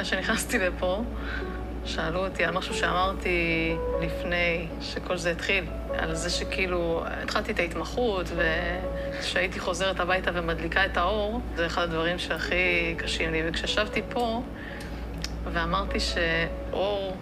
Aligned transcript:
לפני 0.00 0.18
שנכנסתי 0.18 0.58
לפה, 0.58 1.04
שאלו 1.84 2.26
אותי 2.26 2.44
על 2.44 2.54
משהו 2.54 2.74
שאמרתי 2.74 3.76
לפני 4.02 4.66
שכל 4.80 5.16
זה 5.16 5.30
התחיל, 5.30 5.64
על 5.98 6.14
זה 6.14 6.30
שכאילו 6.30 7.04
התחלתי 7.06 7.52
את 7.52 7.58
ההתמחות 7.58 8.26
וכשהייתי 8.36 9.60
חוזרת 9.60 10.00
הביתה 10.00 10.30
ומדליקה 10.34 10.86
את 10.86 10.96
האור, 10.96 11.40
זה 11.56 11.66
אחד 11.66 11.82
הדברים 11.82 12.18
שהכי 12.18 12.94
קשים 12.98 13.32
לי. 13.32 13.42
וכשישבתי 13.48 14.02
פה 14.08 14.42
ואמרתי 15.52 15.98
שאור 16.00 17.16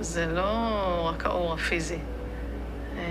זה 0.00 0.26
לא 0.26 1.12
רק 1.14 1.26
האור 1.26 1.54
הפיזי, 1.54 1.98
אה, 2.98 3.02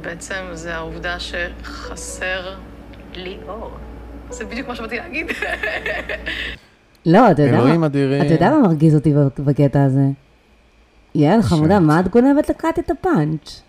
בעצם 0.00 0.44
זה 0.52 0.74
העובדה 0.74 1.16
שחסר 1.20 2.54
לי 3.14 3.38
אור. 3.48 3.70
זה 4.30 4.44
בדיוק 4.44 4.68
מה 4.68 4.76
שבאתי 4.76 4.96
להגיד. 4.96 5.26
לא, 7.08 7.30
אתה 7.30 7.42
יודע 7.42 7.58
אלוהים 7.58 7.84
אדירים. 7.84 8.22
אתה 8.22 8.32
יודע 8.32 8.50
מה 8.50 8.58
מרגיז 8.58 8.94
אותי 8.94 9.14
בקטע 9.38 9.82
הזה? 9.82 10.08
יעל 11.14 11.42
חמודה, 11.42 11.80
מה 11.80 12.00
את 12.00 12.08
גונבת 12.08 12.50
לקטיה 12.50 12.78
את 12.78 12.90
הפאנץ'? 12.90 13.62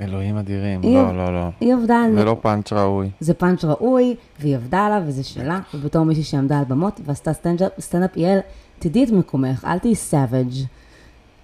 אלוהים 0.00 0.36
אדירים, 0.36 0.80
לא, 0.82 1.16
לא, 1.16 1.34
לא. 1.34 1.48
היא 1.60 1.74
עבדה 1.74 2.02
על... 2.04 2.14
זה 2.14 2.24
לא 2.24 2.36
פאנץ' 2.42 2.72
ראוי. 2.72 3.10
זה 3.20 3.34
פאנץ' 3.34 3.64
ראוי, 3.64 4.14
והיא 4.40 4.56
עבדה 4.56 4.86
עליו, 4.86 5.02
וזה 5.06 5.24
שלה, 5.24 5.60
ובתור 5.74 6.04
מישהי 6.04 6.22
שעמדה 6.22 6.58
על 6.58 6.64
במות 6.64 7.00
ועשתה 7.04 7.32
סטנדאפ, 7.32 7.72
סטנדאפ 7.80 8.16
יעל, 8.16 8.38
תדעי 8.78 9.04
את 9.04 9.10
מקומך, 9.10 9.64
אל 9.64 9.78
תהיי 9.78 9.94
savage. 9.94 10.52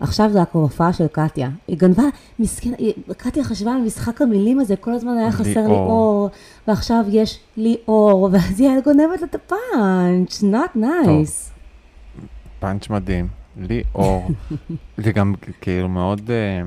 עכשיו 0.01 0.31
זה 0.33 0.39
ההופעה 0.53 0.93
של 0.93 1.07
קטיה. 1.07 1.49
היא 1.69 1.79
גנבה, 1.79 2.03
מסכנה, 2.39 2.77
היא- 2.79 2.95
קטיה 3.17 3.45
חשבה 3.45 3.73
על 3.75 3.81
משחק 3.81 4.23
המילים 4.23 4.61
הזה, 4.61 4.77
כל 4.77 4.93
הזמן 4.93 5.17
היה 5.19 5.33
חסר 5.33 5.67
לי. 5.69 5.73
אור, 5.75 6.31
ועכשיו 6.69 7.05
יש 7.09 7.41
לי 7.57 7.77
אור, 7.89 8.29
ואז 8.33 8.61
יעל 8.61 8.81
גונבת 8.85 9.23
את 9.25 9.35
הפאנץ', 9.35 10.43
not 10.43 10.77
nice. 10.79 11.51
פאנץ' 12.61 12.91
מדהים. 12.91 13.29
לי 13.57 13.83
אור. 13.95 14.29
זה 15.05 15.13
גם 15.13 15.35
כאילו 15.61 15.89
מאוד, 15.89 16.31
אה, 16.31 16.63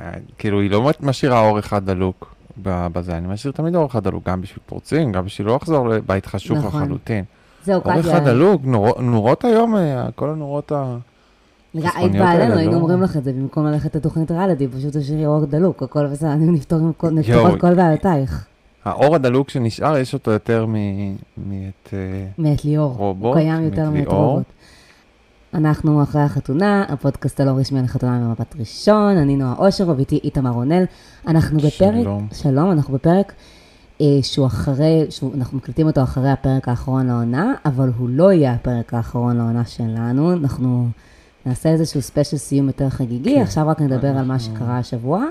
אה, 0.00 0.10
כאילו 0.38 0.60
היא 0.60 0.70
לא 0.70 0.90
משאירה 1.00 1.40
אור 1.48 1.58
אחד 1.58 1.84
דלוק 1.90 2.34
בזה, 2.62 3.16
אני 3.16 3.28
משאיר 3.28 3.52
תמיד 3.52 3.74
אור 3.74 3.86
אחד 3.86 4.04
דלוק, 4.04 4.24
גם 4.28 4.40
בשביל 4.40 4.58
פורצים, 4.66 5.12
גם 5.12 5.24
בשביל 5.24 5.46
לא 5.46 5.56
לחזור 5.56 5.88
לבית 5.88 6.26
חשוך 6.26 6.58
נכון. 6.58 6.82
לחלוטין. 6.82 7.24
זהו, 7.64 7.80
אור 7.84 7.92
אחד 7.92 8.00
קטיה, 8.00 8.20
דלוק, 8.20 8.62
נור- 8.64 9.00
נורות 9.02 9.44
היום, 9.44 9.76
אה, 9.76 10.08
כל 10.14 10.30
הנורות 10.30 10.72
ה... 10.72 10.96
היית 11.74 12.12
באה 12.12 12.32
אלינו, 12.32 12.54
היינו 12.54 12.72
לא? 12.72 12.76
אומרים 12.76 13.02
לך 13.02 13.16
את 13.16 13.24
זה, 13.24 13.32
במקום 13.32 13.66
ללכת 13.66 13.96
לתוכנית 13.96 14.30
ריאליטי, 14.30 14.68
פשוט 14.68 14.96
תשאירי 14.96 15.26
אור 15.26 15.44
דלוק, 15.44 15.82
הכל 15.82 16.06
בסדר, 16.06 16.32
אני 16.32 16.50
נפתור. 16.50 16.78
את 17.54 17.60
כל 17.60 17.74
בעיותייך. 17.74 18.46
האור 18.84 19.14
הדלוק 19.14 19.50
שנשאר, 19.50 19.96
יש 19.96 20.14
אותו 20.14 20.30
יותר 20.30 20.66
מאת... 20.66 21.88
אה, 21.92 22.26
מאת 22.38 22.64
ליאור. 22.64 22.94
רובוט, 22.96 23.24
הוא 23.26 23.34
קיים 23.34 23.64
יותר 23.64 23.90
מאת. 23.90 24.06
רובוט. 24.06 24.44
אנחנו 25.54 26.02
אחרי 26.02 26.22
החתונה, 26.22 26.84
הפודקאסט 26.88 27.40
הלא 27.40 27.50
רשמי 27.50 27.78
על 27.78 27.84
החתונה 27.84 28.18
ממבט 28.18 28.56
ראשון, 28.58 29.16
אני 29.16 29.36
נועה 29.36 29.54
אושר, 29.58 29.88
ואיתי 29.96 30.20
איתמר 30.24 30.50
רונל. 30.50 30.84
אנחנו 31.26 31.58
בפרק, 31.58 32.02
שלום. 32.02 32.28
שלום, 32.32 32.70
אנחנו 32.70 32.94
בפרק 32.94 33.32
אה, 34.00 34.06
שהוא 34.22 34.46
אחרי, 34.46 35.06
שהוא, 35.10 35.34
אנחנו 35.34 35.56
מקליטים 35.56 35.86
אותו 35.86 36.02
אחרי 36.02 36.30
הפרק 36.30 36.68
האחרון 36.68 37.06
לעונה, 37.06 37.54
אבל 37.64 37.90
הוא 37.98 38.08
לא 38.08 38.32
יהיה 38.32 38.52
הפרק 38.52 38.94
האחרון 38.94 39.36
לעונה 39.36 39.64
שלנו, 39.64 40.32
אנחנו 40.32 40.88
נעשה 41.46 41.68
איזשהו 41.68 42.02
ספיישל 42.02 42.36
סיום 42.36 42.66
יותר 42.66 42.88
חגיגי, 42.88 43.34
כן. 43.34 43.42
עכשיו 43.42 43.68
רק 43.68 43.80
נדבר 43.80 44.08
על 44.08 44.24
מה 44.24 44.34
אנחנו- 44.34 44.56
שקרה 44.56 44.78
השבוע. 44.78 45.24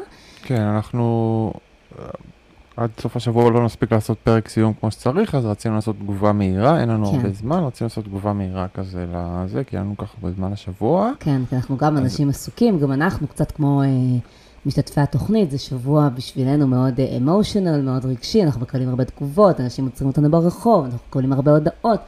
כן, 0.44 0.62
אנחנו 0.62 1.54
אה, 2.00 2.06
עד 2.78 2.90
סוף 3.00 3.16
השבוע 3.16 3.52
לא 3.52 3.66
נספיק 3.66 3.92
לעשות 3.92 4.18
פרק 4.24 4.48
סיום 4.50 4.74
כמו 4.80 4.92
שצריך, 4.92 5.36
אז 5.36 5.46
רצינו 5.46 5.76
לעשות 5.76 5.96
תגובה 6.00 6.32
מהירה, 6.32 6.82
אין 6.82 6.90
לנו 6.90 7.06
כן. 7.12 7.16
הרבה 7.18 7.30
זמן, 7.30 7.58
רצינו 7.64 7.86
לעשות 7.86 8.06
תגובה 8.06 8.34
מהירה 8.34 8.68
כזה 8.74 9.06
לזה, 9.14 9.64
כי 9.64 9.78
אין 9.78 9.86
לנו 9.86 9.98
כך 9.98 10.08
הרבה 10.18 10.36
זמן 10.36 10.54
השבוע. 10.54 11.12
כן, 11.20 11.42
כי 11.50 11.56
אנחנו 11.56 11.78
גם 11.78 11.98
אנשים 11.98 12.30
עסוקים, 12.30 12.80
גם 12.80 12.92
אנחנו 12.92 13.28
קצת 13.28 13.52
כמו 13.52 13.82
אה, 13.84 13.88
משתתפי 14.66 15.02
התוכנית, 15.02 15.52
זה 15.52 15.58
שבוע 15.58 16.10
בשבילנו 16.10 16.68
מאוד 16.68 16.94
אמושיונל, 17.18 17.82
מאוד 17.82 18.06
רגשי, 18.06 18.44
אנחנו 18.44 18.62
מקבלים 18.62 18.90
הרבה 18.90 19.06
תגובות, 19.06 19.60
אנשים 19.60 19.86
עוצרים 19.86 20.10
אותנו 20.10 20.32
ברחוב, 20.32 20.84
אנחנו 20.86 21.00
מקבלים 21.10 21.34
הרבה 21.34 21.52
הודעות, 21.52 22.00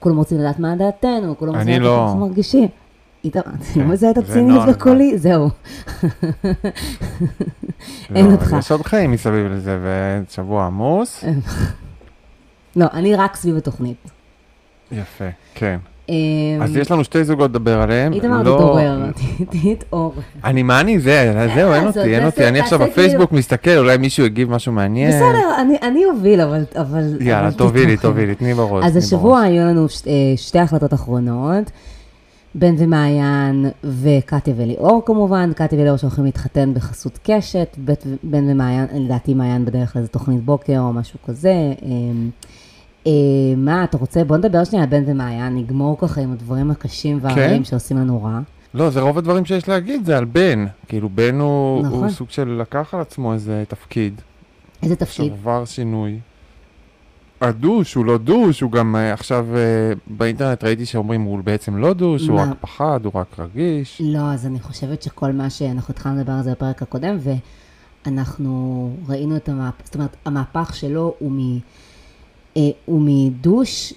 כולם 0.00 0.16
רוצים 0.16 0.38
לדעת 0.38 0.58
מה 0.58 0.76
דעתנו, 0.76 1.38
כולם 1.38 1.52
רוצים 1.54 1.68
לדעת 1.68 1.80
איך 1.80 1.82
לא. 1.82 2.04
אנחנו 2.04 2.20
מרגישים. 2.20 2.68
איתמר, 3.24 3.42
אתה 3.42 3.64
כן, 3.74 3.80
לא 3.80 3.86
מזהה 3.86 4.10
את 4.10 4.14
זה 4.14 4.20
הציניות. 4.20 4.68
בקולי? 4.68 5.18
זהו. 5.18 5.48
אין 8.14 8.26
לא, 8.26 8.32
אותך. 8.32 8.54
יש 8.58 8.70
עוד 8.72 8.82
חיים 8.82 9.10
מסביב 9.10 9.46
לזה, 9.52 9.78
ושבוע 10.28 10.66
עמוס. 10.66 11.24
לא, 12.76 12.86
אני 12.92 13.14
רק 13.16 13.36
סביב 13.36 13.56
התוכנית. 13.56 14.10
יפה, 14.92 15.24
כן. 15.54 15.76
אמ, 16.08 16.14
אז 16.62 16.76
יש 16.76 16.90
לנו 16.90 17.04
שתי 17.04 17.24
זוגות 17.24 17.50
לדבר 17.50 17.80
עליהם. 17.82 18.12
איתמר, 18.12 18.42
לא- 18.42 18.54
תתעורר, 18.56 19.10
תתעורר. 19.78 20.12
אני, 20.44 20.62
מה 20.62 20.80
אני, 20.80 20.98
זה, 20.98 21.46
זהו, 21.54 21.72
אין 21.72 21.86
אותי, 21.88 22.00
אין 22.16 22.24
אותי. 22.26 22.48
אני 22.48 22.60
עכשיו 22.60 22.78
תעשה 22.78 22.90
כאילו- 22.92 23.06
בפייסבוק 23.08 23.32
מסתכל, 23.32 23.76
אולי 23.78 23.96
מישהו 23.96 24.24
הגיב 24.24 24.50
משהו 24.50 24.72
מעניין. 24.72 25.10
בסדר, 25.10 25.78
אני- 25.82 26.04
אוביל, 26.04 26.40
אבל... 26.40 26.64
יאללה, 27.20 27.52
תובילי. 27.52 27.96
תובילי, 27.96 28.34
תני 28.34 28.54
בראש. 28.54 28.84
אז 28.84 28.96
השבוע. 28.96 29.40
היו 29.40 29.62
לנו 29.64 29.82
אה, 30.06 30.12
שתי 30.36 30.58
החלטות 30.58 30.94
אחרונות, 30.94 31.70
בן 32.54 32.74
ומעיין 32.78 33.66
וקטיה 33.84 34.54
וליאור 34.56 35.02
כמובן, 35.06 35.50
קטיה 35.56 35.78
וליאור 35.78 35.96
שהולכים 35.96 36.24
להתחתן 36.24 36.74
בחסות 36.74 37.18
קשת, 37.22 37.76
בן 38.22 38.50
ומעיין, 38.50 38.86
לדעתי 38.92 39.34
מעיין 39.34 39.64
בדרך 39.64 39.96
לאיזה 39.96 40.08
תוכנית 40.08 40.44
בוקר 40.44 40.78
או 40.78 40.92
משהו 40.92 41.18
כזה. 41.26 41.50
אה, 41.50 41.74
אה, 43.06 43.12
מה, 43.56 43.84
אתה 43.84 43.98
רוצה, 43.98 44.24
בוא 44.24 44.36
נדבר 44.36 44.64
שנייה 44.64 44.84
על 44.84 44.90
בן 44.90 45.02
ומעיין, 45.06 45.56
נגמור 45.56 45.98
ככה 45.98 46.20
עם 46.20 46.32
הדברים 46.32 46.70
הקשים 46.70 47.18
והרעים 47.22 47.58
כן. 47.58 47.64
שעושים 47.64 47.96
לנו 47.96 48.22
רע. 48.22 48.40
לא, 48.74 48.90
זה 48.90 49.00
רוב 49.00 49.18
הדברים 49.18 49.44
שיש 49.44 49.68
להגיד, 49.68 50.04
זה 50.04 50.18
על 50.18 50.24
בן. 50.24 50.66
כאילו, 50.88 51.08
בן 51.08 51.40
הוא 51.40 51.82
נכון. 51.82 51.98
הוא 51.98 52.08
סוג 52.08 52.30
של 52.30 52.48
לקח 52.48 52.94
על 52.94 53.00
עצמו 53.00 53.32
איזה 53.32 53.64
תפקיד. 53.68 54.20
איזה 54.82 54.96
תפקיד? 54.96 55.32
שעבר 55.32 55.64
שינוי. 55.64 56.18
הדוש, 57.44 57.94
הוא 57.94 58.04
לא 58.04 58.18
דוש, 58.18 58.60
הוא 58.60 58.72
גם 58.72 58.96
אה, 58.96 59.12
עכשיו 59.12 59.46
אה, 59.56 59.92
באינטרנט 60.06 60.64
ראיתי 60.64 60.86
שאומרים 60.86 61.22
הוא 61.22 61.40
בעצם 61.44 61.76
לא 61.76 61.92
דוש, 61.92 62.28
הוא? 62.28 62.40
רק 62.40 62.48
פחד, 62.60 63.00
הוא 63.04 63.12
רק 63.14 63.26
רגיש. 63.38 64.02
לא, 64.04 64.32
אז 64.32 64.46
אני 64.46 64.60
חושבת 64.60 65.02
שכל 65.02 65.32
מה 65.32 65.50
שאנחנו 65.50 65.92
התחלנו 65.92 66.20
לדבר 66.20 66.32
על 66.32 66.42
זה 66.42 66.50
בפרק 66.50 66.82
הקודם, 66.82 67.16
ואנחנו 68.06 68.90
ראינו 69.08 69.36
את 69.36 69.48
המהפך, 69.48 69.84
זאת 69.84 69.94
אומרת, 69.94 70.16
המהפך 70.24 70.74
שלו 70.74 71.14
הוא, 71.18 71.32
מ, 71.32 71.58
אה, 72.56 72.62
הוא 72.84 73.02
מדוש, 73.04 73.94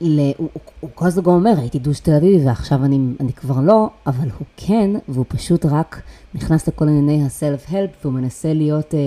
ל, 0.00 0.20
הוא, 0.20 0.32
הוא, 0.36 0.48
הוא 0.80 0.90
כל 0.94 1.06
הזמן 1.06 1.24
אומר, 1.24 1.54
הייתי 1.58 1.78
דוש 1.78 2.00
תל 2.00 2.14
אביבי 2.14 2.46
ועכשיו 2.46 2.84
אני, 2.84 2.98
אני 3.20 3.32
כבר 3.32 3.60
לא, 3.60 3.90
אבל 4.06 4.28
הוא 4.38 4.46
כן, 4.56 4.90
והוא 5.08 5.24
פשוט 5.28 5.66
רק 5.66 6.02
נכנס 6.34 6.68
לכל 6.68 6.88
ענייני 6.88 7.26
הסלף-הלפ, 7.26 7.90
והוא 8.02 8.12
מנסה 8.12 8.52
להיות, 8.52 8.94
אה, 8.94 8.98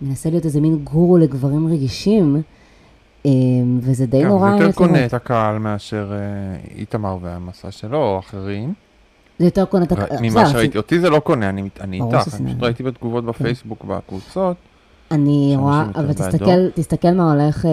מנסה 0.00 0.30
להיות 0.30 0.44
איזה 0.44 0.60
מין 0.60 0.78
גורו 0.84 1.18
לגברים 1.18 1.66
רגישים, 1.66 2.42
אה, 3.26 3.30
וזה 3.80 4.06
די 4.06 4.22
כן, 4.22 4.28
נורא. 4.28 4.58
זה 4.58 4.64
יותר 4.64 4.78
קונה. 4.78 5.06
את 5.06 5.14
הקהל 5.14 5.58
מאשר 5.58 6.12
אה, 6.12 6.18
איתמר 6.78 7.18
והמסע 7.22 7.70
שלו, 7.70 7.98
או 7.98 8.18
אחרים. 8.18 8.74
זה 9.38 9.44
יותר 9.44 9.64
קונה 9.64 9.84
את 9.84 9.92
הקהל. 9.92 10.18
ממה 10.22 10.46
שראיתי, 10.46 10.78
אותי 10.78 11.00
זה 11.00 11.10
לא 11.10 11.18
קונה, 11.18 11.48
אני 11.48 11.62
איתך, 11.62 11.80
אני 11.82 12.00
פשוט. 12.10 12.40
ראיתי 12.60 12.82
בתגובות 12.82 13.24
בפייסבוק, 13.24 13.84
בקבוצות. 13.84 14.56
אני 15.10 15.54
רואה, 15.56 15.84
אבל. 15.94 16.12
תסתכל, 16.12 16.70
תסתכל 16.74 17.10
מה 17.10 17.32
הולך 17.32 17.66
אה, 17.66 17.70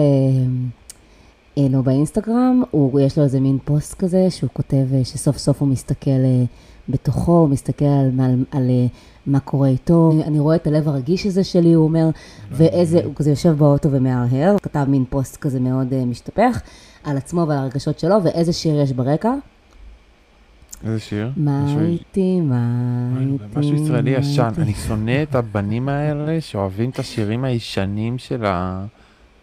אה, 1.58 1.68
לו 1.70 1.82
באינסטגרם, 1.82 2.62
הוא, 2.70 3.00
יש 3.00 3.18
לו 3.18 3.24
איזה 3.24 3.40
מין 3.40 3.58
פוסט 3.64 3.94
כזה 3.94 4.30
שהוא 4.30 4.50
כותב 4.52 4.86
שסוף 5.04 5.38
סוף 5.38 5.60
הוא 5.60 5.68
מסתכל 5.68 6.10
אה, 6.10 6.44
בתוכו, 6.88 7.32
הוא 7.32 7.48
מסתכל 7.48 7.84
על, 7.84 8.10
על, 8.20 8.44
על 8.50 8.70
מה 9.26 9.40
קורה 9.40 9.68
איתו. 9.68 10.10
אני, 10.14 10.24
אני 10.24 10.38
רואה 10.38 10.56
את 10.56 10.66
הלב 10.66 10.88
הרגיש 10.88 11.26
הזה 11.26 11.44
שלי, 11.44 11.72
הוא 11.72 11.84
אומר, 11.84 12.08
ואיזה, 12.50 13.00
הוא 13.04 13.14
כזה 13.14 13.30
יושב 13.30 13.50
באוטו 13.50 13.92
ומהרהר, 13.92 14.50
הוא 14.50 14.60
כתב 14.62 14.84
מין 14.88 15.04
פוסט 15.10 15.36
כזה 15.36 15.60
מאוד 15.60 15.92
אה, 15.92 16.04
משתפך 16.04 16.60
על 17.04 17.16
עצמו 17.16 17.44
ועל 17.48 17.58
הרגשות 17.58 17.98
שלו, 17.98 18.16
ואיזה 18.24 18.52
שיר 18.52 18.80
יש 18.80 18.92
ברקע? 18.92 19.34
איזה 20.84 21.00
שיר? 21.00 21.30
מה 21.36 21.76
איתי, 21.80 22.40
מה 22.40 22.68
אוי, 23.16 23.24
איתי, 23.32 23.44
משהו 23.58 23.74
ישראלי 23.74 24.10
ישן. 24.10 24.50
אני 24.58 24.74
שונא 24.74 25.22
את 25.22 25.34
הבנים 25.34 25.88
האלה 25.88 26.40
שאוהבים 26.40 26.90
את 26.90 26.98
השירים 26.98 27.44
הישנים 27.44 28.18
של 28.18 28.44
ה- 28.44 28.84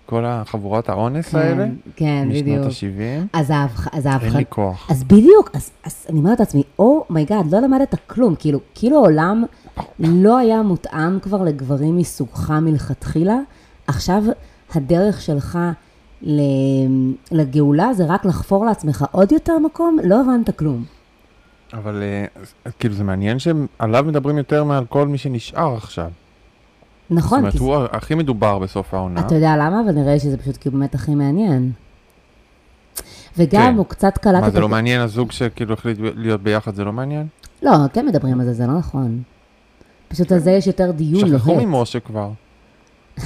כל 0.06 0.26
החבורת 0.26 0.90
האונס 0.90 1.30
כן, 1.30 1.38
האלה, 1.38 1.68
כן, 1.96 2.26
משנות 2.30 2.44
בדיוק. 2.44 2.66
ה-70. 2.66 3.28
אז 3.40 3.50
ההבח- 3.50 3.88
אז 3.92 4.06
אין 4.06 4.14
ההבחנה... 4.14 4.38
לי 4.38 4.44
כוח. 4.50 4.88
אז 4.92 5.04
בדיוק, 5.04 5.52
אז, 5.54 5.72
אז 5.84 6.06
אני 6.10 6.20
אומרת 6.20 6.40
לעצמי, 6.40 6.64
oh 6.80 6.98
my 6.98 7.16
god, 7.16 7.52
לא 7.52 7.60
למדת 7.60 7.96
כלום, 8.08 8.36
כאילו, 8.40 8.60
כאילו 8.76 8.98
העולם 8.98 9.44
לא 10.00 10.38
היה 10.38 10.62
מותאם 10.62 11.20
כבר 11.20 11.44
לגברים 11.44 11.98
מסוגך 11.98 12.50
מלכתחילה, 12.50 13.38
עכשיו 13.88 14.24
הדרך 14.76 15.22
שלך 15.22 15.60
לגאולה 17.32 17.94
זה 17.94 18.06
רק 18.06 18.26
לחפור 18.26 18.66
לעצמך 18.66 19.06
עוד 19.12 19.32
יותר 19.32 19.60
מקום, 19.60 19.98
לא 20.04 20.22
הבנת 20.22 20.58
כלום. 20.58 20.84
אבל 21.74 22.04
אה, 22.04 22.72
כאילו 22.80 22.96
זה 22.96 23.04
מעניין 23.04 23.38
שעליו 23.40 24.04
מדברים 24.08 24.38
יותר 24.38 24.64
מעל 24.64 24.86
כל 24.86 25.08
מי 25.08 25.18
שנשאר 25.18 25.76
עכשיו. 25.78 26.10
נכון, 27.10 27.42
זאת 27.42 27.52
כי 27.52 27.60
אומרת, 27.60 27.90
הוא 27.92 27.98
הכי 27.98 28.16
מדובר 28.16 28.60
בסוף 28.60 28.94
העונה. 28.94 29.20
אתה 29.20 29.36
יודע 29.36 29.56
למה? 29.56 29.82
אבל 29.86 29.92
נראה 29.92 30.14
לי 30.14 30.20
שזה 30.20 30.38
פשוט 30.38 30.58
כאילו 30.60 30.78
באמת 30.78 30.96
הכי 30.96 31.16
מעניין. 31.16 31.72
וגם 33.38 33.72
כן. 33.72 33.78
הוא 33.78 33.86
קצת 33.86 34.18
קלט 34.18 34.42
מה. 34.42 34.50
זה 34.50 34.60
לא 34.60 34.70
מעניין 34.70 35.02
הזוג 35.02 35.32
שכאילו 35.32 35.74
החליט 35.74 35.98
להיות 36.16 36.42
ביחד, 36.42 36.76
זה 36.76 36.84
לא 36.84 36.94
מעניין? 36.94 37.28
לא, 37.62 37.72
כן 37.94 38.06
מדברים 38.06 38.40
על 38.40 38.46
זה, 38.46 38.54
זה 38.54 38.68
לא 38.68 38.78
נכון. 38.78 39.22
פשוט 40.14 40.32
על 40.32 40.40
זה 40.40 40.52
יש 40.52 40.68
יותר 40.68 40.92
דיון 40.92 41.28
שכחו 41.30 41.52
לוהט. 41.54 41.66
ממשה 41.66 42.00
כבר. 42.00 42.30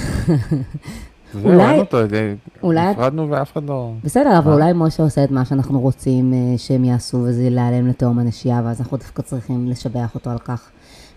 אולי- 1.44 1.78
אותו, 1.78 2.08
זה- 2.08 2.34
אולי- 2.62 2.90
נפרדנו 2.90 3.30
ואף 3.30 3.52
אחד 3.52 3.64
לא... 3.68 3.92
בסדר, 4.04 4.38
אבל 4.38 4.46
מה? 4.50 4.54
אולי 4.54 4.72
משה 4.74 5.02
עושה 5.02 5.24
את 5.24 5.30
מה 5.30 5.44
שאנחנו 5.44 5.80
רוצים 5.80 6.32
אה, 6.34 6.58
שהם 6.58 6.84
יעשו, 6.84 7.16
וזה 7.16 7.50
להיעלם 7.50 7.86
לתהום 7.86 8.18
הנשייה, 8.18 8.60
ואז 8.64 8.80
אנחנו 8.80 8.96
דווקא 8.96 9.22
צריכים 9.22 9.66
לשבח 9.68 10.14
אותו 10.14 10.30
על 10.30 10.38
כך. 10.38 10.68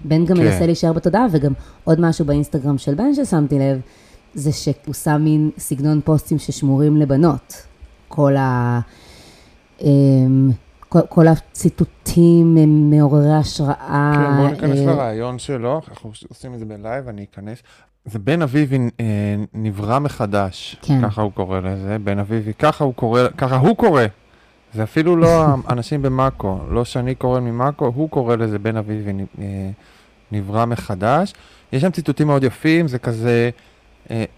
בן 0.05 0.25
גם 0.25 0.35
כן. 0.37 0.43
מנסה 0.43 0.65
להישאר 0.65 0.93
בתודעה, 0.93 1.25
וגם 1.31 1.53
עוד 1.83 1.99
משהו 2.01 2.25
באינסטגרם 2.25 2.77
של 2.77 2.93
בן 2.95 3.13
ששמתי 3.13 3.59
לב, 3.59 3.79
זה 4.33 4.51
שהוא 4.51 4.93
שם 4.93 5.21
מין 5.23 5.49
סגנון 5.57 6.01
פוסטים 6.03 6.39
ששמורים 6.39 6.97
לבנות. 6.97 7.53
כל 8.07 8.35
ה... 8.37 8.79
כל, 10.91 10.99
כל 11.09 11.27
הציטוטים 11.27 12.57
הם 12.57 12.89
מעוררי 12.89 13.33
השראה. 13.33 14.13
כן, 14.15 14.37
בואו 14.37 14.47
ניכנס 14.47 14.79
אה, 14.79 14.85
לרעיון 14.85 15.39
שלו, 15.39 15.81
אנחנו 15.89 16.11
עושים 16.29 16.53
את 16.53 16.59
זה 16.59 16.65
בלייב, 16.65 17.07
אני 17.07 17.25
אכנס. 17.31 17.63
זה 18.05 18.19
בן 18.19 18.41
אביבי 18.41 18.77
אה, 18.99 19.35
נברא 19.53 19.99
מחדש, 19.99 20.75
כן. 20.81 21.01
ככה 21.01 21.21
הוא 21.21 21.31
קורא 21.31 21.59
לזה, 21.59 21.97
בן 22.03 22.19
אביבי, 22.19 22.53
ככה 22.53 22.83
הוא 22.83 22.93
קורא, 22.93 23.21
ככה 23.37 23.57
הוא 23.57 23.77
קורא. 23.77 24.03
זה 24.73 24.83
אפילו 24.83 25.15
לא 25.15 25.45
האנשים 25.67 26.01
במאקו, 26.01 26.59
לא 26.69 26.85
שאני 26.85 27.15
קורא 27.15 27.39
ממאקו, 27.39 27.91
הוא 27.95 28.09
קורא 28.09 28.35
לזה 28.35 28.59
בן 28.59 28.77
אביבי 28.77 29.11
אה, 29.39 29.69
נברא 30.31 30.65
מחדש. 30.65 31.33
יש 31.73 31.81
שם 31.81 31.91
ציטוטים 31.91 32.27
מאוד 32.27 32.43
יפים, 32.43 32.87
זה 32.87 32.99
כזה, 32.99 33.49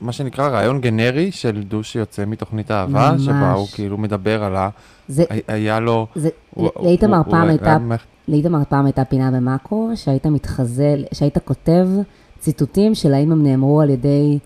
מה 0.02 0.12
שנקרא 0.12 0.48
רעיון 0.48 0.82
גנרי 0.82 1.32
של 1.32 1.64
דו 1.64 1.84
שיוצא 1.84 2.24
מתוכנית 2.28 2.72
אהבה, 2.72 3.12
ממש. 3.12 3.22
שבה 3.26 3.52
הוא 3.54 3.68
כאילו 3.68 3.98
מדבר 3.98 4.44
על 4.44 4.56
ה... 4.56 4.70
זה, 5.08 5.24
הי- 5.30 5.42
היה 5.48 5.80
לו... 5.80 6.08
זה, 6.16 6.30
הוא- 6.54 6.70
לאיתמר 6.84 7.18
הוא- 7.18 7.32
פעם 7.32 7.42
הוא- 7.42 7.50
הייתה 7.50 7.78
לאיתמר 8.28 8.60
פעם 8.70 8.86
הייתה 8.86 9.06
פינה 9.06 9.32
במאקרו, 9.32 9.90
שהיית 9.96 10.26
מתחזה, 10.26 10.96
שהיית 11.14 11.38
כותב 11.38 11.88
ציטוטים 12.40 12.96
של 12.96 13.14
האם 13.14 13.32
הם 13.32 13.44
נאמרו 13.44 13.82
על 13.82 13.90
ידי... 13.90 14.40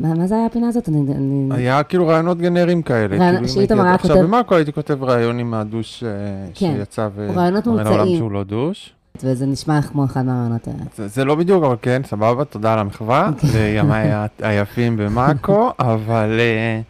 מה, 0.00 0.14
מה 0.14 0.26
זה 0.26 0.34
היה 0.36 0.46
הפינה 0.46 0.68
הזאת? 0.68 0.88
אני, 0.88 0.98
אני... 1.14 1.48
היה 1.54 1.82
כאילו 1.82 2.06
רעיונות 2.08 2.38
גנריים 2.38 2.82
כאלה. 2.82 3.16
רעיון- 3.16 3.34
כאילו, 3.34 3.48
שאיתמר 3.48 3.84
היה 3.84 3.94
עכשיו 3.94 4.10
כותב- 4.16 4.22
במאקו 4.26 4.54
הייתי 4.54 4.72
כותב 4.72 5.02
רעיון 5.04 5.38
עם 5.38 5.54
הדוש 5.54 6.04
אה, 6.04 6.08
כן. 6.54 6.74
שיצא 6.78 7.08
רעיונות 7.34 7.66
ומראה 7.66 7.82
לעולם 7.84 7.96
מומצאים. 7.98 8.16
שהוא 8.18 8.32
לא 8.32 8.44
דוש. 8.44 8.92
וזה 9.22 9.46
נשמע 9.46 9.82
כמו 9.82 10.04
אחד 10.04 10.26
מהרעיונות 10.26 10.68
האלה. 10.68 10.78
זה, 10.96 11.08
זה 11.08 11.24
לא 11.24 11.34
בדיוק, 11.34 11.64
אבל 11.64 11.76
כן, 11.82 12.02
סבבה, 12.04 12.44
תודה 12.44 12.72
על 12.72 12.78
המחווה. 12.78 13.30
אוקיי. 13.34 13.50
לימיי 13.52 14.10
היפים 14.38 14.96
במאקו, 14.96 15.72
אבל 15.78 16.36
אה, 16.40 16.80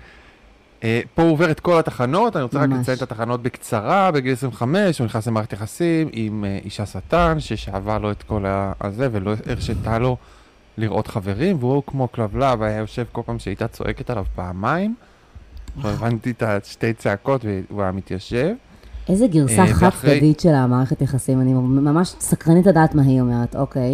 אה, 0.85 1.01
פה 1.15 1.23
הוא 1.23 1.33
עובר 1.33 1.51
את 1.51 1.61
כל 1.61 1.79
התחנות, 1.79 2.37
אני 2.37 2.43
רוצה 2.43 2.59
רק 2.59 2.69
ממש. 2.69 2.81
לציין 2.81 2.97
את 2.97 3.03
התחנות 3.03 3.43
בקצרה. 3.43 4.11
בגיל 4.11 4.33
25 4.33 4.99
הוא 4.99 5.05
נכנס 5.05 5.27
למערכת 5.27 5.53
יחסים 5.53 6.09
עם 6.13 6.45
אה, 6.45 6.59
אישה 6.65 6.87
שטן, 6.87 7.41
ששאבה 7.41 7.99
לו 7.99 8.11
את 8.11 8.23
כל 8.23 8.45
הזה 8.81 9.09
ולא 9.13 9.35
הרשתה 9.47 9.99
לו 9.99 10.17
לראות 10.79 11.07
חברים, 11.07 11.57
והוא 11.61 11.83
כמו 11.87 12.13
כלבלב 12.13 12.63
היה 12.63 12.79
יושב 12.79 13.05
כל 13.13 13.23
פעם 13.27 13.39
שהייתה 13.39 13.69
צועקת 13.69 14.11
עליו 14.11 14.25
פעמיים. 14.35 14.95
לא 15.83 15.89
הבנתי 15.89 16.31
את 16.31 16.43
השתי 16.43 16.93
צעקות 16.93 17.45
והוא 17.45 17.83
היה 17.83 17.93
מתיישב. 17.93 18.55
איזה 19.09 19.27
גרסה 19.27 19.63
אה, 19.63 19.75
חד 19.75 19.87
ואחרי- 19.87 20.15
צדדית 20.15 20.41
של 20.41 20.55
המערכת 20.55 21.03
יחסים, 21.03 21.41
אני 21.41 21.53
ממש 21.53 22.15
סקרנית 22.21 22.67
לדעת 22.67 22.95
מה 22.95 23.03
היא 23.03 23.21
אומרת, 23.21 23.57
אוקיי. 23.57 23.93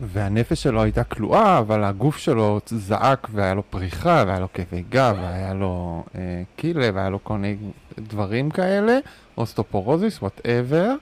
והנפש 0.00 0.62
שלו 0.62 0.82
הייתה 0.82 1.04
כלואה, 1.04 1.58
אבל 1.58 1.84
הגוף 1.84 2.16
שלו 2.16 2.60
זעק 2.66 3.28
והיה 3.32 3.54
לו 3.54 3.62
פריחה, 3.70 4.24
והיה 4.26 4.40
לו 4.40 4.48
כאבי 4.54 4.84
גב, 4.90 5.16
והיה 5.22 5.54
לו 5.54 6.02
אה, 6.14 6.20
קילה, 6.56 6.88
והיה 6.94 7.08
לו 7.10 7.24
כל 7.24 7.38
מיני 7.38 7.56
דברים 7.98 8.50
כאלה, 8.50 8.98
אוסטאופורוזיס, 9.38 10.22
whatever, 10.22 10.94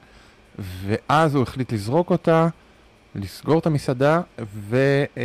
ואז 0.59 1.35
הוא 1.35 1.43
החליט 1.43 1.73
לזרוק 1.73 2.11
אותה, 2.11 2.49
לסגור 3.15 3.59
את 3.59 3.67
המסעדה, 3.67 4.21
ו, 4.55 4.77
אה, 5.19 5.23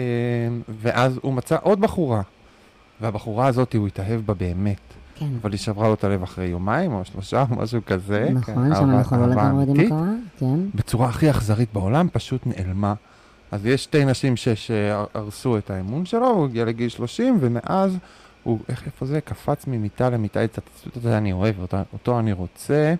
ואז 0.81 1.19
הוא 1.21 1.33
מצא 1.33 1.57
עוד 1.61 1.81
בחורה, 1.81 2.21
והבחורה 3.01 3.47
הזאת 3.47 3.75
הוא 3.75 3.87
התאהב 3.87 4.21
בה 4.25 4.33
באמת, 4.33 4.79
כן. 5.15 5.29
אבל 5.41 5.51
היא 5.51 5.59
שברה 5.59 5.87
לו 5.87 5.93
את 5.93 6.03
הלב 6.03 6.23
אחרי 6.23 6.45
יומיים 6.45 6.93
או 6.93 7.05
שלושה, 7.05 7.45
משהו 7.49 7.81
כזה. 7.85 8.29
נכון, 8.33 8.69
כן, 8.69 8.75
שם 8.75 8.89
אנחנו 8.89 9.17
לא 9.17 9.27
לגמרי 9.27 9.65
יודעים 9.65 9.89
מה. 9.89 9.95
קרה, 9.95 10.13
כן. 10.37 10.59
בצורה 10.75 11.09
הכי 11.09 11.29
אכזרית 11.29 11.73
בעולם, 11.73 12.07
פשוט 12.13 12.41
נעלמה. 12.47 12.93
אז 13.51 13.65
יש 13.65 13.83
שתי 13.83 14.05
נשים 14.05 14.33
שהרסו 14.55 15.57
את 15.57 15.69
האמון 15.69 16.05
שלו, 16.05 16.27
הוא 16.27 16.45
הגיע 16.45 16.65
לגיל 16.65 16.89
30, 16.89 17.37
ומאז 17.41 17.97
הוא, 18.43 18.59
איך, 18.69 18.85
איפה 18.85 19.05
זה? 19.05 19.21
קפץ 19.21 19.67
ממיטה 19.67 20.09
למיטה, 20.09 20.43
את 20.43 20.57
הציטוט 20.57 20.97
הזה 20.97 21.17
אני 21.17 21.33
אוהב, 21.33 21.59
אותו, 21.59 21.77
אותו 21.93 22.19
אני 22.19 22.31
רוצה. 22.31 22.95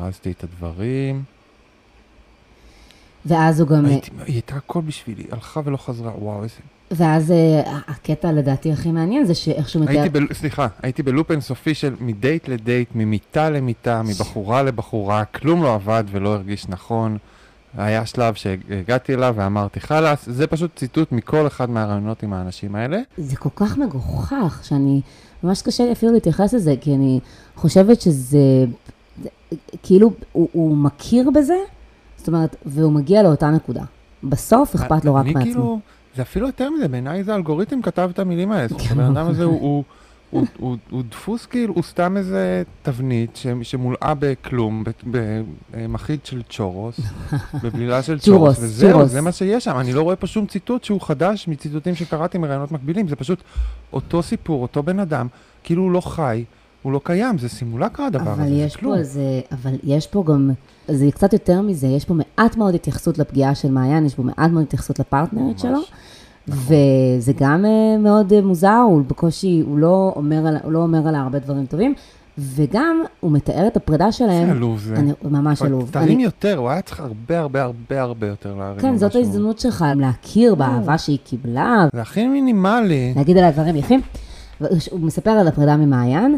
ארזתי 0.00 0.30
את 0.30 0.44
הדברים. 0.44 1.24
ואז 3.26 3.60
הוא 3.60 3.68
גם, 3.68 3.84
הייתי, 3.84 4.10
היא 4.26 4.34
הייתה 4.34 4.56
הכל 4.56 4.80
בשבילי, 4.80 5.24
הלכה 5.30 5.60
ולא 5.64 5.76
חזרה, 5.76 6.12
וואו, 6.18 6.42
איזה... 6.42 6.54
ואז 6.90 7.30
אה, 7.30 7.80
הקטע 7.88 8.32
לדעתי 8.32 8.72
הכי 8.72 8.92
מעניין 8.92 9.24
זה 9.24 9.34
שאיך 9.34 9.68
שהוא 9.68 9.84
מתאר, 9.84 10.04
ב, 10.12 10.32
סליחה, 10.32 10.66
הייתי 10.82 11.02
בלופ 11.02 11.30
אינסופי 11.30 11.74
של 11.74 11.94
מדייט 12.00 12.48
לדייט, 12.48 12.88
ממיטה 12.94 13.50
למיטה, 13.50 14.02
מבחורה 14.02 14.62
לבחורה, 14.62 15.24
כלום 15.24 15.62
לא 15.62 15.74
עבד 15.74 16.04
ולא 16.10 16.34
הרגיש 16.34 16.68
נכון. 16.68 17.18
היה 17.76 18.06
שלב 18.06 18.34
שהגעתי 18.34 19.14
אליו 19.14 19.34
ואמרתי 19.36 19.80
חלאס, 19.80 20.26
זה 20.26 20.46
פשוט 20.46 20.76
ציטוט 20.76 21.12
מכל 21.12 21.46
אחד 21.46 21.70
מהרעיונות 21.70 22.22
עם 22.22 22.32
האנשים 22.32 22.74
האלה. 22.74 23.00
זה 23.18 23.36
כל 23.36 23.48
כך 23.56 23.78
מגוחך, 23.78 24.60
שאני, 24.62 25.00
ממש 25.42 25.62
קשה 25.62 25.84
לי 25.84 25.92
אפילו 25.92 26.12
להתייחס 26.12 26.54
לזה, 26.54 26.74
כי 26.80 26.94
אני 26.94 27.20
חושבת 27.56 28.00
שזה, 28.00 28.38
זה, 29.22 29.28
כאילו, 29.82 30.10
הוא, 30.32 30.48
הוא 30.52 30.76
מכיר 30.76 31.30
בזה, 31.30 31.56
זאת 32.16 32.28
אומרת, 32.28 32.56
והוא 32.66 32.92
מגיע 32.92 33.22
לאותה 33.22 33.50
נקודה. 33.50 33.82
בסוף 34.22 34.74
אכפת 34.74 35.04
לו 35.04 35.14
רק 35.14 35.24
אני 35.24 35.34
מעצמו. 35.34 35.52
כאילו, 35.52 35.80
זה 36.16 36.22
אפילו 36.22 36.46
יותר 36.46 36.70
מזה, 36.70 36.88
בעיניי 36.88 37.24
זה 37.24 37.32
האלגוריתם 37.32 37.82
כתב 37.82 38.08
את 38.12 38.18
המילים 38.18 38.52
האלה. 38.52 38.68
זאת 38.68 38.80
אומרת, 38.80 38.90
הבן 38.92 39.16
אדם 39.16 39.26
הזה 39.26 39.44
הוא- 39.44 39.60
הוא... 39.60 39.84
הוא, 40.30 40.46
הוא, 40.58 40.76
הוא 40.90 41.02
דפוס 41.10 41.46
כאילו, 41.46 41.74
הוא 41.74 41.82
סתם 41.82 42.16
איזה 42.16 42.62
תבנית 42.82 43.36
ש, 43.36 43.46
שמולאה 43.62 44.12
בכלום, 44.18 44.84
במחית 45.70 46.26
של 46.26 46.42
צ'ורוס, 46.48 47.00
בבלילה 47.62 48.02
של 48.02 48.18
צ'ורוס, 48.18 48.56
וזהו. 48.60 49.06
זה 49.06 49.20
מה 49.20 49.32
שיש 49.32 49.64
שם. 49.64 49.78
אני 49.80 49.92
לא 49.92 50.02
רואה 50.02 50.16
פה 50.16 50.26
שום 50.26 50.46
ציטוט 50.46 50.84
שהוא 50.84 51.00
חדש 51.00 51.48
מציטוטים 51.48 51.94
שקראתי 51.94 52.38
מרעיונות 52.38 52.72
מקבילים, 52.72 53.08
זה 53.08 53.16
פשוט 53.16 53.42
אותו 53.92 54.22
סיפור, 54.22 54.62
אותו 54.62 54.82
בן 54.82 54.98
אדם, 55.00 55.26
כאילו 55.64 55.82
הוא 55.82 55.90
לא 55.92 56.00
חי, 56.00 56.44
הוא 56.86 56.92
לא 56.92 57.00
קיים, 57.04 57.38
זה 57.38 57.48
סימולקרה 57.48 58.06
הדבר 58.06 58.30
הזה, 58.30 58.42
אבל 58.42 58.48
זה 58.48 58.54
יש 58.54 58.76
כלום. 58.76 58.92
פה 58.94 58.98
איזה, 58.98 59.20
אבל 59.52 59.70
יש 59.84 60.06
פה 60.06 60.24
גם, 60.26 60.50
זה 60.88 61.06
קצת 61.10 61.32
יותר 61.32 61.60
מזה, 61.62 61.86
יש 61.86 62.04
פה 62.04 62.14
מעט 62.14 62.56
מאוד 62.56 62.74
התייחסות 62.74 63.18
לפגיעה 63.18 63.54
של 63.54 63.70
מעיין, 63.70 64.06
יש 64.06 64.14
פה 64.14 64.22
מעט 64.22 64.50
מאוד 64.50 64.62
התייחסות 64.62 64.98
לפרטנרית 64.98 65.46
ממש. 65.52 65.62
שלו, 65.62 65.80
וזה 66.48 67.32
גם 67.40 67.64
אה, 67.64 67.98
מאוד 67.98 68.32
אה, 68.32 68.40
מוזר, 68.42 68.82
הוא 68.88 69.02
בקושי, 69.06 69.62
הוא 69.66 69.78
לא 69.78 70.12
אומר, 70.16 70.46
על- 70.46 70.56
הוא 70.64 70.72
לא 70.72 70.78
אומר 70.78 71.08
עליה 71.08 71.20
הרבה 71.20 71.38
דברים 71.38 71.66
טובים, 71.66 71.94
וגם 72.38 73.02
הוא 73.20 73.32
מתאר 73.32 73.66
את 73.66 73.76
הפרידה 73.76 74.12
שלהם, 74.12 74.50
עלוב 74.50 74.78
זה. 74.80 74.94
אני 74.96 75.12
ממש 75.24 75.62
עלוב. 75.62 75.88
תרים 75.92 76.08
אני- 76.14 76.24
יותר, 76.24 76.56
הוא 76.58 76.68
היה 76.70 76.82
צריך 76.82 77.00
הרבה 77.00 77.38
הרבה 77.38 77.62
הרבה 77.62 78.00
הרבה 78.02 78.26
יותר 78.26 78.54
להרים. 78.54 78.80
כן, 78.80 78.96
זאת. 78.96 79.14
ההזדמנות 79.14 79.58
שלך 79.58 79.84
להכיר 79.96 80.54
באהבה 80.54 80.98
שהיא 80.98 81.18
קיבלה, 81.24 81.88
זה 81.94 82.00
הכי 82.02 82.26
מינימלי. 82.28 83.12
להגיד 83.16 83.36
עליה 83.36 83.50
דברים 83.50 83.76
יפים. 83.76 84.00
הוא 84.90 85.00
מספר 85.00 85.30
על 85.30 85.48
הפרידה 85.48 85.76
ממעיין, 85.76 86.36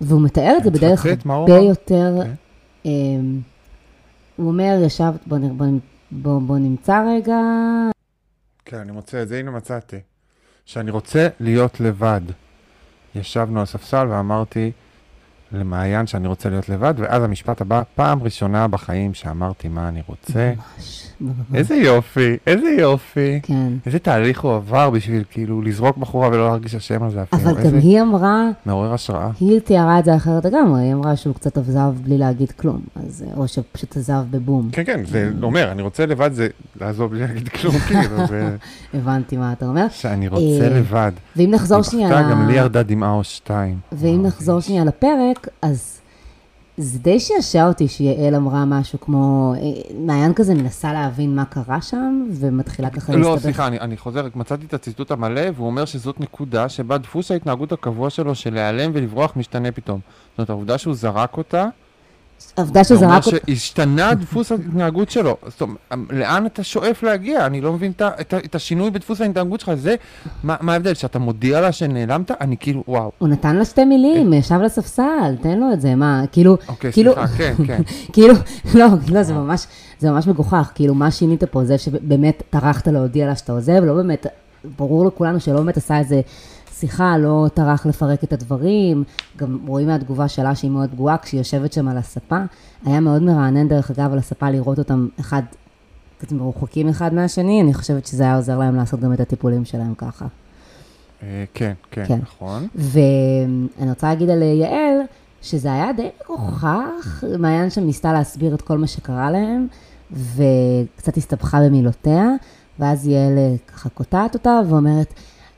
והוא 0.00 0.22
מתאר 0.22 0.54
את 0.58 0.64
זה 0.64 0.70
בדרך 0.70 1.06
הרבה? 1.06 1.58
יותר... 1.58 2.14
אוקיי. 2.18 2.32
אה, 2.86 2.90
הוא 4.36 4.46
אומר, 4.48 4.78
ישב, 4.86 5.12
בוא, 5.26 5.38
נ- 5.38 5.58
בוא, 5.58 5.66
נ- 5.66 5.78
בוא, 6.10 6.40
בוא 6.40 6.58
נמצא 6.58 7.04
רגע, 7.08 7.36
כן, 8.64 8.76
אני 8.76 8.92
מוצא 8.92 9.22
את 9.22 9.28
זה, 9.28 9.38
הנה 9.38 9.50
מצאתי. 9.50 9.96
שאני 10.66 10.90
רוצה 10.90 11.28
להיות 11.40 11.80
לבד. 11.80 12.20
ישבנו 13.14 13.60
על 13.60 13.66
ספסל 13.66 14.06
ואמרתי 14.10 14.70
למעיין 15.52 16.06
שאני 16.06 16.28
רוצה 16.28 16.48
להיות 16.50 16.68
לבד, 16.68 16.94
ואז 16.96 17.22
המשפט 17.22 17.60
הבא, 17.60 17.82
פעם 17.94 18.22
ראשונה 18.22 18.68
בחיים 18.68 19.14
שאמרתי 19.14 19.68
מה 19.68 19.88
אני 19.88 20.02
רוצה. 20.06 20.52
ממש. 20.56 21.06
איזה 21.54 21.74
יופי, 21.74 22.36
איזה 22.46 22.68
יופי. 22.78 23.40
כן. 23.42 23.72
איזה 23.86 23.98
תהליך 23.98 24.40
הוא 24.40 24.54
עבר 24.54 24.90
בשביל 24.90 25.24
כאילו 25.30 25.62
לזרוק 25.62 25.96
בחורה 25.96 26.28
ולא 26.28 26.48
להרגיש 26.48 26.74
אשם 26.74 27.02
על 27.02 27.10
זה 27.10 27.22
אפילו. 27.22 27.42
אבל 27.42 27.52
גם 27.52 27.58
איזה 27.58 27.78
היא 27.78 28.02
אמרה, 28.02 28.48
מעורר 28.66 28.94
השראה. 28.94 29.30
היא 29.40 29.60
תיארה 29.60 29.98
את 29.98 30.04
זה 30.04 30.16
אחרת 30.16 30.44
לגמרי, 30.44 30.82
היא 30.82 30.94
אמרה 30.94 31.16
שהוא 31.16 31.34
קצת 31.34 31.58
עזב 31.58 31.94
בלי 32.02 32.18
להגיד 32.18 32.50
כלום, 32.50 32.80
אז, 32.96 33.24
או 33.36 33.48
שפשוט 33.48 33.96
עזב 33.96 34.22
בבום. 34.30 34.68
כן, 34.72 34.84
כן, 34.84 35.04
זה 35.04 35.30
אומר, 35.42 35.72
אני 35.72 35.82
רוצה 35.82 36.06
לבד 36.06 36.32
זה 36.32 36.48
לעזוב 36.80 37.10
בלי 37.10 37.20
להגיד 37.20 37.48
כלום, 37.48 37.78
כאילו, 37.88 38.26
זה 38.26 38.56
הבנתי 38.94 39.36
מה 39.36 39.52
אתה 39.52 39.66
אומר. 39.66 39.86
שאני 39.90 40.28
רוצה 40.28 40.64
אה, 40.64 40.68
לבד. 40.68 41.12
ואם 41.36 41.50
נחזור 41.50 41.82
שנייה... 41.82 42.22
גם 42.30 42.46
לי 42.46 42.52
ירדה 42.52 42.82
דמעה 42.82 43.12
או 43.12 43.24
שתיים. 43.24 43.78
ואם 43.92 44.10
וואו, 44.10 44.22
נחזור. 44.26 44.60
שנייה 44.60 44.84
לפרק, 44.84 45.39
אז 45.62 46.00
זה 46.76 46.98
די 46.98 47.20
שעשע 47.20 47.68
אותי 47.68 47.88
שיעל 47.88 48.34
אמרה 48.34 48.64
משהו 48.64 49.00
כמו, 49.00 49.54
אה, 49.56 49.60
מעיין 49.98 50.34
כזה 50.34 50.54
מנסה 50.54 50.92
להבין 50.92 51.36
מה 51.36 51.44
קרה 51.44 51.82
שם, 51.82 52.26
ומתחילה 52.32 52.90
ככה 52.90 53.16
לא, 53.16 53.36
סליחה, 53.40 53.66
אני, 53.66 53.80
אני 53.80 53.96
חוזר, 53.96 54.28
מצאתי 54.34 54.66
את 54.66 54.74
הציטוט 54.74 55.10
המלא, 55.10 55.42
והוא 55.54 55.66
אומר 55.66 55.84
שזאת 55.84 56.20
נקודה 56.20 56.68
שבה 56.68 56.98
דפוס 56.98 57.30
ההתנהגות 57.30 57.72
הקבוע 57.72 58.10
שלו 58.10 58.34
של 58.34 58.54
להיעלם 58.54 58.90
ולברוח 58.94 59.32
משתנה 59.36 59.72
פתאום. 59.72 60.00
זאת 60.30 60.38
אומרת, 60.38 60.50
העובדה 60.50 60.78
שהוא 60.78 60.94
זרק 60.94 61.36
אותה, 61.36 61.66
העובדה 62.56 62.84
שהוא 62.84 62.98
זה 62.98 63.06
אומר 63.06 63.20
שהשתנה 63.20 64.14
דפוס 64.14 64.52
ההתנהגות 64.52 65.10
שלו. 65.10 65.36
זאת 65.46 65.60
אומרת, 65.60 65.78
לאן 66.10 66.46
אתה 66.46 66.62
שואף 66.62 67.02
להגיע? 67.02 67.46
אני 67.46 67.60
לא 67.60 67.72
מבין 67.72 67.92
את, 67.98 68.54
השינוי 68.54 68.90
בדפוס 68.90 69.20
ההתנהגות 69.20 69.60
שלך. 69.60 69.74
זה, 69.74 69.94
מה, 70.42 70.56
ההבדל? 70.68 70.94
שאתה 70.94 71.18
מודיע 71.18 71.60
לה 71.60 71.72
שנעלמת? 71.72 72.30
אני 72.30 72.56
כאילו, 72.60 72.84
וואו. 72.88 73.10
הוא 73.18 73.28
נתן 73.28 73.56
לה 73.56 73.64
שתי 73.64 73.84
מילים, 73.84 74.32
ישב 74.32 74.54
על 74.54 74.64
הספסל, 74.64 75.36
תן 75.42 75.58
לו 75.58 75.72
את 75.72 75.80
זה, 75.80 75.94
מה, 75.94 76.22
כאילו, 76.32 76.56
אוקיי, 76.68 76.92
כאילו, 76.92 77.12
סליחה, 77.12 77.28
כן, 77.36 77.54
כן. 77.66 77.82
כאילו, 78.12 78.34
לא, 78.74 78.86
לא, 79.08 79.22
זה 79.22 79.34
ממש, 79.34 79.66
זה 79.98 80.10
ממש 80.10 80.26
מגוחך, 80.26 80.70
כאילו, 80.74 80.94
מה 80.94 81.10
שינית 81.10 81.44
פה? 81.44 81.64
זה 81.64 81.78
שבאמת 81.78 82.42
טרחת 82.50 82.88
להודיע 82.88 83.26
לה 83.26 83.36
שאתה 83.36 83.52
עוזב, 83.52 83.84
לא 83.84 83.94
באמת, 83.94 84.26
ברור 84.78 85.06
לכולנו 85.06 85.40
שלא 85.40 85.56
באמת 85.56 85.76
עשה 85.76 85.98
איזה 85.98 86.20
שיחה, 86.80 87.18
לא 87.18 87.46
טרח 87.54 87.86
לפרק 87.86 88.24
את 88.24 88.32
הדברים, 88.32 89.04
גם 89.36 89.58
רואים 89.66 89.86
מהתגובה 89.86 90.28
שלה 90.28 90.54
שהיא 90.54 90.70
מאוד 90.70 90.90
פגועה, 90.90 91.18
כשהיא 91.18 91.40
יושבת 91.40 91.72
שם 91.72 91.88
על 91.88 91.96
הספה. 91.96 92.38
היה 92.84 93.00
מאוד 93.00 93.22
מרענן, 93.22 93.68
דרך 93.68 93.90
אגב, 93.90 94.12
על 94.12 94.18
הספה 94.18 94.50
לראות 94.50 94.78
אותם 94.78 95.08
אחד, 95.20 95.42
קצת 96.18 96.32
מרוחקים 96.32 96.88
אחד 96.88 97.14
מהשני, 97.14 97.60
אני 97.60 97.74
חושבת 97.74 98.06
שזה 98.06 98.22
היה 98.22 98.36
עוזר 98.36 98.58
להם 98.58 98.76
לעשות 98.76 99.00
גם 99.00 99.12
את 99.12 99.20
הטיפולים 99.20 99.64
שלהם 99.64 99.94
ככה. 99.94 100.26
אה, 101.22 101.44
כן, 101.54 101.72
כן, 101.90 102.04
כן. 102.06 102.18
נכון. 102.22 102.66
ואני 102.74 103.90
רוצה 103.90 104.08
להגיד 104.08 104.30
על 104.30 104.42
יעל, 104.42 105.00
שזה 105.42 105.72
היה 105.72 105.92
די 105.92 106.08
מגוחך, 106.24 107.24
מעיין 107.38 107.70
שם 107.70 107.84
ניסתה 107.84 108.12
להסביר 108.12 108.54
את 108.54 108.62
כל 108.62 108.78
מה 108.78 108.86
שקרה 108.86 109.30
להם, 109.30 109.66
וקצת 110.12 111.16
הסתבכה 111.16 111.60
במילותיה, 111.60 112.28
ואז 112.78 113.06
יעל 113.06 113.38
אה, 113.38 113.54
ככה 113.66 113.88
קוטעת 113.88 114.34
אותה 114.34 114.60
ואומרת, 114.68 115.14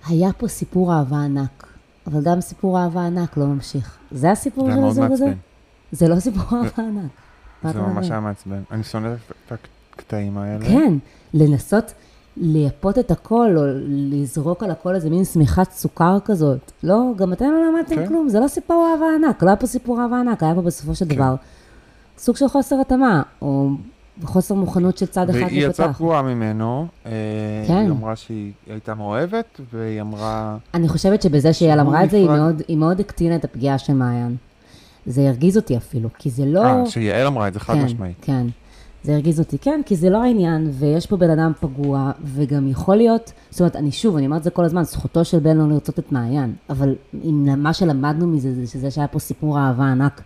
היה 0.07 0.33
פה 0.33 0.49
סיפור 0.49 0.95
אהבה 0.95 1.17
ענק, 1.17 1.67
אבל 2.07 2.23
גם 2.23 2.41
סיפור 2.41 2.79
אהבה 2.79 3.07
ענק 3.07 3.37
לא 3.37 3.47
ממשיך. 3.47 3.99
זה 4.11 4.31
הסיפור 4.31 4.71
של 4.71 4.85
הזוג 4.85 5.13
הזה? 5.13 5.33
זה 5.93 6.09
לא 6.09 6.21
סיפור 6.21 6.59
אהבה 6.59 6.83
ענק. 6.83 7.11
זה 7.73 7.81
ממש? 7.81 8.11
היה 8.11 8.21
מעצבן. 8.21 8.63
אני 8.71 8.85
שונא 8.85 9.09
את 9.47 9.53
הקטעים 9.97 10.39
האלה. 10.39 10.65
כן, 10.65 10.95
לנסות 11.35 11.93
לייפות 12.37 12.99
את 12.99 13.11
הכל, 13.11 13.55
או 13.57 13.63
לזרוק 13.87 14.63
על 14.63 14.71
הכל 14.71 14.95
איזה 14.95 15.11
מין 15.11 15.25
שמיכת 15.25 15.71
סוכר 15.71 16.19
כזאת. 16.25 16.73
לא, 16.83 17.13
גם 17.17 17.33
אתם 17.33 17.45
לא 17.45 17.69
למדתם 17.69 17.97
כן. 17.97 18.07
כלום, 18.07 18.29
זה 18.29 18.41
לא 18.41 18.49
סיפור 18.49 18.89
אהבה 18.93 19.07
ענק, 19.15 19.43
לא 19.43 19.49
היה 19.49 19.57
פה 19.57 19.67
סיפור 19.67 20.03
אהבה 20.03 20.21
ענק, 20.21 20.43
היה 20.43 20.55
פה 20.55 20.63
בסופו 20.63 20.95
של 20.95 21.09
כן. 21.09 21.15
דבר 21.15 21.35
סוג 22.19 22.37
של 22.37 22.49
חוסר 22.49 22.81
התאמה, 22.81 23.23
או 23.43 23.71
חוסר 24.25 24.55
מוכנות 24.55 24.99
של 24.99 25.07
צד 25.07 25.31
אחד 25.31 25.39
והיא 25.39 25.67
יצאה 25.67 25.87
לפתח. 25.87 25.97
פגועה 25.99 26.23
ממנו. 26.23 26.87
אה, 27.07 27.11
כן. 27.67 27.75
היא 27.75 27.91
אמרה 27.91 28.17
שהיא 28.17 28.53
הייתה 28.67 28.95
מאוהבת, 28.95 29.61
והיא 29.73 30.01
אמרה... 30.01 30.57
אני 30.75 30.89
חושבת 30.89 31.23
שבזה 31.23 31.53
שהוא 31.53 31.73
אמרה 31.73 32.05
את 32.05 32.11
זה, 32.11 32.17
היא. 32.17 32.27
מאוד, 32.27 32.63
היא 32.69 32.77
מאוד 32.77 33.01
הקטינה 33.01 33.37
את 33.37 33.45
הפגיעה 33.45 33.79
של 33.79 33.93
מעיין. 33.93 34.37
זה 35.07 35.29
הרגיז 35.29 35.57
אותי 35.57 35.77
אפילו, 35.77 36.09
כי 36.19 36.31
זה 36.31 36.47
לא... 36.47 36.65
אה, 36.65 36.87
שיעל 36.87 37.27
אמרה 37.27 37.49
את 37.49 37.55
זה 37.55 37.61
חד 37.61 37.75
כן, 37.75 37.85
משמעית. 37.85 38.17
כן. 38.21 38.47
זה 39.05 39.13
הרגיז 39.13 39.41
אותי, 39.41 39.59
כן, 39.59 39.81
כי 39.87 39.97
זה 39.97 40.11
לא 40.11 40.23
העניין, 40.23 40.71
ויש 40.79 41.07
פה 41.07 41.17
בן 41.17 41.31
אדם 41.31 41.53
פגוע, 41.61 42.11
וגם 42.25 42.69
יכול 42.69 42.97
להיות, 42.97 43.33
זאת 43.51 43.61
אומרת, 43.61 43.77
אני 43.77 43.93
שוב, 43.93 44.17
אני 44.17 44.27
אומרת 44.27 44.39
את 44.39 44.45
זה 44.45 44.51
כל 44.51 44.65
הזמן, 44.65 44.85
זכותו 44.85 45.25
של 45.25 45.39
בן 45.39 45.57
לא 45.57 45.69
לרצות 45.69 45.99
את 45.99 46.13
מעיין, 46.13 46.55
אבל 46.71 46.95
אם 47.25 47.63
מה 47.63 47.73
שלמדנו 47.73 48.27
מזה, 48.27 48.55
זה 48.55 48.67
שזה 48.67 48.91
שהיה 48.91 49.09
פה 49.09 49.19
סיפור 49.19 49.59
אהבה 49.59 49.85
ענק, 49.85 50.23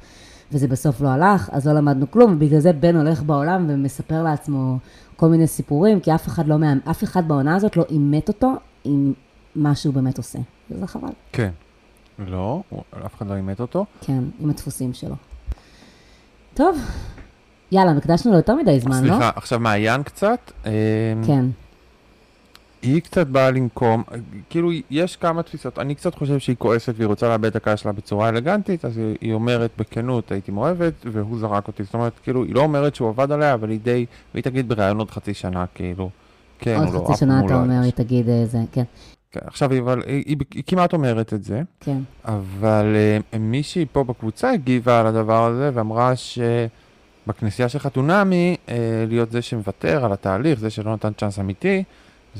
וזה 0.52 0.68
בסוף 0.68 1.00
לא 1.00 1.08
הלך, 1.08 1.50
אז 1.52 1.66
לא 1.66 1.72
למדנו 1.72 2.10
כלום, 2.10 2.32
ובגלל 2.32 2.60
זה 2.60 2.72
בן 2.72 2.96
הולך 2.96 3.22
בעולם 3.22 3.66
ומספר 3.68 4.22
לעצמו 4.22 4.78
כל 5.16 5.28
מיני 5.28 5.46
סיפורים, 5.46 6.00
כי 6.00 6.14
אף 6.14 6.26
אחד 6.26 6.48
לא, 6.48 6.56
אף 6.90 7.04
אחד 7.04 7.28
בעונה 7.28 7.56
הזאת 7.56 7.76
לא 7.76 7.84
אימת 7.90 8.28
אותו 8.28 8.52
עם 8.84 9.12
מה 9.56 9.74
שהוא 9.74 9.94
באמת 9.94 10.18
עושה. 10.18 10.38
וזה 10.70 10.86
חבל, 10.86 11.08
כן. 11.32 11.50
לא, 12.18 12.62
אף 13.06 13.14
אחד 13.14 13.26
לא 13.26 13.34
אימת 13.34 13.60
אותו. 13.60 13.86
כן, 14.00 14.22
עם 14.40 14.50
הדפוסים 14.50 14.92
שלו. 14.92 15.14
טוב, 16.54 16.78
יאללה, 17.72 17.92
הקדשנו 17.92 18.30
לו 18.30 18.36
יותר 18.36 18.54
מדי 18.54 18.80
זמן, 18.80 19.04
לא? 19.04 19.10
סליחה, 19.10 19.30
עכשיו 19.36 19.60
מעיין 19.60 20.02
קצת. 20.02 20.52
אה, 20.66 20.72
כן. 21.26 21.44
היא 22.82 23.02
קצת 23.02 23.26
באה 23.26 23.50
לנקום, 23.50 24.02
כאילו 24.50 24.70
יש 24.90 25.16
כמה 25.16 25.42
תפיסות, 25.42 25.78
אני 25.78 25.94
קצת 25.94 26.14
חושב 26.14 26.38
שהיא 26.38 26.56
כועסת 26.58 26.94
והיא 26.96 27.06
רוצה 27.06 27.28
לאבד 27.28 27.44
את 27.44 27.56
הקהל 27.56 27.76
שלה 27.76 27.92
בצורה 27.92 28.28
אלגנטית, 28.28 28.84
אז 28.84 28.98
היא, 28.98 29.16
היא 29.20 29.32
אומרת 29.32 29.70
בכנות, 29.78 30.32
הייתי 30.32 30.52
מאוהבת, 30.52 30.94
והוא 31.04 31.38
זרק 31.38 31.68
אותי, 31.68 31.84
זאת 31.84 31.94
אומרת, 31.94 32.12
כאילו, 32.22 32.44
היא 32.44 32.54
לא 32.54 32.60
אומרת 32.60 32.94
שהוא 32.94 33.08
עבד 33.08 33.32
עליה, 33.32 33.54
אבל 33.54 33.70
היא 33.70 33.80
די, 33.82 34.06
והיא 34.34 34.44
תגיד 34.44 34.68
בראיון 34.68 34.98
עוד 34.98 35.10
חצי 35.10 35.34
שנה, 35.34 35.64
כאילו, 35.74 36.10
כן 36.58 36.78
עוד 36.78 36.88
או 36.88 36.94
לא, 36.94 37.04
חצי 37.04 37.12
אף 37.12 37.18
שנה 37.18 37.40
אתה 37.44 37.54
לא 37.54 37.58
אומר, 37.60 37.80
היא. 37.82 37.92
תגיד 37.92 38.28
אה, 38.28 38.46
זה, 38.46 38.58
כן, 38.72 38.84
כן, 39.32 39.40
עכשיו, 39.44 39.72
היא, 39.72 39.80
אבל, 39.80 40.02
היא, 40.06 40.24
היא, 40.26 40.36
היא 40.54 40.62
כמעט 40.66 40.92
אומרת 40.92 41.32
את 41.34 41.44
זה, 41.44 41.62
כן. 41.80 41.98
אבל 42.24 42.96
אה, 43.32 43.38
מישהי 43.38 43.86
פה 43.92 44.04
בקבוצה 44.04 44.50
הגיבה 44.50 45.00
על 45.00 45.06
הדבר 45.06 45.44
הזה, 45.44 45.70
ואמרה 45.74 46.12
שבכנסייה 46.16 47.68
של 47.68 47.78
חתונמי, 47.78 48.56
אה, 48.68 49.04
להיות 49.08 49.32
זה 49.32 49.42
שמוותר 49.42 50.04
על 50.04 50.12
התהליך, 50.12 50.58
זה 50.58 50.70
שלא 50.70 50.94
נתן 50.94 51.12
צ'אנס 51.12 51.38
אמיתי, 51.38 51.84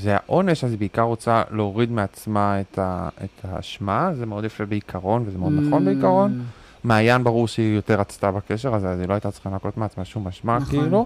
זה 0.01 0.15
העונש, 0.15 0.63
אז 0.63 0.71
היא 0.71 0.79
בעיקר 0.79 1.01
רוצה 1.01 1.43
להוריד 1.51 1.91
מעצמה 1.91 2.61
את, 2.61 2.79
ה, 2.79 3.09
את 3.23 3.45
האשמה, 3.45 4.09
זה 4.13 4.25
מאוד 4.25 4.45
יפה 4.45 4.65
בעיקרון, 4.65 5.23
וזה 5.25 5.37
מאוד 5.37 5.53
נכון 5.53 5.85
בעיקרון. 5.85 6.43
מעיין 6.83 7.23
ברור 7.23 7.47
שהיא 7.47 7.75
יותר 7.75 7.99
רצתה 7.99 8.31
בקשר 8.31 8.75
הזה, 8.75 8.89
אז 8.89 8.99
היא 8.99 9.07
לא 9.07 9.13
הייתה 9.13 9.31
צריכה 9.31 9.49
לנקות 9.49 9.77
מעצמה 9.77 10.05
שום 10.05 10.27
אשמה, 10.27 10.57
נכון. 10.57 10.79
כאילו. 10.79 11.05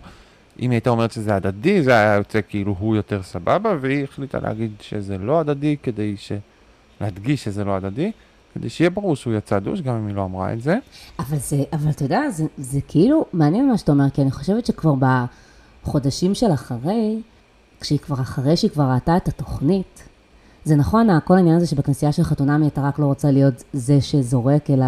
אם 0.59 0.69
היא 0.69 0.75
הייתה 0.75 0.89
אומרת 0.89 1.11
שזה 1.11 1.35
הדדי, 1.35 1.83
זה 1.83 1.91
היה 1.91 2.15
יוצא 2.15 2.39
כאילו 2.49 2.75
הוא 2.79 2.95
יותר 2.95 3.23
סבבה, 3.23 3.75
והיא 3.81 4.03
החליטה 4.03 4.39
להגיד 4.39 4.71
שזה 4.79 5.17
לא 5.17 5.39
הדדי, 5.39 5.75
כדי 5.83 6.17
ש... 6.17 6.31
להדגיש 7.01 7.43
שזה 7.43 7.63
לא 7.63 7.75
הדדי, 7.75 8.11
כדי 8.53 8.69
שיהיה 8.69 8.89
ברור 8.89 9.15
שהוא 9.15 9.33
יצא 9.33 9.59
דוש, 9.59 9.81
גם 9.81 9.95
אם 9.95 10.07
היא 10.07 10.15
לא 10.15 10.23
אמרה 10.23 10.53
את 10.53 10.61
זה. 10.61 10.77
אבל 11.19 11.37
זה, 11.37 11.63
אבל 11.73 11.89
אתה 11.89 12.03
יודע, 12.05 12.29
זה, 12.29 12.45
זה 12.57 12.79
כאילו 12.87 13.25
מעניין 13.33 13.69
מה 13.69 13.77
שאתה 13.77 13.91
אומר, 13.91 14.09
כי 14.09 14.21
אני 14.21 14.31
חושבת 14.31 14.65
שכבר 14.65 14.93
בחודשים 15.83 16.35
של 16.35 16.53
אחרי, 16.53 17.21
כשהיא 17.81 17.99
כבר 17.99 18.21
אחרי 18.21 18.57
שהיא 18.57 18.71
כבר 18.71 18.83
ראתה 18.83 19.17
את 19.17 19.27
התוכנית, 19.27 20.03
זה 20.63 20.75
נכון, 20.75 21.19
כל 21.25 21.35
העניין 21.35 21.55
הזה 21.55 21.67
שבכנסייה 21.67 22.11
של 22.11 22.23
חתונמי 22.23 22.67
אתה 22.67 22.81
רק 22.81 22.99
לא 22.99 23.05
רוצה 23.05 23.31
להיות 23.31 23.63
זה 23.73 24.01
שזורק, 24.01 24.69
אלא 24.69 24.85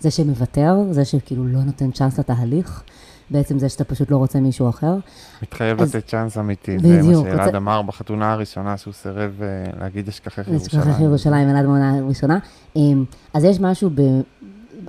זה 0.00 0.10
שמוותר, 0.10 0.76
זה 0.90 1.04
שכאילו 1.04 1.46
לא 1.46 1.58
נותן 1.64 1.90
צ'אנס 1.90 2.18
לתהליך, 2.18 2.82
בעצם 3.30 3.58
זה 3.58 3.68
שאתה 3.68 3.84
פשוט 3.84 4.10
לא 4.10 4.16
רוצה 4.16 4.40
מישהו 4.40 4.68
אחר. 4.68 4.94
מתחייב 5.42 5.80
אז- 5.82 5.94
לתת 5.96 6.06
צ'אנס 6.08 6.38
אמיתי, 6.38 6.78
זה 6.78 6.88
מה 6.88 7.02
בדיוק, 7.02 7.26
שאלעד 7.26 7.46
רוצה- 7.46 7.56
אמר 7.56 7.82
בחתונה 7.82 8.32
הראשונה, 8.32 8.76
שהוא 8.76 8.94
סירב 8.94 9.30
אה, 9.42 9.46
להגיד 9.80 10.08
אשכחך 10.08 10.48
ירושלים. 10.48 10.94
ירושלים, 11.04 11.48
אלעד 11.50 11.64
מעונה 11.66 12.00
ראשונה. 12.08 12.38
אמ, 12.76 13.04
אז 13.34 13.44
יש 13.44 13.60
משהו 13.60 13.90
ב... 13.94 14.00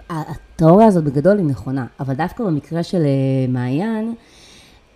התיאוריה 0.09 0.87
הזאת 0.87 1.03
בגדול 1.03 1.37
היא 1.37 1.45
נכונה, 1.45 1.85
אבל 1.99 2.13
דווקא 2.13 2.43
במקרה 2.43 2.83
של 2.83 3.01
אה, 3.01 3.07
מעיין, 3.49 4.13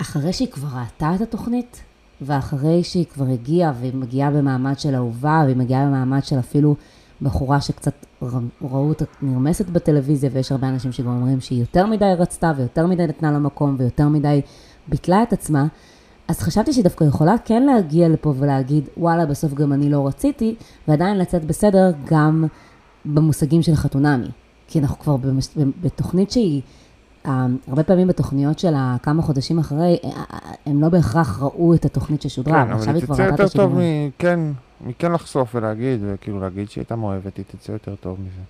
אחרי 0.02 0.34
שהיא 0.34 0.48
כבר 0.52 0.68
ראתה 0.80 1.12
את 1.16 1.22
התוכנית, 1.22 1.82
ואחרי 2.22 2.84
שהיא 2.84 3.06
כבר 3.06 3.26
הגיעה, 3.26 3.74
והיא 3.80 3.96
מגיעה 3.96 4.32
במעמד 4.32 4.80
של 4.80 4.96
אהובה, 4.96 5.42
והיא 5.46 5.58
מגיעה 5.58 5.86
במעמד 5.86 6.24
של 6.24 6.40
אפילו 6.40 6.76
בחורה 7.22 7.62
שקצת 7.62 8.06
ראו 8.62 8.90
אותה 8.90 9.06
נרמסת 9.22 9.70
בטלוויזיה, 9.70 10.30
ויש 10.34 10.52
הרבה 10.52 10.70
אנשים 10.70 10.92
שגם 10.92 11.08
אומרים 11.08 11.42
שהיא 11.42 11.60
יותר 11.60 11.86
מדי 11.86 12.14
רצתה, 12.18 12.52
ויותר 12.58 12.88
מדי 12.88 13.08
נתנה 13.08 13.32
לה 13.32 13.40
מקום, 13.40 13.76
ויותר 13.80 14.08
מדי 14.08 14.42
ביטלה 14.88 15.24
את 15.24 15.34
עצמה, 15.34 15.66
אז 16.28 16.40
חשבתי 16.40 16.74
שהיא 16.74 16.84
דווקא 16.84 17.04
יכולה 17.04 17.36
כן 17.46 17.64
להגיע 17.64 18.10
לפה 18.10 18.34
ולהגיד, 18.38 18.90
וואלה, 18.98 19.26
בסוף 19.26 19.54
גם 19.54 19.74
אני 19.74 19.90
לא 19.90 20.08
רציתי, 20.08 20.56
ועדיין 20.88 21.18
לצאת 21.18 21.46
בסדר 21.46 21.92
גם 22.06 22.46
במושגים 23.06 23.62
של 23.62 23.76
חתונמי. 23.76 24.28
כי 24.68 24.80
אנחנו 24.80 25.00
כבר 25.00 25.18
במש... 25.18 25.48
בתוכנית 25.82 26.32
שהיא, 26.32 26.62
הרבה 27.26 27.84
פעמים 27.86 28.08
בתוכניות 28.08 28.60
של 28.60 28.74
כמה 29.04 29.22
חודשים 29.22 29.60
אחרי, 29.60 30.00
אה, 30.04 30.10
אה, 30.10 30.40
הם 30.66 30.82
לא 30.82 30.90
בהכרח 30.90 31.42
ראו 31.42 31.74
את 31.74 31.86
התוכנית 31.86 32.22
ששודרה, 32.22 32.66
כן, 32.66 32.72
אבל 32.72 32.96
היא 32.96 33.04
כבר 33.04 33.16
תצא 33.16 33.24
ראתה 33.24 33.36
את 33.36 33.40
יותר 33.40 33.58
טוב 33.58 33.66
השידורים. 33.66 34.08
מכן, 34.08 34.40
מכן 34.82 35.12
לחשוף 35.12 35.56
ולהגיד, 35.56 36.00
וכאילו 36.04 36.40
להגיד 36.40 36.70
שהיא 36.70 36.82
הייתה 36.82 36.96
מאוהבת, 36.96 37.38
היא 37.38 37.46
תצא 37.48 37.72
יותר 37.72 37.96
טוב 37.96 38.18
מזה. 38.20 38.42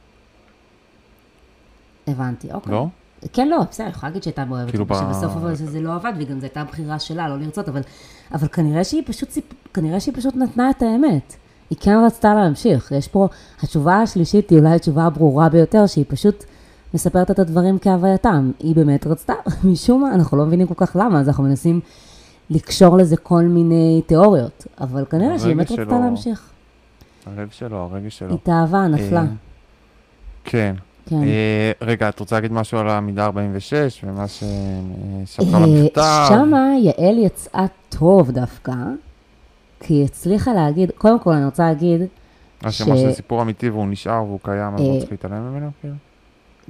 הבנתי, 2.07 2.51
אוקיי. 2.51 2.71
לא? 2.71 2.87
כן, 3.33 3.47
לא, 3.47 3.57
בסדר, 3.71 3.85
אני 3.85 3.93
יכולה 3.93 4.09
להגיד 4.09 4.23
שהייתה 4.23 4.45
מאוהבת, 4.45 4.69
כאילו 4.69 4.85
שבסוף 4.85 5.35
אבל 5.35 5.55
זה 5.55 5.81
לא 5.81 5.95
עבד, 5.95 6.13
וגם 6.17 6.39
זו 6.39 6.45
הייתה 6.45 6.63
בחירה 6.63 6.99
שלה 6.99 7.29
לא 7.29 7.39
לרצות, 7.39 7.69
אבל, 7.69 7.81
אבל 8.33 8.47
כנראה 8.47 8.83
שהיא 8.83 9.03
פשוט, 9.05 9.29
כנראה 9.73 9.99
שהיא 9.99 10.15
פשוט 10.15 10.35
נתנה 10.35 10.69
את 10.69 10.81
האמת. 10.81 11.35
היא 11.69 11.77
כן 11.81 11.97
רצתה 12.05 12.33
להמשיך. 12.33 12.91
יש 12.91 13.07
פה, 13.07 13.27
התשובה 13.63 14.01
השלישית 14.01 14.49
היא 14.49 14.59
אולי 14.59 14.75
התשובה 14.75 15.05
הברורה 15.05 15.49
ביותר, 15.49 15.87
שהיא 15.87 16.05
פשוט 16.07 16.43
מספרת 16.93 17.31
את 17.31 17.39
הדברים 17.39 17.79
כהווייתם. 17.79 18.51
היא 18.59 18.75
באמת 18.75 19.07
רצתה, 19.07 19.33
משום 19.71 20.01
מה, 20.01 20.13
אנחנו 20.15 20.37
לא 20.37 20.45
מבינים 20.45 20.67
כל 20.67 20.85
כך 20.85 20.95
למה, 20.95 21.19
אז 21.19 21.27
אנחנו 21.27 21.43
מנסים 21.43 21.79
לקשור 22.49 22.97
לזה 22.97 23.17
כל 23.17 23.43
מיני 23.43 24.01
תיאוריות, 24.05 24.67
אבל 24.81 25.05
כנראה 25.09 25.39
שהיא 25.39 25.55
באמת 25.55 25.69
הרגש 25.71 25.79
רצתה 25.81 25.99
להמשיך. 25.99 26.49
הלב 27.25 27.49
שלו, 27.51 27.77
הרגש 27.77 28.17
שלו. 28.17 28.33
התאהבה, 28.33 28.87
נפלה. 28.87 29.19
אה, 29.21 29.25
כן. 30.43 30.75
כן. 31.05 31.23
אה, 31.23 31.71
רגע, 31.81 32.09
את 32.09 32.19
רוצה 32.19 32.35
להגיד 32.35 32.51
משהו 32.51 32.77
על 32.77 32.89
המידה 32.89 33.25
46 33.25 34.03
ומה 34.07 34.25
ששלחה 34.27 35.57
אה, 35.57 35.65
למכתב? 35.65 36.25
שמה 36.29 36.67
יעל 36.81 37.17
יצאה 37.17 37.65
טוב 37.89 38.31
דווקא, 38.31 38.73
כי 39.79 39.93
היא 39.93 40.05
הצליחה 40.05 40.53
להגיד, 40.53 40.91
קודם 40.97 41.19
כל 41.19 41.33
אני 41.33 41.45
רוצה 41.45 41.63
להגיד, 41.63 42.01
מה 42.63 42.71
ש- 42.71 42.77
שזה 42.81 43.13
סיפור 43.13 43.41
אמיתי 43.41 43.69
והוא 43.69 43.87
נשאר 43.87 44.23
והוא 44.23 44.39
קיים, 44.43 44.73
אז 44.75 44.81
לא 44.81 44.99
צריך 44.99 45.11
להתעלם 45.11 45.41
ממנו? 45.51 45.69
כאילו? 45.81 45.93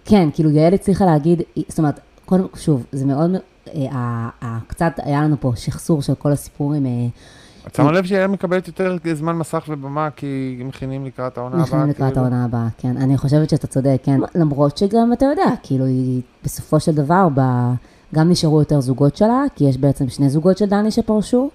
כן, 0.06 0.30
כאילו 0.34 0.50
יעל 0.50 0.74
הצליחה 0.74 1.06
להגיד, 1.06 1.42
זאת 1.68 1.80
אומרת, 1.80 2.00
קודם, 2.26 2.46
שוב, 2.56 2.86
זה 2.92 3.06
מאוד, 3.06 3.32
אה, 3.68 3.88
ה- 3.92 4.30
ה- 4.42 4.60
קצת 4.68 4.94
היה 4.98 5.22
לנו 5.24 5.36
פה 5.40 5.52
שחזור 5.56 6.02
של 6.02 6.16
כל 6.16 6.32
הסיפורים, 6.32 6.86
אה, 6.86 6.92
את 7.68 7.76
שמה 7.76 7.92
לב 7.92 8.06
שיעל 8.06 8.28
מקבלת 8.28 8.68
יותר 8.68 8.98
זמן 9.14 9.36
מסך 9.36 9.64
ובמה 9.70 10.10
כי 10.16 10.62
מכינים 10.66 11.06
לקראת 11.06 11.38
העונה 11.38 11.56
הבאה? 11.56 11.66
נכנסים 11.66 11.90
לקראת 11.90 12.08
כאילו? 12.14 12.22
העונה 12.22 12.46
הבאה, 12.46 12.68
כן. 12.78 12.98
אני 12.98 13.18
חושבת 13.18 13.50
שאתה 13.50 13.68
צודק, 13.68 13.98
כן. 14.04 14.20
למרות 14.36 14.78
שגם, 14.78 15.14
אתה 15.14 15.26
יודע, 15.26 15.46
כאילו, 15.64 15.86
היא 15.86 16.22
בסופו 16.44 16.80
של 16.80 16.92
דבר, 16.96 17.28
ב... 17.36 17.42
גם 18.16 18.30
נשארו 18.30 18.60
יותר 18.60 18.82
זוגות 18.82 19.16
שלה, 19.16 19.44
כי 19.56 19.64
יש 19.64 19.78
בעצם 19.78 20.10
שני 20.10 20.30
זוגות 20.30 20.58
של 20.58 20.66
דני 20.66 20.92
שפרשו 20.92 21.50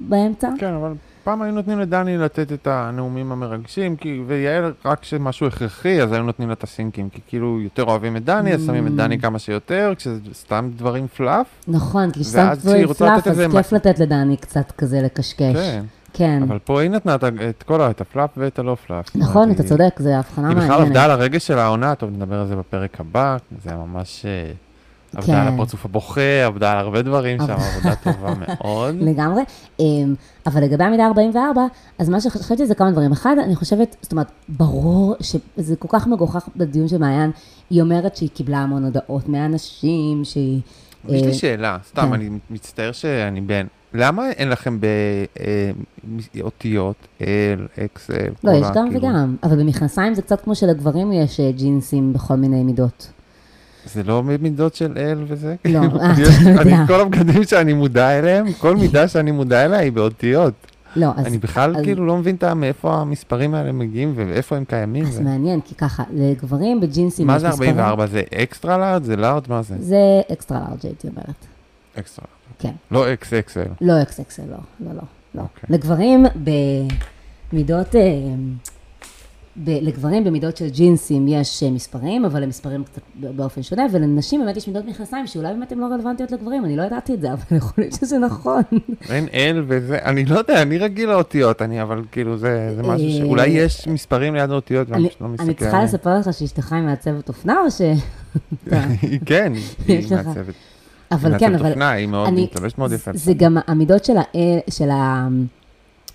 באמצע. 0.00 0.50
כן, 0.58 0.74
אבל 0.74 0.92
פעם 1.24 1.42
היו 1.42 1.52
נותנים 1.52 1.80
לדני 1.80 2.18
לתת 2.18 2.52
את 2.52 2.66
הנאומים 2.66 3.32
המרגשים, 3.32 3.96
כי, 3.96 4.22
ויעל, 4.26 4.72
רק 4.84 5.00
כשמשהו 5.00 5.46
הכרחי, 5.46 6.02
אז 6.02 6.12
היו 6.12 6.22
נותנים 6.22 6.48
לה 6.48 6.54
את 6.54 6.62
הסינקים, 6.62 7.08
כי 7.08 7.20
כאילו 7.28 7.60
יותר 7.60 7.84
אוהבים 7.84 8.16
את 8.16 8.24
דני, 8.24 8.54
אז 8.54 8.66
שמים 8.66 8.86
את 8.86 8.94
דני 8.94 9.18
כמה 9.18 9.38
שיותר, 9.38 9.92
כשזה 9.96 10.20
סתם 10.32 10.70
דברים 10.76 11.06
פלאף. 11.16 11.46
נכון, 11.68 12.10
כי 12.10 12.20
כשהיא 12.24 12.44
דברים 12.62 12.86
פלאף, 12.94 13.26
אז 13.28 13.42
כיף 13.52 13.72
לתת 13.72 13.98
לדני 13.98 14.36
קצת 14.36 14.72
כזה 14.78 15.00
לקשקש. 15.02 15.54
כן, 15.56 15.82
כן. 16.12 16.42
אבל 16.48 16.58
פה 16.58 16.80
היא 16.80 16.90
נתנה 16.90 17.14
את 17.50 17.62
כל 17.62 17.80
ה... 17.80 17.90
את 17.90 18.00
הפלאף 18.00 18.30
ואת 18.36 18.58
הלא. 18.58 18.76
זאת 18.88 19.16
נכון, 19.16 19.50
אתה 19.50 19.62
היא- 19.62 19.68
צודק, 19.68 19.94
זו 19.98 20.08
הבחנה 20.10 20.48
היא 20.48 20.56
מעניינת. 20.56 20.74
בכלל 20.76 20.86
עבדה 20.86 21.04
על 21.04 21.10
הרגש 21.10 21.46
של 21.46 21.58
העונה, 21.58 21.94
טוב, 21.94 22.10
נדבר 22.10 22.40
על 22.40 22.46
זה 22.46 22.56
בפרק 22.56 23.00
הבא, 23.00 23.36
זה 23.64 23.70
ממש... 23.74 24.26
אה, 25.14 25.20
עבדה 25.20 25.42
על 25.42 25.48
כן. 25.48 25.54
הפרצוף 25.54 25.84
הבוכה, 25.84 26.44
עבדה 26.46 26.72
על 26.72 26.78
הרבה 26.78 27.02
דברים 27.02 27.38
שם, 27.38 27.52
עבודה 27.52 27.94
טובה 27.94 28.34
מאוד. 28.38 28.94
לגמרי. 29.08 29.42
אמ, 29.80 30.14
אבל 30.46 30.62
לגבי 30.62 30.84
המידה 30.84 31.06
44, 31.06 31.60
אז 31.98 32.08
מה 32.08 32.20
שחשבתי 32.20 32.66
זה 32.66 32.74
כמה 32.74 32.90
דברים. 32.90 33.12
אחד, 33.12 33.36
אני 33.44 33.56
חושבת, 33.56 33.96
זאת 34.02 34.12
אומרת, 34.12 34.30
ברור 34.48 35.16
שזה 35.20 35.76
כל 35.76 35.88
כך 35.90 36.06
מגוחך 36.06 36.48
בדיון 36.56 36.88
של 36.88 36.98
מעיין, 36.98 37.30
היא 37.70 37.82
אומרת 37.82 38.16
שהיא 38.16 38.28
קיבלה 38.34 38.58
המון 38.58 38.84
הודעות 38.84 39.28
מאנשים, 39.28 40.24
שהיא... 40.24 40.60
יש 41.08 41.22
אה, 41.22 41.26
לי 41.26 41.34
שאלה, 41.34 41.78
סתם, 41.88 42.06
כן. 42.06 42.12
אני 42.12 42.28
מצטער 42.50 42.92
שאני 42.92 43.40
בן. 43.40 43.66
למה 43.94 44.30
אין 44.30 44.48
לכם 44.48 44.78
באותיות, 46.34 46.96
L, 47.18 47.22
XL, 47.78 48.12
לא, 48.44 48.52
כל 48.52 48.58
יש 48.58 48.66
גם 48.74 48.90
כאילו, 48.90 49.08
וגם, 49.08 49.36
אבל 49.42 49.56
במכנסיים 49.56 50.14
זה 50.14 50.22
קצת 50.22 50.40
כמו 50.40 50.54
שלגברים 50.54 51.12
יש 51.12 51.40
אה, 51.40 51.52
ג'ינסים 51.52 52.12
בכל 52.12 52.34
מיני 52.34 52.62
מידות. 52.62 53.10
זה 53.86 54.02
לא 54.02 54.22
מידות 54.22 54.74
של 54.74 54.92
L 54.96 55.24
וזה? 55.28 55.54
לא, 55.64 55.80
כאילו, 55.80 56.00
אה, 56.00 56.12
אתה 56.12 56.60
יודע. 56.60 56.84
כל 56.86 57.00
הבגדים 57.00 57.44
שאני 57.44 57.72
מודע 57.72 58.18
אליהם, 58.18 58.52
כל 58.52 58.76
מידה 58.76 59.08
שאני 59.08 59.30
מודע 59.30 59.64
אליה 59.64 59.78
היא 59.78 59.92
באותיות. 59.92 60.54
לא, 60.96 61.06
אז... 61.16 61.26
אני 61.26 61.38
בכלל 61.38 61.76
אז- 61.76 61.82
כאילו 61.84 62.06
לא 62.06 62.16
מבין 62.16 62.36
מאיפה 62.56 62.94
המספרים 62.94 63.54
האלה 63.54 63.72
מגיעים 63.72 64.12
ואיפה 64.16 64.56
הם 64.56 64.64
קיימים. 64.64 65.04
אז 65.06 65.18
ו- 65.18 65.22
מעניין, 65.22 65.60
כי 65.60 65.74
ככה, 65.74 66.02
לגברים 66.12 66.80
בג'ינסים 66.80 67.26
מה 67.26 67.38
זה 67.38 67.48
מספרים- 67.48 67.70
44? 67.80 68.06
זה 68.06 68.22
extra 68.42 68.78
large? 68.78 69.04
זה 69.04 69.16
large? 69.16 69.42
מה 69.48 69.62
זה? 69.62 69.74
זה 69.80 69.96
extra 70.32 70.58
large 70.58 70.78
הייתי 70.86 71.08
אומרת. 71.08 71.46
אקסטרה. 71.98 72.24
כן. 72.58 72.72
לא 72.90 73.06
XXL. 73.12 73.68
לא 73.80 74.02
אקס-אקסל, 74.02 74.42
לא, 74.50 74.56
לא, 74.80 74.94
לא. 74.94 75.00
לא. 75.34 75.42
אוקיי. 75.42 75.76
לגברים 75.76 76.26
במידות, 77.52 77.96
אה, 77.96 78.00
ב, 79.64 79.70
לגברים 79.70 80.24
במידות 80.24 80.56
של 80.56 80.68
ג'ינסים 80.68 81.28
יש 81.28 81.62
אה, 81.62 81.70
מספרים, 81.70 82.24
אבל 82.24 82.42
הם 82.42 82.48
מספרים 82.48 82.84
קצת 82.84 83.00
באופן 83.20 83.62
שונה, 83.62 83.82
ולנשים 83.92 84.40
באמת 84.40 84.56
יש 84.56 84.68
מידות 84.68 84.84
מכנסיים 84.84 85.26
שאולי 85.26 85.48
באמת 85.52 85.72
הן 85.72 85.78
לא 85.78 85.86
רלוונטיות 85.86 86.30
לגברים, 86.32 86.64
אני 86.64 86.76
לא 86.76 86.82
ידעתי 86.82 87.14
את 87.14 87.20
זה, 87.20 87.32
אבל 87.32 87.56
יכול 87.56 87.72
להיות 87.78 87.92
שזה 87.94 88.18
נכון. 88.18 88.62
אין 89.10 89.26
L 89.26 89.62
וזה, 89.66 89.98
אני 90.04 90.24
לא 90.24 90.38
יודע, 90.38 90.62
אני 90.62 90.78
רגיל 90.78 91.08
לאותיות, 91.08 91.62
אני 91.62 91.82
אבל 91.82 92.02
כאילו 92.12 92.36
זה 92.36 92.72
זה 92.76 92.82
משהו 92.82 93.06
אה, 93.08 93.12
שאולי 93.18 93.46
יש 93.48 93.88
מספרים 93.88 94.34
ליד 94.34 94.50
האותיות 94.50 94.88
ואני 94.90 95.00
אני, 95.02 95.08
פשוט 95.08 95.20
לא 95.20 95.28
מסתכל. 95.28 95.44
אני 95.46 95.54
צריכה. 95.54 95.84
לספר 95.84 96.18
לך 96.18 96.34
שאשתך 96.34 96.72
היא 96.72 96.82
מעצבת 96.82 97.28
אופנה, 97.28 97.56
או 97.64 97.70
ש... 97.70 97.80
כן, 99.26 99.52
היא. 99.86 99.96
מעצבת. 100.10 100.54
אבל 101.12 101.38
כן, 101.38 101.52
מעצבת 101.52 101.60
אבל... 101.60 101.70
אופנה, 101.70 101.90
היא 101.90 102.06
מאוד, 102.08 102.28
אני- 102.28 102.40
היא 102.40 102.48
מתלבשת 102.52 102.78
מאוד 102.78 102.92
יפה. 102.92 103.10
זה 103.14 103.32
גם 103.34 103.56
המידות 103.66 104.04
של 104.70 104.90
ה... 104.90 105.28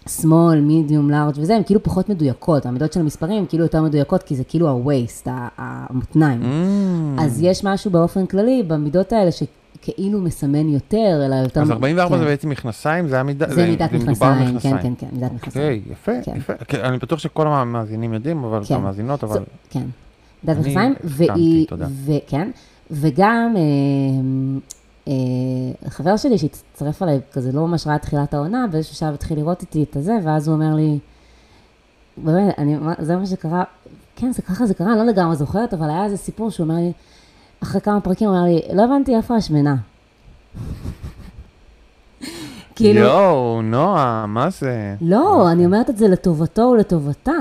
small, 0.09 0.57
medium, 0.69 1.11
large 1.11 1.39
וזה, 1.39 1.55
הן 1.55 1.63
כאילו 1.65 1.83
פחות 1.83 2.09
מדויקות. 2.09 2.65
המידות 2.65 2.93
של 2.93 2.99
המספרים 2.99 3.37
הן 3.37 3.45
כאילו 3.49 3.63
יותר 3.63 3.81
מדויקות, 3.81 4.23
כי 4.23 4.35
זה 4.35 4.43
כאילו 4.43 4.69
ה-waist, 4.69 5.29
ה- 5.29 5.47
המותניים. 5.57 6.41
Mm. 6.41 7.21
אז 7.21 7.41
יש 7.43 7.63
משהו 7.63 7.91
באופן 7.91 8.25
כללי 8.25 8.63
במידות 8.67 9.13
האלה 9.13 9.29
שכאילו 9.31 10.19
מסמן 10.21 10.69
יותר, 10.69 11.21
אלא 11.25 11.35
יותר... 11.35 11.61
אז 11.61 11.71
44 11.71 12.15
כן. 12.15 12.19
זה 12.23 12.29
בעצם 12.29 12.49
מכנסיים, 12.49 13.07
זה 13.07 13.19
המידה, 13.19 13.45
זה 13.53 13.67
מידת 13.67 13.91
מדובר 13.93 14.33
מכנסיים, 14.33 14.77
כן. 14.77 14.81
כן, 14.81 14.93
כן, 14.97 15.07
מידת 15.13 15.31
מכנסיים. 15.33 15.65
אוקיי, 15.65 15.81
יפה, 15.91 16.11
כן. 16.25 16.37
יפה. 16.37 16.53
כן, 16.67 16.79
אני 16.85 16.97
בטוח 16.97 17.19
שכל 17.19 17.47
המאזינים 17.47 18.13
יודעים, 18.13 18.43
אבל 18.43 18.61
כן. 18.65 18.75
המאזינות, 18.75 19.23
אבל... 19.23 19.33
זו- 19.39 19.45
כן, 19.69 19.83
מידת 20.43 20.59
מכנסיים, 20.59 20.93
והיא. 21.03 21.67
וכן, 22.05 22.49
וגם 22.91 23.53
אה, 23.57 23.61
חבר 25.89 26.17
שלי 26.17 26.37
שהצטרף 26.37 27.03
אליי, 27.03 27.19
כזה 27.33 27.51
לא 27.51 27.67
ממש 27.67 27.87
ראה 27.87 27.97
תחילת 27.97 28.33
העונה, 28.33 28.65
באיזשהו 28.71 28.95
שלב 28.95 29.13
התחיל 29.13 29.37
לראות 29.37 29.61
איתי 29.61 29.83
את 29.83 29.95
הזה, 29.95 30.13
ואז 30.23 30.47
הוא 30.47 30.55
אומר 30.55 30.75
לי, 30.75 30.99
באמת, 32.17 32.55
אני, 32.59 32.77
זה 32.99 33.15
מה 33.15 33.25
שקרה, 33.25 33.63
כן, 34.15 34.31
זה 34.33 34.41
ככה 34.41 34.65
זה 34.65 34.73
קרה, 34.73 34.91
אני 34.91 34.99
לא 34.99 35.05
לגמרי 35.05 35.35
זוכרת, 35.35 35.73
אבל 35.73 35.89
היה 35.89 36.03
איזה 36.05 36.17
סיפור 36.17 36.51
שהוא 36.51 36.63
אומר 36.63 36.75
לי, 36.75 36.91
אחרי 37.63 37.81
כמה 37.81 38.01
פרקים 38.01 38.29
הוא 38.29 38.37
אמר 38.37 38.45
לי, 38.45 38.61
לא 38.73 38.83
הבנתי 38.83 39.15
איפה 39.15 39.35
השמנה. 39.35 39.75
כאילו, 42.75 42.99
יואו, 42.99 43.61
נועה, 43.61 44.25
מה 44.27 44.49
זה? 44.49 44.95
לא, 45.01 45.51
אני 45.51 45.65
אומרת 45.65 45.89
את 45.89 45.97
זה 45.97 46.07
לטובתו 46.07 46.61
ולטובתה. 46.61 47.31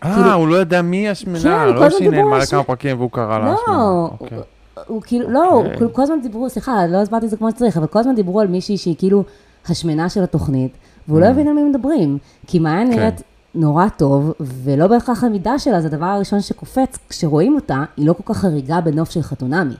כאילו- 0.00 0.14
אה, 0.16 0.32
הוא 0.34 0.48
לא 0.48 0.56
יודע 0.56 0.82
מי 0.82 1.08
השמנה, 1.08 1.40
כן, 1.40 1.68
לא 1.74 1.90
שהיא 1.90 2.10
נעלמה 2.10 2.36
על 2.36 2.42
לכמה 2.42 2.62
פרקים 2.64 2.98
והוא 2.98 3.10
קרא 3.10 3.38
לה 3.38 3.44
לא, 3.44 3.54
השמנה. 3.62 3.82
אוקיי. 4.20 4.38
הוא 4.86 5.02
כאילו, 5.02 5.30
לא, 5.30 5.52
הוא-. 5.52 5.64
כאילו, 5.76 5.92
כל 5.92 6.02
הזמן 6.02 6.20
דיברו, 6.22 6.50
סליחה, 6.50 6.86
לא 6.86 6.96
הסברתי 6.96 7.24
את 7.26 7.30
זה 7.30 7.36
כמו 7.36 7.50
שצריך, 7.50 7.76
אבל 7.76 7.86
כל 7.86 7.98
הזמן 7.98 8.14
דיברו 8.14 8.40
על 8.40 8.46
מישהי 8.46 8.76
שהיא 8.76 8.94
כאילו 8.98 9.24
השמנה 9.68 10.08
של 10.08 10.22
התוכנית, 10.22 10.72
והוא 11.08 11.20
לא 11.20 11.26
Mm. 11.26 11.28
הבין 11.30 11.48
על 11.48 11.54
מי 11.54 11.62
מדברים. 11.64 12.18
כי 12.46 12.58
מעיין 12.58 12.90
כן. 12.92 12.98
נראית 12.98 13.22
נורא 13.54 13.88
טוב, 13.96 14.32
ולא 14.40 14.86
בהכרח 14.86 15.24
המידה 15.24 15.58
שלה, 15.58 15.80
זה 15.80 15.86
הדבר 15.86 16.06
הראשון 16.06 16.40
שקופץ, 16.40 16.98
כשרואים 17.08 17.54
אותה, 17.54 17.84
היא 17.96 18.06
לא 18.06 18.12
כל 18.12 18.34
כך 18.34 18.40
חריגה 18.40 18.80
בנוף 18.80 19.10
של 19.10 19.22
חתונמי. 19.22 19.74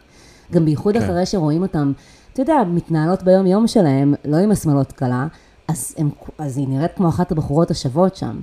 גם 0.52 0.64
בייחוד 0.64 0.94
כן. 0.94 1.02
אחרי 1.02 1.26
שרואים 1.26 1.62
אותם, 1.62 1.92
אתה 2.32 2.42
יודע, 2.42 2.56
מתנהלות 2.66 3.22
ביום-יום 3.22 3.66
שלהם, 3.66 4.14
לא 4.24 4.36
עם 4.36 4.50
השמאלות 4.50 4.92
קלה, 4.92 5.26
אז, 5.68 5.94
הם, 5.98 6.10
אז 6.38 6.56
היא 6.58 6.68
נראית 6.68 6.90
כמו 6.96 7.08
אחת 7.08 7.32
הבחורות 7.32 7.70
השוות 7.70 8.16
שם. 8.16 8.40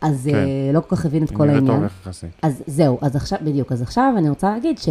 אז 0.00 0.28
כן. 0.30 0.36
אה, 0.36 0.42
לא 0.72 0.80
כל 0.80 0.96
כך 0.96 1.06
הבין 1.06 1.22
את 1.24 1.30
היא 1.30 1.36
כל 1.38 1.44
נראית 1.46 1.58
העניין. 1.62 1.76
טוב 1.76 1.90
יחסית. 2.02 2.30
אז 2.42 2.62
זהו, 2.66 2.98
אז 3.00 3.16
עכשיו, 3.16 3.38
בדיוק, 3.42 3.72
אז 3.72 3.82
עכשיו 3.82 4.14
אני 4.16 4.28
רוצה 4.28 4.50
להגיד 4.50 4.78
ש... 4.78 4.88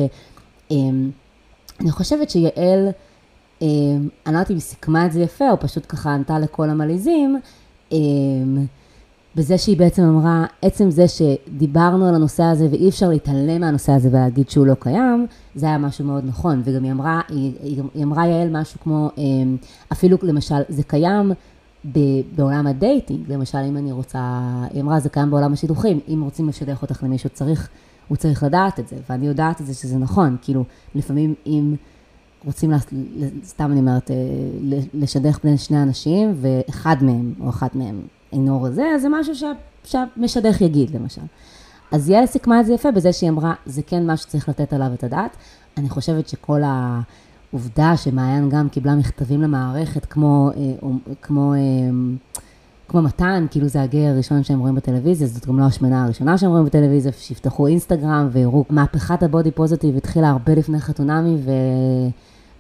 אמ, 0.72 1.10
אני 1.80 1.92
חושבת 1.92 2.30
שיעל, 2.30 2.90
אמ, 3.62 3.68
אני 4.26 4.34
לא 4.34 4.40
יודעת 4.40 4.52
אם 4.52 4.56
היא 4.56 4.62
סיכמה 4.62 5.06
את 5.06 5.12
זה 5.12 5.22
יפה, 5.22 5.52
או 5.52 5.60
פשוט 5.60 5.86
ככה 5.90 6.14
ענתה 6.14 6.40
לכל 6.40 6.70
המלעיזים, 6.70 7.40
אמ, 7.92 8.66
בזה 9.36 9.58
שהיא 9.58 9.78
בעצם 9.78 10.04
אמרה, 10.04 10.46
עצם 10.62 10.92
זה 10.92 11.06
שדיברנו 11.08 12.08
על 12.08 12.16
הנושא 12.16 12.44
הזה 12.44 12.68
ואי 12.72 12.90
אפשר 12.90 13.10
להתעלם 13.10 13.62
מהנושא 13.62 13.92
הזה 13.92 14.10
ולהגיד 14.12 14.50
שהוא 14.50 14.66
לא 14.66 14.74
קיים, 14.80 15.28
זה 15.56 15.66
היה 15.66 15.78
משהו 15.78 16.06
מאוד 16.06 16.24
נכון. 16.26 16.62
וגם 16.66 16.84
היא 16.84 16.92
אמרה, 16.92 17.22
היא, 17.30 17.54
היא, 17.94 18.04
אמרה 18.04 18.28
יעל 18.28 18.50
משהו 18.50 18.80
כמו, 18.80 19.10
אפילו 19.92 20.18
למשל, 20.24 20.56
זה 20.70 20.84
קיים 20.84 21.32
בעולם 22.36 22.68
ה 22.68 22.76
dating, 22.76 23.32
למשל, 23.32 23.58
אם 23.58 23.78
אני 23.78 23.92
רוצה, 23.92 24.40
היא 24.74 24.82
אמרה, 24.82 25.00
זה 25.00 25.10
קיים 25.10 25.30
בעולם 25.30 25.54
השידוכים, 25.54 26.00
אם 26.14 26.22
רוצים 26.24 26.50
לשדך 26.50 26.82
אותך 26.82 27.04
למישהו, 27.04 27.30
צריך, 27.30 27.70
הוא 28.08 28.18
צריך 28.18 28.44
לדעת 28.44 28.80
את 28.80 28.88
זה, 28.88 28.96
ואני 29.10 29.28
יודעת 29.28 29.62
את 29.62 29.66
זה 29.66 29.74
שזה 29.74 29.98
נכון, 29.98 30.38
כאילו, 30.42 30.64
לפעמים 30.96 31.34
אם 31.46 31.76
רוצים, 32.46 32.72
לה, 32.72 32.78
סתם 33.44 33.72
אני 33.72 33.80
אומרת, 33.80 34.12
אה, 34.12 34.16
לשדך 34.94 35.40
בין 35.44 35.58
שני 35.58 35.84
אנשים, 35.84 36.34
ואחד 36.42 36.96
מהם 37.02 37.34
או 37.40 37.50
אחת 37.50 37.76
מהם 37.76 38.02
אינו 38.34 38.62
רזה, 38.62 38.86
אז 38.96 39.02
זה 39.02 39.08
משהו 39.10 39.36
שה, 39.36 39.52
שהמשדך 39.84 40.62
יגיד, 40.62 40.96
למשל. 40.96 41.22
אז 41.92 42.10
יעל 42.10 42.26
סיכמה 42.26 42.60
את 42.60 42.66
זה 42.66 42.74
יפה 42.74 42.92
בזה 42.92 43.14
שהיא 43.14 43.30
אמרה, 43.30 43.54
זה 43.66 43.82
כן 43.82 44.12
משהו 44.12 44.28
שצריך 44.28 44.50
לתת 44.50 44.74
עליו 44.74 44.94
את 44.94 45.04
הדעת. 45.04 45.38
אני 45.78 45.90
חושבת 45.90 46.28
שכל 46.28 46.62
העובדה 46.64 47.98
שמעיין 47.98 48.50
גם 48.50 48.70
קיבלה 48.70 48.96
מכתבים 48.96 49.42
למערכת, 49.42 50.06
כמו, 50.06 50.52
אה, 50.58 50.90
כמו, 51.22 51.54
אה, 51.54 51.60
כמו 52.88 53.02
מתן, 53.02 53.46
כאילו 53.52 53.68
זה 53.68 53.82
הגיי 53.82 54.08
הראשון 54.08 54.44
שהם 54.44 54.60
רואים 54.60 54.76
בטלוויזיה, 54.76 55.28
זאת 55.28 55.46
גם 55.48 55.60
לא 55.60 55.66
השמנה 55.66 56.04
הראשונה 56.04 56.38
שהם 56.38 56.50
רואים 56.50 56.66
בטלוויזיה, 56.66 57.12
שיפתחו 57.12 57.68
אינסטגרם 57.68 58.30
ויראו, 58.32 58.66
מהפכת 58.70 59.24
הבודי 59.24 59.52
פוזיטיב 59.52 59.96
התחילה 59.98 60.30
הרבה 60.30 60.56
לפני 60.56 60.80
חתונמי, 60.80 61.38
ו... 61.46 61.52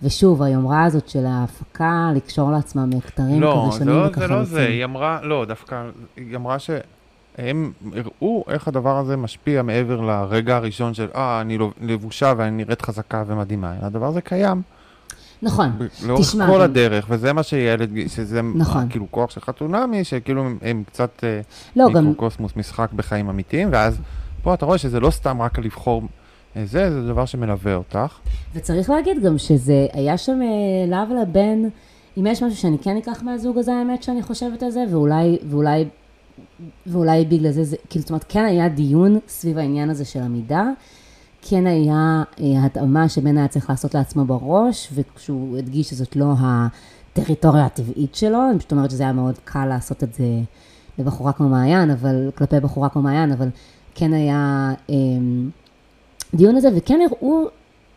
ושוב, 0.03 0.41
היומרה 0.41 0.83
הזאת 0.83 1.09
של 1.09 1.25
ההפקה, 1.25 2.11
לקשור 2.15 2.51
לעצמם 2.51 2.89
כתרים 2.99 3.41
לא, 3.41 3.67
כזה 3.67 3.71
זה 3.71 3.77
שונים 3.79 4.03
לא 4.03 4.07
וככה 4.07 4.21
זה, 4.21 4.27
לא 4.27 4.43
זה. 4.43 4.67
היא 4.67 4.83
אמרה, 4.85 5.19
לא, 5.23 5.45
דווקא, 5.45 5.83
היא 6.17 6.35
אמרה 6.35 6.59
ש... 6.59 6.69
הם 7.37 7.71
הראו 7.95 8.43
איך 8.49 8.67
הדבר 8.67 8.97
הזה 8.97 9.17
משפיע 9.17 9.61
מעבר 9.61 10.01
לרגע 10.01 10.55
הראשון 10.55 10.93
של, 10.93 11.07
אה, 11.15 11.41
אני 11.41 11.57
לא- 11.57 11.71
לבושה 11.81 12.33
ואני 12.37 12.51
נראית 12.51 12.81
חזקה 12.81 13.23
ומדהימה, 13.27 13.73
אלא 13.77 13.85
הדבר 13.85 14.05
הזה 14.05 14.21
קיים 14.21 14.61
נכון. 15.41 15.69
לאורך 16.06 16.21
תשמע, 16.21 16.47
כל 16.47 16.54
גם- 16.56 16.62
הדרך, 16.62 17.06
וזה 17.10 17.34
מה 17.34 17.43
שילד, 17.43 17.89
שזה 18.08 18.41
נכון. 18.41 18.89
כאילו 18.89 19.06
כוח 19.12 19.30
של 19.30 19.41
חתונמי, 19.41 20.04
שכאילו 20.04 20.41
הם, 20.45 20.58
הם 20.62 20.84
קצת 20.88 21.23
אה, 21.23 21.41
לא, 21.76 21.86
גם, 21.93 22.06
מיקרוקוסמוס 22.06 22.52
משחק 22.56 22.93
בחיים 22.93 23.30
אמיתיים, 23.30 23.69
ואז 23.71 24.00
פה 24.43 24.54
אתה 24.54 24.65
רואה 24.65 24.78
שזה 24.78 25.00
לא 25.00 25.10
סתם 25.10 25.41
רק 25.41 25.60
לבחור 25.60 26.02
אה, 26.56 26.65
זה, 26.65 26.91
זה 26.91 27.08
דבר 27.08 27.26
שמלווה 27.26 27.76
אותך. 27.76 28.17
וצריך 28.54 28.89
להגיד 28.89 29.23
גם 29.23 29.38
שזה, 29.38 29.88
היה 29.93 30.17
שם 30.17 30.39
אה, 30.41 30.47
להב 30.89 31.08
לבן, 31.21 31.60
אם 32.17 32.28
יש 32.28 32.43
משהו 32.43 32.58
שאני 32.58 32.78
כן 32.80 32.97
אקח 32.97 33.21
מהזוג 33.23 33.58
הזה, 33.58 33.73
האמת 33.73 34.04
שאני 34.04 34.23
חושבת 34.23 34.63
על 34.63 34.69
זה, 34.71 34.84
ואולי, 34.91 35.38
ואולי, 35.50 35.86
ואולי 36.88 37.26
בגלל 37.26 37.52
זה, 37.52 37.63
זה, 37.63 37.76
כאילו, 37.89 38.02
זאת 38.02 38.10
אומרת, 38.10 38.26
כן 38.30 38.45
היה 38.45 38.69
דיון 38.69 39.19
סביב 39.28 39.58
העניין 39.58 39.89
הזה 39.89 40.06
של 40.06 40.19
המידה, 40.19 40.63
כן 41.49 41.67
היה 41.67 42.23
אה, 42.39 42.65
התאמה 42.65 43.10
שבן 43.10 43.38
היה 43.38 43.47
צריך 43.47 43.69
לעשות 43.69 43.95
לעצמו 43.95 44.25
בראש, 44.25 44.89
וכשהוא 44.93 45.57
הדגיש 45.57 45.89
שזאת 45.89 46.15
לא 46.15 46.33
הטריטוריה 46.39 47.65
הטבעית 47.65 48.15
שלו, 48.15 48.49
אני 48.49 48.60
פשוט 48.60 48.71
אומרת 48.71 48.91
שזה 48.91 49.03
היה 49.03 49.13
מאוד 49.13 49.36
קל 49.45 49.65
לעשות 49.65 50.03
את 50.03 50.13
זה 50.13 50.25
לבחורה 50.99 51.33
כמו 51.33 51.49
מעיין, 51.49 51.91
אבל, 51.91 52.29
כלפי 52.38 52.60
בחורה 52.60 52.89
כמו 52.89 53.01
מעיין, 53.01 53.31
אבל 53.31 53.49
כן 53.95 54.13
היה 54.13 54.73
אה, 54.89 54.95
דיון 56.33 56.55
הזה, 56.55 56.69
וכן 56.75 56.99
הראו, 57.10 57.43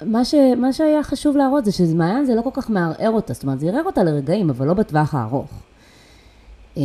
מה, 0.06 0.24
ש, 0.24 0.34
מה 0.56 0.72
שהיה 0.72 1.02
חשוב 1.02 1.36
להראות 1.36 1.64
זה 1.64 1.72
שמעיין 1.72 2.24
זה 2.24 2.34
לא 2.34 2.42
כל 2.42 2.50
כך 2.52 2.70
מערער 2.70 3.10
אותה, 3.10 3.34
זאת 3.34 3.42
אומרת, 3.42 3.60
זה 3.60 3.66
ערער 3.66 3.84
אותה 3.86 4.04
לרגעים, 4.04 4.50
אבל 4.50 4.66
לא 4.66 4.74
בטווח 4.74 5.14
הארוך. 5.14 5.50
אה, 6.76 6.82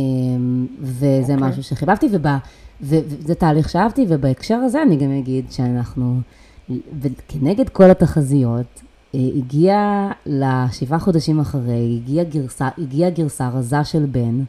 וזה 0.80 1.34
אוקיי. 1.34 1.48
משהו 1.48 1.62
שחיבבתי, 1.62 2.08
וזה 2.80 3.34
תהליך 3.34 3.68
שאהבתי, 3.68 4.06
ובהקשר 4.08 4.54
הזה 4.54 4.82
אני 4.82 4.96
גם 4.96 5.18
אגיד 5.18 5.52
שאנחנו, 5.52 6.20
כנגד 7.28 7.68
כל 7.68 7.90
התחזיות, 7.90 8.82
אה, 9.14 9.20
הגיע 9.36 9.78
לשבעה 10.26 10.98
חודשים 10.98 11.40
אחרי, 11.40 12.00
הגיעה 12.02 12.24
גרסה, 12.24 12.68
הגיעה 12.78 13.10
גרסה 13.10 13.48
רזה 13.48 13.84
של 13.84 14.04
בן. 14.10 14.40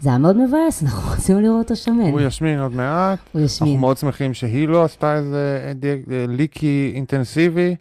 זה 0.00 0.08
היה 0.08 0.18
מאוד 0.18 0.36
מבאס, 0.36 0.82
אנחנו 0.82 1.10
רוצים 1.14 1.40
לראות 1.40 1.58
אותו 1.70 1.76
שמן. 1.76 2.10
הוא 2.12 2.20
ישמין 2.20 2.58
עוד 2.60 2.72
מעט, 2.72 3.18
הוא 3.18 3.40
אנחנו 3.40 3.40
ישמין, 3.40 3.80
מאוד 3.80 3.98
שמחים 3.98 4.34
שהיא 4.34 4.68
לא 4.68 4.84
עשתה 4.84 5.16
איזה 5.16 5.60
אה, 5.64 5.72
אה, 6.12 6.24
ליקי 6.28 6.92
אינטנסיבי. 6.94 7.74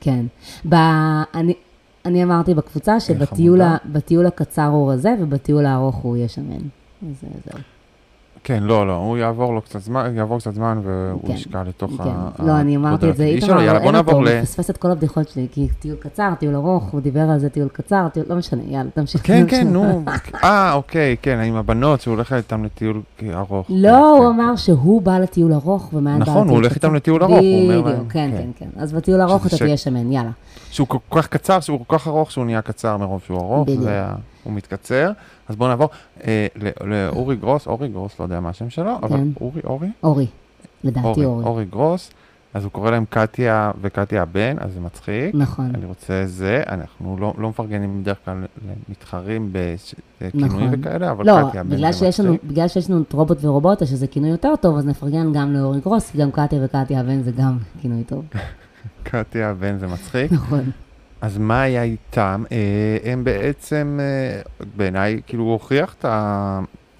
כן. 0.00 0.26
ב... 0.68 0.74
אני, 1.34 1.54
אני 2.04 2.24
אמרתי 2.24 2.54
בקבוצה 2.54 3.00
שבטיול 3.00 3.58
חמודה. 3.58 3.70
ה- 3.74 3.92
בטיול 3.92 4.26
הקצר 4.26 4.66
הוא 4.66 4.92
רזה, 4.92 5.14
ובטיול 5.20 5.66
הארוך 5.66 5.96
הוא 5.96 6.16
יהיה 6.16 6.28
שמן. 6.28 6.44
אז 7.02 7.24
אה, 7.24 7.28
זהו. 7.52 7.60
כן, 8.44 8.62
לא, 8.62 8.86
לא, 8.86 8.96
הוא 8.96 9.18
יעבור 9.18 9.54
לו 9.54 9.62
קצת 9.62 9.80
זמן, 9.80 10.12
יעבור 10.16 10.38
קצת 10.38 10.54
זמן 10.54 10.80
והוא 10.82 11.20
כן, 11.26 11.32
ישקע 11.32 11.62
לתוך 11.62 11.90
כן. 11.90 12.02
ה... 12.08 12.30
לא, 12.46 12.60
אני 12.60 12.76
אמרתי 12.76 13.10
את 13.10 13.16
זה. 13.16 13.24
איתמר, 13.24 13.62
יאללה, 13.62 13.78
בוא 13.78 13.92
נעבור 13.92 14.24
ל... 14.24 14.28
הוא 14.28 14.40
מפספס 14.42 14.70
את 14.70 14.76
כל 14.76 14.90
הבדיחות 14.90 15.28
שלי, 15.28 15.46
כי 15.52 15.68
טיול 15.80 15.96
קצר, 15.96 16.30
טיול 16.38 16.54
ארוך, 16.54 16.84
הוא 16.84 17.00
דיבר 17.00 17.20
על 17.20 17.38
זה 17.38 17.48
טיול 17.48 17.68
קצר, 17.68 18.08
טיול, 18.12 18.26
לא 18.28 18.36
משנה, 18.36 18.62
יאללה, 18.68 18.90
תמשיך. 18.90 19.20
כן, 19.24 19.44
כן, 19.48 19.68
נו. 19.68 20.04
אה, 20.44 20.72
אוקיי, 20.72 21.16
כן, 21.22 21.38
עם 21.38 21.56
הבנות 21.56 22.00
שהוא 22.00 22.14
הולך 22.14 22.32
איתם 22.32 22.64
לטיול 22.64 23.00
ארוך. 23.34 23.66
לא, 23.70 23.88
כן, 23.90 23.94
הוא 23.96 24.18
כן. 24.18 24.40
אמר 24.40 24.56
שהוא 24.56 25.02
בא 25.02 25.18
לטיול 25.18 25.52
ארוך, 25.52 25.92
בא 25.92 26.00
נכון, 26.00 26.48
הוא 26.48 26.56
הולך. 26.56 26.74
איתם 26.74 26.94
לטיול 26.94 27.22
ארוך, 27.22 27.38
הוא 27.38 27.62
אומר 27.62 27.80
להם, 27.80 27.94
בדיוק, 27.94 28.12
כן, 28.12 28.30
כן. 28.32 28.42
כן, 28.58 28.66
כן. 28.74 28.80
אז 28.80 28.92
בטיול 28.92 29.20
ארוך 29.20 29.46
אתה 29.46 29.56
תהיה 29.56 29.76
שמן, 29.76 30.12
יאללה. 30.12 30.30
שהוא 30.70 30.88
כל 30.88 30.98
כך 31.10 31.26
קצר, 31.26 31.60
שהוא 31.60 31.80
כל 31.86 31.98
כך 31.98 32.08
ארוך, 32.08 32.30
שהוא 32.30 32.44
נהיה 32.44 32.62
קצר 32.62 32.96
מרוב 32.96 33.22
שהוא 33.26 33.38
ארוך, 33.38 33.68
בדיוק. 33.68 33.88
והוא 34.42 34.54
מתקצר. 34.54 35.12
אז 35.48 35.56
בואו 35.56 35.68
נעבור 35.68 35.88
אה, 36.26 36.46
לאורי 36.84 37.36
גרוס, 37.36 37.66
אורי 37.66 37.88
גרוס, 37.88 38.18
לא 38.18 38.24
יודע 38.24 38.40
מה 38.40 38.48
השם 38.48 38.70
שלו, 38.70 38.96
אבל 39.02 39.16
כן. 39.16 39.28
אורי, 39.40 39.60
אורי? 39.64 39.88
אורי, 40.02 40.26
לדעתי 40.84 41.06
אורי, 41.06 41.24
אורי. 41.24 41.44
אורי 41.44 41.64
גרוס. 41.64 42.10
אז 42.54 42.64
הוא 42.64 42.72
קורא 42.72 42.90
להם 42.90 43.04
קטיה 43.10 43.70
וקטיה 43.80 44.22
הבן, 44.22 44.56
אז 44.58 44.72
זה 44.72 44.80
מצחיק. 44.80 45.34
נכון. 45.34 45.70
אני 45.74 45.86
רוצה 45.86 46.22
זה, 46.26 46.62
אנחנו 46.68 47.16
לא, 47.20 47.34
לא 47.38 47.48
מפרגנים 47.48 48.02
בדרך 48.02 48.18
כלל 48.24 48.44
למתחרים 48.88 49.52
בכינויים 49.52 50.66
נכון. 50.66 50.80
וכאלה, 50.80 51.10
אבל 51.10 51.26
לא, 51.26 51.48
קטיה 51.48 51.60
הבן 51.60 51.76
זה 51.76 51.88
מצחיק. 52.22 52.44
בגלל 52.44 52.68
שיש 52.68 52.90
לנו 52.90 53.02
את 53.02 53.12
רובוט 53.12 53.44
ורובוטה, 53.44 53.86
שזה 53.86 54.06
כינוי 54.06 54.30
יותר 54.30 54.56
טוב, 54.60 54.76
אז 54.76 54.86
נפרגן 54.86 55.32
גם 55.32 55.52
לאורי 55.52 55.80
גרוס, 55.80 56.10
כי 56.10 56.18
גם 56.18 56.30
קטיה 56.30 56.64
וקטיה 56.64 57.00
הבן 57.00 57.22
זה 57.22 57.30
גם 57.30 57.58
כינוי 57.80 58.04
טוב. 58.04 58.24
קטיה 59.02 59.50
הבן 59.50 59.78
זה 59.78 59.86
מצחיק. 59.86 60.32
נכון. 60.32 60.70
אז 61.22 61.38
מה 61.38 61.62
היה 61.62 61.82
איתם? 61.82 62.44
אה, 62.52 62.56
הם 63.12 63.24
בעצם, 63.24 64.00
אה, 64.02 64.40
בעיניי, 64.76 65.20
כאילו 65.26 65.42
הוא 65.44 65.52
הוכיח 65.52 65.94
את. 65.98 66.04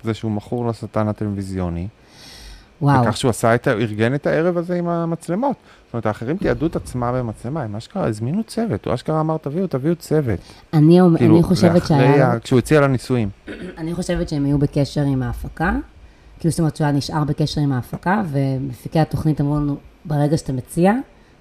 זה 0.04 0.14
שהוא 0.14 0.30
מכור 0.32 0.68
לשטן 0.68 1.08
הטלוויזיוני. 1.08 1.88
וואו. 2.82 3.02
בכך 3.04 3.16
שהוא 3.16 3.30
עשה 3.30 3.54
את, 3.54 3.68
ארגן 3.68 4.14
את 4.14 4.26
הערב 4.26 4.56
הזה 4.56 4.74
עם 4.74 4.88
המצלמות. 4.88 5.56
זאת 5.86 5.94
אומרת, 5.94 6.06
האחרים 6.06 6.36
תיעדו 6.36 6.66
את 6.66 6.76
עצמם 6.76 7.12
במצלמה, 7.16 7.62
הם 7.62 7.76
אשכרה 7.76 8.06
הזמינו 8.06 8.44
צוות, 8.44 8.86
הוא 8.86 8.94
אשכרה 8.94 9.20
אמר, 9.20 9.36
תביאו, 9.36 9.66
תביאו 9.66 9.96
צוות. 9.96 10.40
אני, 10.72 10.98
כאילו, 11.16 11.34
אני 11.34 11.42
חושבת 11.42 11.86
שהיה... 11.86 12.32
ה- 12.32 12.38
כשהוא 12.40 12.58
הציע 12.58 12.80
לנישואים. 12.80 13.28
אני 13.78 13.94
חושבת 13.94 14.28
שהם 14.28 14.44
היו 14.44 14.58
בקשר 14.58 15.00
עם 15.02 15.22
ההפקה. 15.22 15.72
כאילו, 16.38 16.50
זאת 16.50 16.58
אומרת 16.60 16.76
שהוא 16.76 16.84
היה 16.84 16.96
נשאר 16.96 17.24
בקשר 17.24 17.60
עם 17.60 17.72
ההפקה, 17.72 18.22
ומפיקי 18.30 19.00
התוכנית 19.00 19.40
אמרו 19.40 19.56
לנו, 19.56 19.76
ברגע 20.04 20.36
שאתה 20.36 20.52
מציע, 20.52 20.92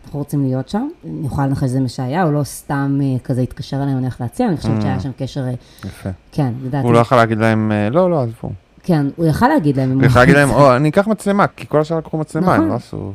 אנחנו 0.05 0.19
רוצים 0.19 0.41
להיות 0.43 0.69
שם. 0.69 0.87
אני 1.05 1.25
יכולה 1.25 1.47
לנחש 1.47 1.63
שזה 1.63 1.79
מה 1.79 1.87
שהיה, 1.87 2.23
הוא 2.23 2.33
לא 2.33 2.43
סתם 2.43 2.99
אה, 3.03 3.19
כזה 3.23 3.41
התקשר 3.41 3.77
אליהם, 3.77 3.97
אני 3.97 4.01
הולך 4.01 4.21
להציע, 4.21 4.47
אני 4.47 4.57
חושבת 4.57 4.77
Mm. 4.79 4.81
שהיה 4.81 4.99
שם 4.99 5.11
קשר, 5.17 5.43
אה, 5.47 5.53
יפה. 5.85 6.09
כן, 6.31 6.53
לדעתי. 6.63 6.85
הוא 6.85 6.93
לא 6.93 6.99
יכול 6.99 7.17
להגיד 7.17 7.37
להם, 7.37 7.71
אה, 7.71 7.89
לא, 7.89 8.09
לא, 8.11 8.23
עזבו. 8.23 8.49
כן, 8.83 9.05
הוא 9.15 9.25
יכל 9.25 9.47
להגיד 9.47 9.77
להם. 9.77 9.91
הוא 9.91 10.03
יכול 10.05 10.21
להגיד 10.21 10.35
להם. 10.35 10.49
או, 10.49 10.75
אני 10.75 10.89
אקח 10.89 11.07
מצלמה, 11.07 11.47
כי 11.47 11.65
כל 11.67 11.81
השאר 11.81 11.97
לקחו 11.97 12.17
מצלמה, 12.17 12.53
הם 12.55 12.59
נכון. 12.59 12.69
לא 12.69 12.75
עשו... 12.75 13.11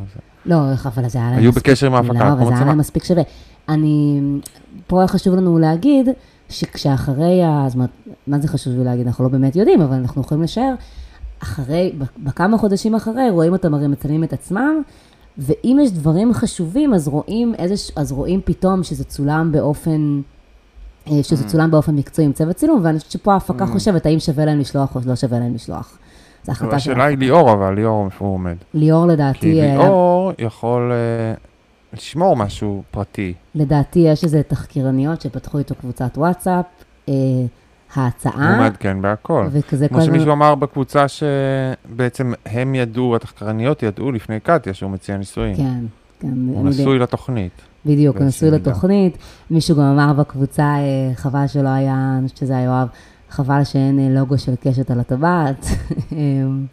לא, 0.46 0.56
אבל 0.84 1.08
זה 1.08 1.18
היה 1.18 1.30
להם 1.30 1.38
היו 1.38 1.52
בקשר 1.52 1.86
עם 1.86 1.94
ההפקה, 1.94 2.12
לא, 2.12 2.18
לקחו 2.18 2.32
אבל 2.32 2.38
זה 2.38 2.44
היה 2.44 2.50
מצלמה. 2.54 2.66
להם 2.70 2.78
מספיק 2.78 3.04
שווה. 3.04 3.22
אני, 3.68 4.20
פה 4.86 4.98
היה 5.00 5.08
חשוב 5.08 5.34
לנו 5.34 5.58
להגיד, 5.58 6.08
שכשאחרי 6.48 7.42
ה... 7.44 7.64
זאת 7.68 7.74
אומרת, 7.74 7.90
מה 8.26 8.38
זה 8.38 8.48
חשוב 8.48 8.72
להגיד? 8.78 9.06
אנחנו 9.06 9.24
לא 9.24 9.30
באמת 9.30 9.56
יודעים, 9.56 9.80
אבל 9.80 9.94
אנחנו 9.96 10.20
יכולים 10.22 10.42
לשער, 10.44 10.74
אחרי, 11.42 11.92
בכמה 12.18 12.58
חודשים 12.58 12.94
אחרי, 12.94 13.30
רואים 13.30 13.52
אותם 13.52 13.74
הרי 13.74 13.86
מצלמים 13.86 14.24
את 14.24 14.32
עצמם, 14.32 14.82
ואם 15.38 15.78
יש 15.82 15.92
דברים 15.92 16.32
חשובים, 16.32 16.94
אז 16.94 17.08
רואים 17.08 17.54
איזה, 17.58 17.74
אז 17.96 18.12
רואים 18.12 18.40
פתאום 18.44 18.82
שזה 18.82 19.04
צולם 19.04 19.52
באופן, 19.52 20.20
אה, 21.10 21.22
שזה 21.22 21.44
Mm. 21.44 21.48
צולם 21.48 21.70
באופן 21.70 21.94
מקצועי 21.94 22.26
עם 22.26 22.32
צוות 22.32 22.56
צילום, 22.56 22.80
ואני 22.84 22.98
חושבת 22.98 23.12
שפה 23.12 23.32
ההפקה 23.32 23.64
Mm. 23.64 23.68
חושבת 23.72 24.06
האם 24.06 24.18
שווה 24.20 24.44
להם 24.44 24.58
לשלוח 24.58 24.94
או 24.96 25.00
לא 25.06 25.16
שווה 25.16 25.38
להם 25.38 25.54
לשלוח. 25.54 25.98
זו 26.44 26.52
החלטה 26.52 26.78
של 26.78 26.90
השאלה 26.92 27.04
היא 27.04 27.18
ליאור, 27.18 27.52
אבל 27.52 27.74
ליאור, 27.74 28.04
איפה 28.06 28.24
הוא 28.24 28.34
עומד? 28.34 28.56
ליאור 28.74 29.06
לדעתי, 29.06 29.38
כי 29.40 29.62
אה, 29.62 29.76
ליאור 29.78 30.32
יכול 30.38 30.92
אה, 30.92 31.34
לשמור 31.92 32.36
משהו 32.36 32.82
פרטי. 32.90 33.34
לדעתי 33.54 33.98
יש 33.98 34.24
איזה 34.24 34.42
תחקירניות 34.42 35.20
שפתחו 35.20 35.58
איתו 35.58 35.74
קבוצת 35.74 36.18
וואטסאפ, 36.18 36.64
אה, 37.96 38.02
הוא 38.02 38.04
ההצעה, 38.04 38.58
מעדכן 38.58 39.02
בהכל. 39.02 39.46
וכזה 39.50 39.88
כמו 39.88 39.98
כל 39.98 40.04
שמישהו 40.04 40.32
אמר 40.32 40.54
בקבוצה 40.54 41.06
שבעצם 41.08 42.32
הם 42.46 42.74
ידעו, 42.74 43.16
התחקרניות 43.16 43.82
ידעו 43.82 44.12
לפני 44.12 44.40
קטיה 44.40 44.74
שהוא 44.74 44.90
מציע 44.90 45.16
נישואים. 45.16 45.56
כן, 45.56 45.84
כן, 46.20 46.28
הוא 46.48 46.68
נשוי 46.68 46.98
לתוכנית. 46.98 47.62
בדיוק, 47.86 48.16
הוא 48.16 48.26
נשוי. 48.26 48.50
לתוכנית, 48.50 49.18
מישהו 49.50 49.76
גם 49.76 49.82
אמר 49.82 50.12
בקבוצה, 50.12 50.62
אה, 50.62 51.14
חבל 51.14 51.46
שלא 51.46 51.68
היה, 51.68 52.14
אני 52.18 52.28
חושבת 52.28 52.38
שזה 52.38 52.56
היה 52.56 52.64
יואב, 52.64 52.88
חבל 53.30 53.64
שאין 53.64 53.98
אה, 53.98 54.08
לוגו 54.08 54.38
של 54.38 54.54
קשת 54.60 54.90
על 54.90 55.00
הטבעת. 55.00 55.66
אמ, 56.12 56.66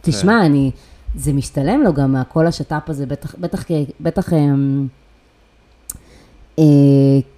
תשמע, 0.00 0.46
אני, 0.46 0.70
זה 1.14 1.32
משתלם 1.32 1.80
לו 1.80 1.92
גם 1.92 2.12
מהכל 2.12 2.46
השת"פ 2.46 2.90
הזה, 2.90 3.06
בטח, 3.06 3.34
בטח, 3.38 3.64
בטח, 4.00 4.32
אמ, 4.32 4.86
אה, 6.58 6.64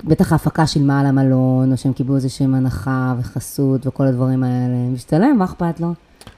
בטח 0.04 0.32
ההפקה 0.32 0.66
שילמה 0.66 1.00
על 1.00 1.06
המלון, 1.06 1.72
או 1.72 1.76
שהם 1.76 1.92
קיבלו 1.92 2.16
איזושהי 2.16 2.46
הנחה 2.46 3.14
וחסות 3.20 3.86
וכל 3.86 4.06
הדברים 4.06 4.42
האלה, 4.44 4.74
משתלם, 4.94 5.38
מה 5.38 5.44
אכפת 5.44 5.80
לו? 5.80 5.92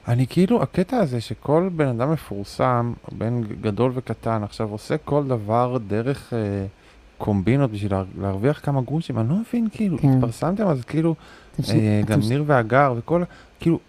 אני 0.07 0.27
כאילו, 0.27 0.61
הקטע 0.63 0.97
הזה 0.97 1.21
שכל 1.21 1.69
בן 1.75 1.87
אדם 1.87 2.11
מפורסם, 2.11 2.93
בין 3.11 3.43
גדול 3.61 3.91
וקטן, 3.95 4.43
עכשיו 4.43 4.69
עושה 4.69 4.97
כל 4.97 5.23
דבר 5.27 5.77
דרך 5.87 6.33
אה, 6.33 6.65
קומבינות 7.17 7.71
בשביל 7.71 7.91
לה, 7.93 8.03
להרוויח 8.21 8.59
כמה 8.63 8.81
גרושים, 8.81 9.19
אני 9.19 9.29
לא 9.29 9.35
מבין, 9.35 9.67
כאילו, 9.71 9.97
כן. 9.97 10.07
התפרסמתם, 10.09 10.67
אז 10.67 10.81
כאילו, 10.83 11.15
אה, 11.69 12.01
גם 12.05 12.21
ש- 12.21 12.29
ניר 12.29 12.43
והגר 12.47 12.93
וכל, 12.97 13.23
כאילו, 13.59 13.79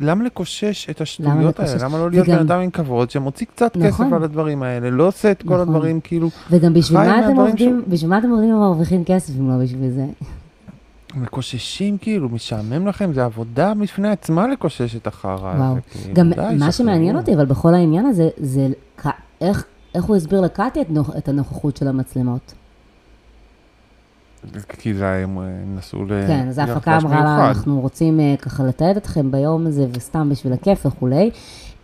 למה 0.00 0.24
לקושש 0.24 0.90
את 0.90 1.00
השטויות 1.00 1.60
האלה? 1.60 1.84
למה 1.84 1.98
לא 1.98 2.10
להיות 2.10 2.26
בן 2.26 2.38
אדם 2.38 2.60
עם 2.60 2.70
כבוד, 2.70 3.10
שמוציא 3.10 3.46
קצת 3.46 3.76
נכון. 3.76 4.06
כסף 4.06 4.12
על 4.12 4.24
הדברים 4.24 4.62
האלה, 4.62 4.90
לא 4.90 5.06
עושה 5.06 5.30
את 5.30 5.42
כל 5.42 5.44
נכון. 5.48 5.60
הדברים, 5.60 6.00
כאילו, 6.00 6.28
וגם 6.50 6.74
בשביל 6.74 6.98
מה 6.98 7.26
אתם 7.26 7.36
עובדים, 7.36 7.82
בשביל 7.88 8.10
מה 8.10 8.18
אתם 8.18 8.30
עובדים 8.30 8.54
ומרוויחים 8.54 9.04
כסף 9.04 9.32
אם 9.40 9.50
לא 9.50 9.64
בשביל 9.64 9.90
זה? 9.90 10.06
מקוששים, 11.16 11.98
כאילו, 11.98 12.28
משעמם 12.28 12.86
לכם, 12.86 13.12
זה 13.12 13.24
עבודה 13.24 13.74
בפני 13.74 14.08
עצמה 14.08 14.46
לקושש 14.48 14.96
את 14.96 15.06
החרא 15.06 15.52
הזה. 15.52 15.62
וואו. 15.62 15.76
כאילו, 15.90 16.14
גם 16.14 16.30
די, 16.30 16.56
מה. 16.58 16.72
שמעניין 16.72 17.16
אותי, 17.16 17.34
אבל 17.34 17.44
בכל 17.44 17.74
העניין 17.74 18.06
הזה, 18.06 18.28
זה 18.36 18.68
איך, 19.40 19.64
איך 19.94 20.04
הוא 20.04 20.16
הסביר 20.16 20.40
את, 20.80 20.90
נוכ, 20.90 21.10
את 21.18 21.28
הנוכחות 21.28 21.76
של 21.76 21.88
המצלמות. 21.88 22.54
כי 24.68 24.94
זה, 24.94 25.12
הם 25.12 25.38
נסעו 25.76 26.04
ל... 26.04 26.26
כן, 26.26 26.48
אז 26.48 26.58
ההפקה 26.58 26.96
אמרה 26.96 27.24
לה. 27.24 27.48
אנחנו 27.48 27.80
רוצים 27.80 28.20
אה, 28.20 28.34
ככה 28.42 28.64
לתעד 28.64 28.96
אתכם 28.96 29.30
ביום 29.30 29.66
הזה, 29.66 29.86
וסתם 29.92 30.28
בשביל 30.30 30.52
הכיף 30.52 30.86
וכולי. 30.86 31.30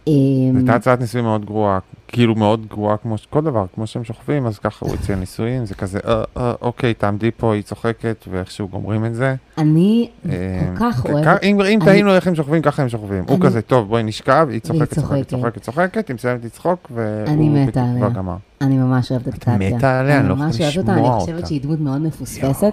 אה, 0.09 0.13
הייתה 0.57 0.75
הצעת 0.75 1.01
נישואים 1.01 1.25
מאוד 1.25 1.45
גרועה, 1.45 1.79
כאילו 2.09 2.35
מאוד 2.35 2.67
גרועה 2.67 2.97
כמו 2.97 3.15
כל 3.31 3.41
דבר, 3.41 3.65
כמו 3.75 3.87
שהם 3.87 4.05
שוכבים, 4.05 4.47
אז 4.47 4.59
ככה 4.59 4.87
הוא 4.87 4.95
הציע 4.95 5.17
נישואים, 5.17 5.67
זה 5.67 5.75
כזה, 5.75 5.99
אה, 6.09 6.23
אה, 6.37 6.53
אוקיי, 6.63 6.95
תעמדי 6.95 7.31
פה, 7.37 7.55
היא 7.55 7.63
צוחקת, 7.63 8.25
ואיכשהו 8.31 8.69
גומרים 8.69 9.05
את 9.05 9.15
זה. 9.15 9.35
אני 9.59 10.11
אה, 10.29 10.33
כל 10.79 10.85
כך 10.93 11.07
אוהבת... 11.07 11.43
אם 11.43 11.79
תהינו 11.85 12.15
איך 12.15 12.27
הם 12.27 12.35
שוכבים, 12.35 12.63
ככה 12.63 12.83
הם 12.83 12.89
שוכבים. 12.89 13.25
הוא 13.29 13.39
כזה, 13.41 13.63
טוב, 13.63 13.89
בואי 13.89 14.03
נשכב, 14.03 14.49
היא 14.51 14.61
צוחקת, 14.61 14.95
צוחקת, 14.95 15.63
צוחקת. 15.63 16.09
היא 16.09 16.15
מסיימת 16.15 16.45
לצחוק, 16.45 16.91
והוא 16.95 17.51
מתה 17.51 17.67
בתקווה 17.67 17.91
עליה. 17.91 18.09
גמר. 18.09 18.37
אני 18.61 18.79
ממש 18.79 19.13
אוהבת 19.13 19.29
את 19.29 19.35
קטיה. 19.35 19.77
מתה 19.77 20.01
עליה, 20.01 20.21
אני 20.21 20.29
לא 20.29 20.33
יכול 20.33 20.45
ממש 20.47 20.61
אוהבת 20.61 20.77
אותה, 20.77 20.93
לשמוע 20.93 21.13
אני 21.13 21.21
חושבת 21.21 21.37
אותה. 21.37 21.47
שהיא 21.47 21.61
דמות 21.63 21.81
מאוד 21.81 22.01
מפוספסת. 22.01 22.73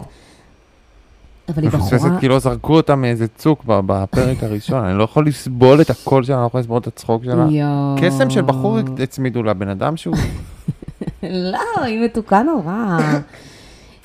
אבל 1.50 1.64
היא 1.64 1.68
מפוספסת 1.68 1.96
בחורה... 1.96 2.20
כאילו 2.20 2.40
זרקו 2.40 2.76
אותה 2.76 2.96
מאיזה 2.96 3.28
צוק 3.28 3.64
בפרק 3.66 4.44
הראשון, 4.44 4.86
אני 4.86 4.98
לא 4.98 5.04
יכול 5.04 5.28
לסבול 5.28 5.82
את 5.82 5.90
הקול 5.90 6.24
שלה, 6.24 6.36
אני 6.36 6.42
לא 6.42 6.48
יכול 6.48 6.60
לסבול 6.60 6.78
את 6.78 6.88
הצחוק 6.88 7.24
שלה. 7.24 7.48
קסם 8.02 8.30
של 8.30 8.42
בחור 8.42 8.80
הצמידו 9.04 9.44
לה, 9.44 9.54
בן 9.54 9.70
אדם 9.70 9.98
שהוא... 9.98 10.16
לא, 11.24 11.84
היא 11.84 12.06
מתוקה 12.06 12.44
נורא. 12.44 12.98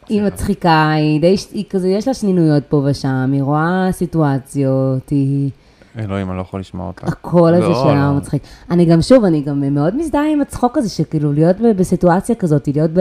היא 0.08 0.22
מצחיקה, 0.22 0.90
היא 0.90 1.20
די, 1.20 1.36
היא 1.52 1.64
כזה, 1.70 1.88
יש 1.88 2.08
לה 2.08 2.14
שנינויות 2.14 2.62
פה 2.68 2.82
ושם, 2.90 3.30
היא 3.32 3.42
רואה 3.42 3.88
סיטואציות, 3.92 5.10
היא... 5.10 5.50
אלוהים, 5.98 6.28
אני 6.28 6.36
לא 6.36 6.42
יכול 6.42 6.60
לשמוע 6.60 6.86
אותה. 6.86 7.06
הקול 7.06 7.54
הזה 7.54 7.68
לא, 7.68 7.82
שלה 7.82 8.10
לא. 8.10 8.16
מצחיק. 8.16 8.42
אני 8.70 8.84
גם, 8.84 9.02
שוב, 9.02 9.24
אני 9.24 9.40
גם 9.40 9.74
מאוד 9.74 9.96
מזדהה 9.96 10.32
עם 10.32 10.40
הצחוק 10.40 10.78
הזה, 10.78 10.88
שכאילו 10.88 11.32
להיות 11.32 11.56
בסיטואציה 11.76 12.34
כזאת, 12.34 12.68
להיות 12.68 12.90
ב... 12.90 13.00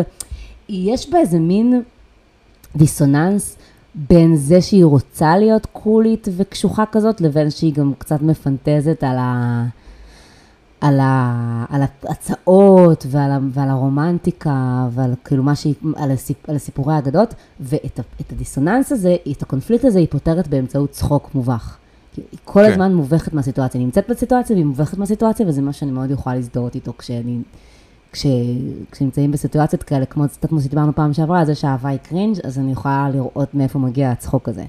יש 0.70 1.10
בה 1.10 1.20
איזה 1.20 1.40
מין 1.40 1.82
דיסוננס 2.76 3.58
בין 3.96 4.36
זה 4.36 4.62
שהיא 4.62 4.86
רוצה 4.86 5.38
להיות 5.38 5.68
קולית 5.72 6.28
וקשוחה 6.38 6.84
כזאת, 6.92 7.22
לבין 7.22 7.50
שהיא 7.50 7.74
גם 7.74 7.94
קצת 7.98 8.22
מפנטזת 8.22 9.04
על 9.04 9.18
ה... 9.20 9.64
על, 10.82 11.00
ה, 11.00 11.66
על 11.70 11.82
ההצעות 12.04 13.06
ועל, 13.10 13.32
ה, 13.32 13.40
ועל 13.52 13.70
הרומנטיקה 13.70 14.88
ועל 14.92 15.14
כאילו 15.24 15.44
מה 15.44 15.56
שהיא, 15.56 15.74
על, 15.96 16.12
הסיפ, 16.12 16.50
על 16.50 16.56
הסיפורי 16.56 16.94
האגדות, 16.94 17.34
ואת 17.60 18.00
ה, 18.00 18.02
הדיסוננס 18.32 18.92
הזה, 18.92 19.16
את 19.32 19.42
הקונפליקט 19.42 19.86
הזה 19.86 20.00
היא 20.00 20.08
פותרת 20.10 20.48
באמצעות 20.48 20.92
צחוק 20.92 21.30
מובך. 21.36 21.78
היא 22.16 22.40
כל 22.46 22.64
כן. 22.66 22.72
הזמן 22.72 22.94
מובכת 22.94 23.34
מהסיטואציה, 23.34 23.80
היא 23.80 23.86
נמצאת 23.86 24.10
בסיטואציה 24.10 24.54
והיא 24.54 24.66
מובכת 24.66 24.98
מהסיטואציה, 24.98 25.48
וזה 25.48 25.62
מה 25.62 25.74
שאני 25.74 25.92
מאוד 25.92 26.12
יכולה 26.12 26.36
להזדהות 26.36 26.76
איתו 26.76 26.94
כשאני, 26.98 27.40
כש, 28.12 28.26
כשנמצאים 28.92 29.32
בסיטואציות 29.32 29.84
כאלה, 29.84 30.06
כמו 30.06 30.28
קצת 30.28 30.46
כמו 30.46 30.62
שדיברנו 30.62 30.96
פעם 30.96 31.14
שעברה, 31.14 31.40
על 31.40 31.46
זה 31.46 31.56
שהאהבה 31.56 31.90
היא 31.90 32.00
קרינג', 32.00 32.38
אז 32.44 32.60
אני 32.60 32.72
יכולה 32.72 33.10
לראות 33.14 33.54
מאיפה 33.54 33.80
מגיע 33.80 34.12
הצחוק 34.12 34.50
הזה. 34.50 34.66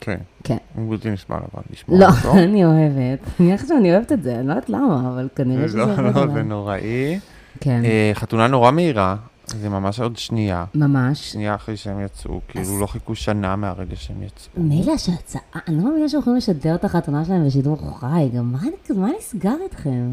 כן, 0.00 0.18
כן. 0.44 0.56
הוא 0.74 0.90
בלתי 0.90 1.10
נסבל 1.10 1.36
אבל, 1.36 1.62
לשמוע 1.70 1.98
לא, 1.98 2.06
אותו. 2.06 2.38
אני 2.48 2.64
אוהבת. 2.64 3.40
אני 3.40 3.56
חושבת 3.56 3.68
שאני 3.68 3.94
אוהבת 3.94 4.12
את 4.12 4.22
זה, 4.22 4.38
אני 4.38 4.46
לא 4.46 4.52
יודעת 4.52 4.70
למה, 4.70 5.10
אבל 5.14 5.28
כנראה 5.36 5.68
שזה 5.68 5.78
לא, 5.78 5.84
עובד 5.84 5.98
לא, 5.98 6.22
עליי. 6.22 6.34
זה 6.34 6.42
נוראי. 6.42 7.18
כן, 7.60 7.84
אה, 7.84 8.10
חתונה 8.14 8.46
נורא 8.46 8.70
מהירה, 8.70 9.16
זה 9.60 9.68
ממש 9.68 10.00
עוד 10.00 10.16
שנייה. 10.16 10.64
ממש. 10.74 11.32
שנייה 11.32 11.54
אחרי 11.54 11.76
שהם 11.76 12.00
יצאו, 12.00 12.34
אז- 12.34 12.40
כאילו 12.48 12.80
לא 12.80 12.86
חיכו 12.86 13.14
שנה 13.14 13.56
מהרגע 13.56 13.96
שהם 13.96 14.22
יצאו. 14.22 14.62
מילא 14.62 14.96
שהצעה, 14.96 15.42
אני 15.68 15.76
לא 15.76 15.82
מאמינה 15.84 16.08
שהולכים 16.08 16.36
לשדר 16.36 16.74
את 16.74 16.84
החתונה 16.84 17.24
שלהם 17.24 17.46
בשידור 17.46 17.76
חי, 18.00 18.28
גם 18.36 18.52
מה, 18.52 18.58
מה 18.96 19.08
נסגר 19.18 19.54
איתכם? 19.64 20.08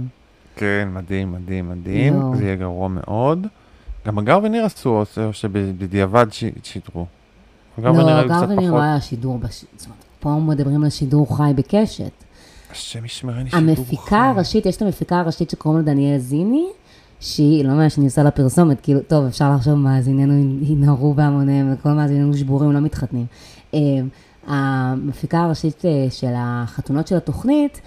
כן, 0.56 0.90
מדהים, 0.94 1.32
מדהים, 1.32 1.70
מדהים. 1.70 2.14
יואו. 2.14 2.36
זה 2.36 2.44
יהיה 2.44 2.56
גרוע 2.56 2.88
מאוד. 2.88 3.48
גם 4.08 4.18
הגר 4.20 4.40
וניר 4.44 4.66
עשו, 4.66 4.90
או 4.90 5.04
או 5.26 5.34
שבדיעבד 5.34 6.26
שידרו. 6.64 7.06
הגר 7.78 7.92
וניר 7.94 8.06
לא, 8.06 8.12
היו 8.12 8.28
גר 8.30 8.38
קצת 8.38 8.48
וניר. 8.50 8.72
לא 8.74 8.82
היה 8.82 9.02
שידור, 9.02 9.38
בש- 9.38 9.66
זאת 9.78 9.86
אומרת, 9.86 10.04
פה 10.20 10.40
מדברים 10.54 10.84
על 10.84 10.90
שידור 10.90 11.38
חי 11.38 11.52
בקשת. 11.56 12.12
השם 12.72 13.06
ישמרני 13.06 13.50
שידור 13.50 13.70
המפיקה 13.70 14.02
חי. 14.06 14.16
הראשית, 14.16 14.66
יש 14.66 14.76
את 14.78 14.82
המפיקה 14.82 15.20
הראשית 15.20 15.50
שקוראים 15.50 15.86
לה 15.86 15.94
דניאל 15.94 16.18
זיני, 16.18 16.66
שהיא, 17.20 17.64
לא 17.64 17.70
מאמינה 17.70 17.90
שאני 17.90 18.06
עושה 18.06 18.24
לה 18.24 18.32
פרסומת, 18.32 18.82
כאילו, 18.82 19.00
טוב, 19.08 19.26
אפשר 19.26 19.52
לחשוב 19.56 19.74
מאזיננו 19.74 20.60
ינהרו 20.62 21.14
בהמוניהם, 21.14 21.74
וכל 21.74 21.90
מאזיננו 21.90 22.38
שבורים, 22.38 22.72
לא 22.72 22.80
מתחתנים. 22.80 23.26
אה, 23.74 23.80
המפיקה 24.48 25.40
הראשית 25.40 25.86
אה, 25.86 26.08
של 26.10 26.34
החתונות 26.36 27.08
של 27.08 27.16
התוכנית 27.16 27.82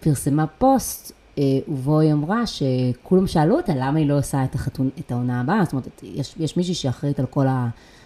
פרסמה 0.00 0.46
פוסט, 0.46 1.12
אה, 1.38 1.42
ובו 1.68 2.00
היא 2.00 2.12
אמרה 2.12 2.42
שכולם 2.46 3.26
שאלו 3.26 3.56
אותה 3.56 3.72
למה 3.76 3.98
היא 3.98 4.06
לא 4.06 4.18
עושה 4.18 4.44
את, 4.44 4.54
החתון, 4.54 4.90
את 4.98 5.12
העונה 5.12 5.40
הבאה, 5.40 5.64
זאת 5.64 5.72
אומרת, 5.72 6.00
יש, 6.02 6.34
יש 6.38 6.56
מישהי 6.56 6.74
שאחראית 6.74 7.20
על 7.20 7.26
כל 7.26 7.46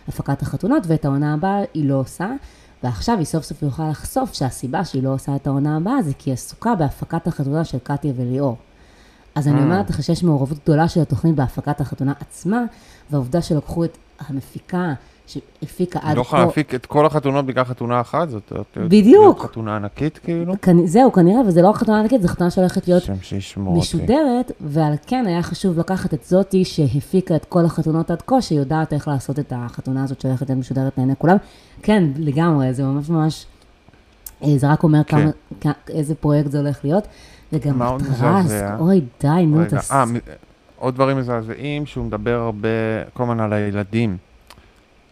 הפקת 0.09 0.43
החתונות, 0.43 0.83
ואת 0.87 1.05
העונה 1.05 1.35
הבאה 1.35 1.61
היא 1.75 1.89
לא 1.89 1.95
עושה. 1.95 2.33
ועכשיו 2.83 3.19
היא 3.19 3.25
סוף 3.25 3.45
סוף 3.45 3.63
יכולה 3.63 3.91
לחשוף 3.91 4.35
שהסיבה 4.35 4.85
שהיא 4.85 5.03
לא 5.03 5.15
עושה 5.15 5.37
את 5.37 5.47
העונה 5.47 5.77
הבאה 5.77 6.03
זה 6.03 6.13
כי 6.19 6.31
היא 6.31 6.35
עסוקה 6.35 6.75
בהפקת 6.75 7.27
החתונה 7.27 7.65
של 7.65 7.79
קטיה 7.79 8.13
וליאור. 8.17 8.57
אז 9.35 9.49
אני 9.49 9.59
Mm. 9.59 9.62
אומרת 9.62 9.90
לך 9.90 10.03
שיש 10.03 10.23
מעורבות 10.25 10.59
גדולה 10.64 10.88
של 10.88 11.01
התוכנית 11.01 11.35
בהפקת 11.35 11.81
החתונה 11.81 12.12
עצמה, 12.21 12.62
והעובדה 13.11 13.42
שלקחו 13.42 13.85
את 13.85 13.97
המפיקה 14.29 14.92
שהפיקה 15.27 15.99
עד 16.03 16.16
לא 16.16 16.23
כה... 16.23 16.27
יכולה 16.29 16.45
להפיק 16.45 16.75
את 16.75 16.87
כל 16.87 17.07
החתונות 17.07 17.47
בגלל 17.47 17.64
חתונה 17.64 18.01
אחת, 18.01 18.31
זאת 18.31 18.53
בדיוק. 18.77 19.40
חתונה 19.42 19.77
ענקית 19.77 20.18
כאילו. 20.18 20.55
זהו, 20.85 21.12
כנראה, 21.12 21.40
וזה 21.47 21.62
לא 21.62 21.68
רק 21.71 21.77
חתונה 21.77 22.01
ענקית, 22.01 22.23
זו 22.23 22.29
חתונה 22.29 22.51
שהולכת 22.51 22.88
להיות. 22.88 23.03
משודרת, 23.59 24.53
ועל 24.61 24.95
כן 25.07 25.25
היה 25.27 25.42
חשוב 25.42 25.79
לקחת 25.79 26.14
את 26.14 26.25
זאתי 26.25 26.64
שהפיקה 26.64 27.37
את 27.37 27.45
כל 27.45 27.64
החתונות 27.64 28.11
עד 28.11 28.23
כה, 28.23 28.42
שיודעת 28.42 28.92
איך 28.92 29.09
לעשות 29.09 29.38
את 29.38 29.53
החתונה 29.57 30.05
הזאת 30.05 30.21
שהולכת 30.21 30.49
להיות 30.49 30.61
משודרת 30.61 30.92
לעיני 30.99 31.14
כולם. 31.18 31.37
כן, 31.83 32.05
לגמרי, 32.16 32.75
זה 32.75 32.85
ממש 32.85 33.09
ממש, 33.09 33.47
אה, 34.42 34.59
זה 34.59 34.71
רק 34.73 34.83
אומר 34.83 35.05
כמה, 35.05 35.31
כ- 35.61 35.66
איזה 35.88 36.14
פרויקט 36.14 36.51
זה 36.51 36.59
הולך 36.59 36.81
להיות. 36.85 37.05
וגם 37.53 37.79
טרסק, 37.99 38.11
מזעזע? 38.11 38.77
אוי 38.81 39.01
די, 39.21 39.47
נו, 39.47 39.65
תס... 39.65 39.93
אה, 39.93 40.05
עוד 40.79 40.95
דברים 40.95 41.17
מזעזעים, 41.19 41.87
שהוא 41.87 42.05
מדבר 42.05 42.41
הרבה, 42.41 42.69
כל 43.12 43.23
הזמן 43.23 43.41
על 43.41 43.53
הילדים. 43.53 44.17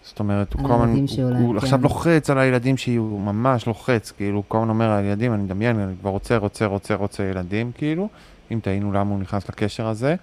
זאת 0.03 0.19
אומרת, 0.21 0.53
הוא 0.53 0.63
כל 0.69 0.73
הזמן, 0.75 0.89
הוא- 0.89 1.39
הוא 1.39 1.53
כן. 1.53 1.57
עכשיו 1.59 1.79
לוחץ 1.83 2.31
על 2.31 2.39
הילדים 2.39 2.77
שיהיו, 2.77 3.03
ממש 3.05 3.67
לוחץ, 3.67 4.11
כאילו, 4.17 4.37
הוא 4.37 4.45
כל 4.49 4.59
הזמן 4.59 4.69
אומר 4.69 4.91
על 4.91 5.05
ילדים, 5.05 5.35
אני 5.35 5.43
מדמיין, 5.43 5.79
אני 5.81 5.93
כבר 6.01 6.11
רוצה, 6.11 6.37
רוצה, 6.37 6.67
רוצה, 6.67 6.95
רוצה 6.95 7.23
ילדים, 7.23 7.71
כאילו, 7.75 8.09
אם 8.53 8.59
תהינו 8.63 8.93
למה 8.93 9.11
הוא 9.11 9.21
נכנס 9.21 9.49
לקשר 9.49 9.87
הזה. 9.87 10.15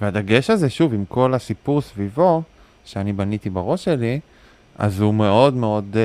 והדגש 0.00 0.50
הזה, 0.50 0.70
שוב, 0.70 0.94
עם 0.94 1.04
כל 1.08 1.34
הסיפור 1.34 1.80
סביבו, 1.80 2.42
שאני 2.84 3.12
בניתי 3.12 3.50
בראש 3.50 3.84
שלי, 3.84 4.20
אז 4.78 5.00
הוא 5.00 5.14
מאוד 5.14 5.54
מאוד 5.54 5.96
אה, 5.96 6.00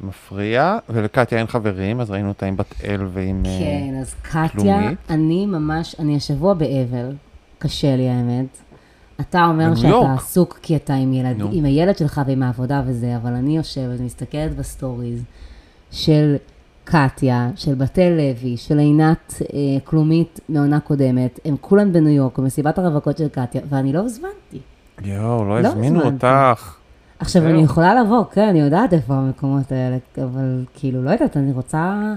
מפריע, 0.00 0.78
ולקטיה 0.88 1.38
אין 1.38 1.46
חברים, 1.46 2.00
אז 2.00 2.10
ראינו 2.10 2.28
אותה 2.28 2.46
עם 2.46 2.56
בת 2.56 2.74
אל 2.84 3.06
ועם... 3.12 3.42
אה, 3.46 3.58
כן, 3.60 3.94
אז 4.00 4.14
קטיה, 4.22 4.48
כלומית. 4.48 4.98
אני 5.10 5.46
ממש, 5.46 5.96
אני 5.98 6.16
השבוע 6.16 6.54
באבל, 6.54 7.12
קשה 7.58 7.96
לי 7.96 8.08
האמת. 8.08 8.58
אתה 9.20 9.44
אומר 9.44 9.74
שאתה. 9.74 10.14
עסוק 10.14 10.58
כי 10.62 10.76
אתה 10.76 10.94
עם, 10.94 11.12
ילד. 11.12 11.36
עם 11.52 11.64
הילד 11.64 11.98
שלך 11.98 12.20
ועם 12.26 12.42
העבודה 12.42 12.82
וזה, 12.86 13.16
אבל 13.16 13.32
אני 13.32 13.56
יושבת 13.56 14.00
ומסתכלת 14.00 14.56
בסטוריז 14.56 15.22
של 15.90 16.36
קטיה, 16.84 17.50
של 17.56 17.74
בתאל 17.74 18.10
לוי, 18.10 18.56
של 18.56 18.78
עינת 18.78 19.34
אה, 19.42 19.80
כלומית 19.84 20.40
מעונה 20.48 20.80
קודמת, 20.80 21.40
הם 21.44 21.56
כולם 21.60 21.92
בניו 21.92 22.12
יורק, 22.12 22.38
במסיבת 22.38 22.78
הרווקות 22.78 23.18
של 23.18 23.28
קטיה, 23.28 23.60
ואני 23.68 23.92
לא 23.92 23.98
הוזמנתי. 24.00 24.60
יואו, 25.04 25.44
לא 25.44 25.62
לא 25.62 25.68
הזמינו 25.68 26.00
הזמנתי. 26.00 26.26
אותך. 26.26 26.76
עכשיו. 27.18 27.46
אני 27.46 27.62
יכולה 27.62 28.02
לבוא, 28.02 28.24
כן, 28.24 28.48
אני 28.48 28.60
יודעת 28.60 28.92
איפה 28.92 29.14
המקומות 29.14 29.72
האלה, 29.72 29.96
אבל 30.24 30.64
כאילו, 30.74 31.02
לא 31.04 31.10
יודעת, 31.10 31.36
אני 31.36 31.52
רוצה, 31.52 32.12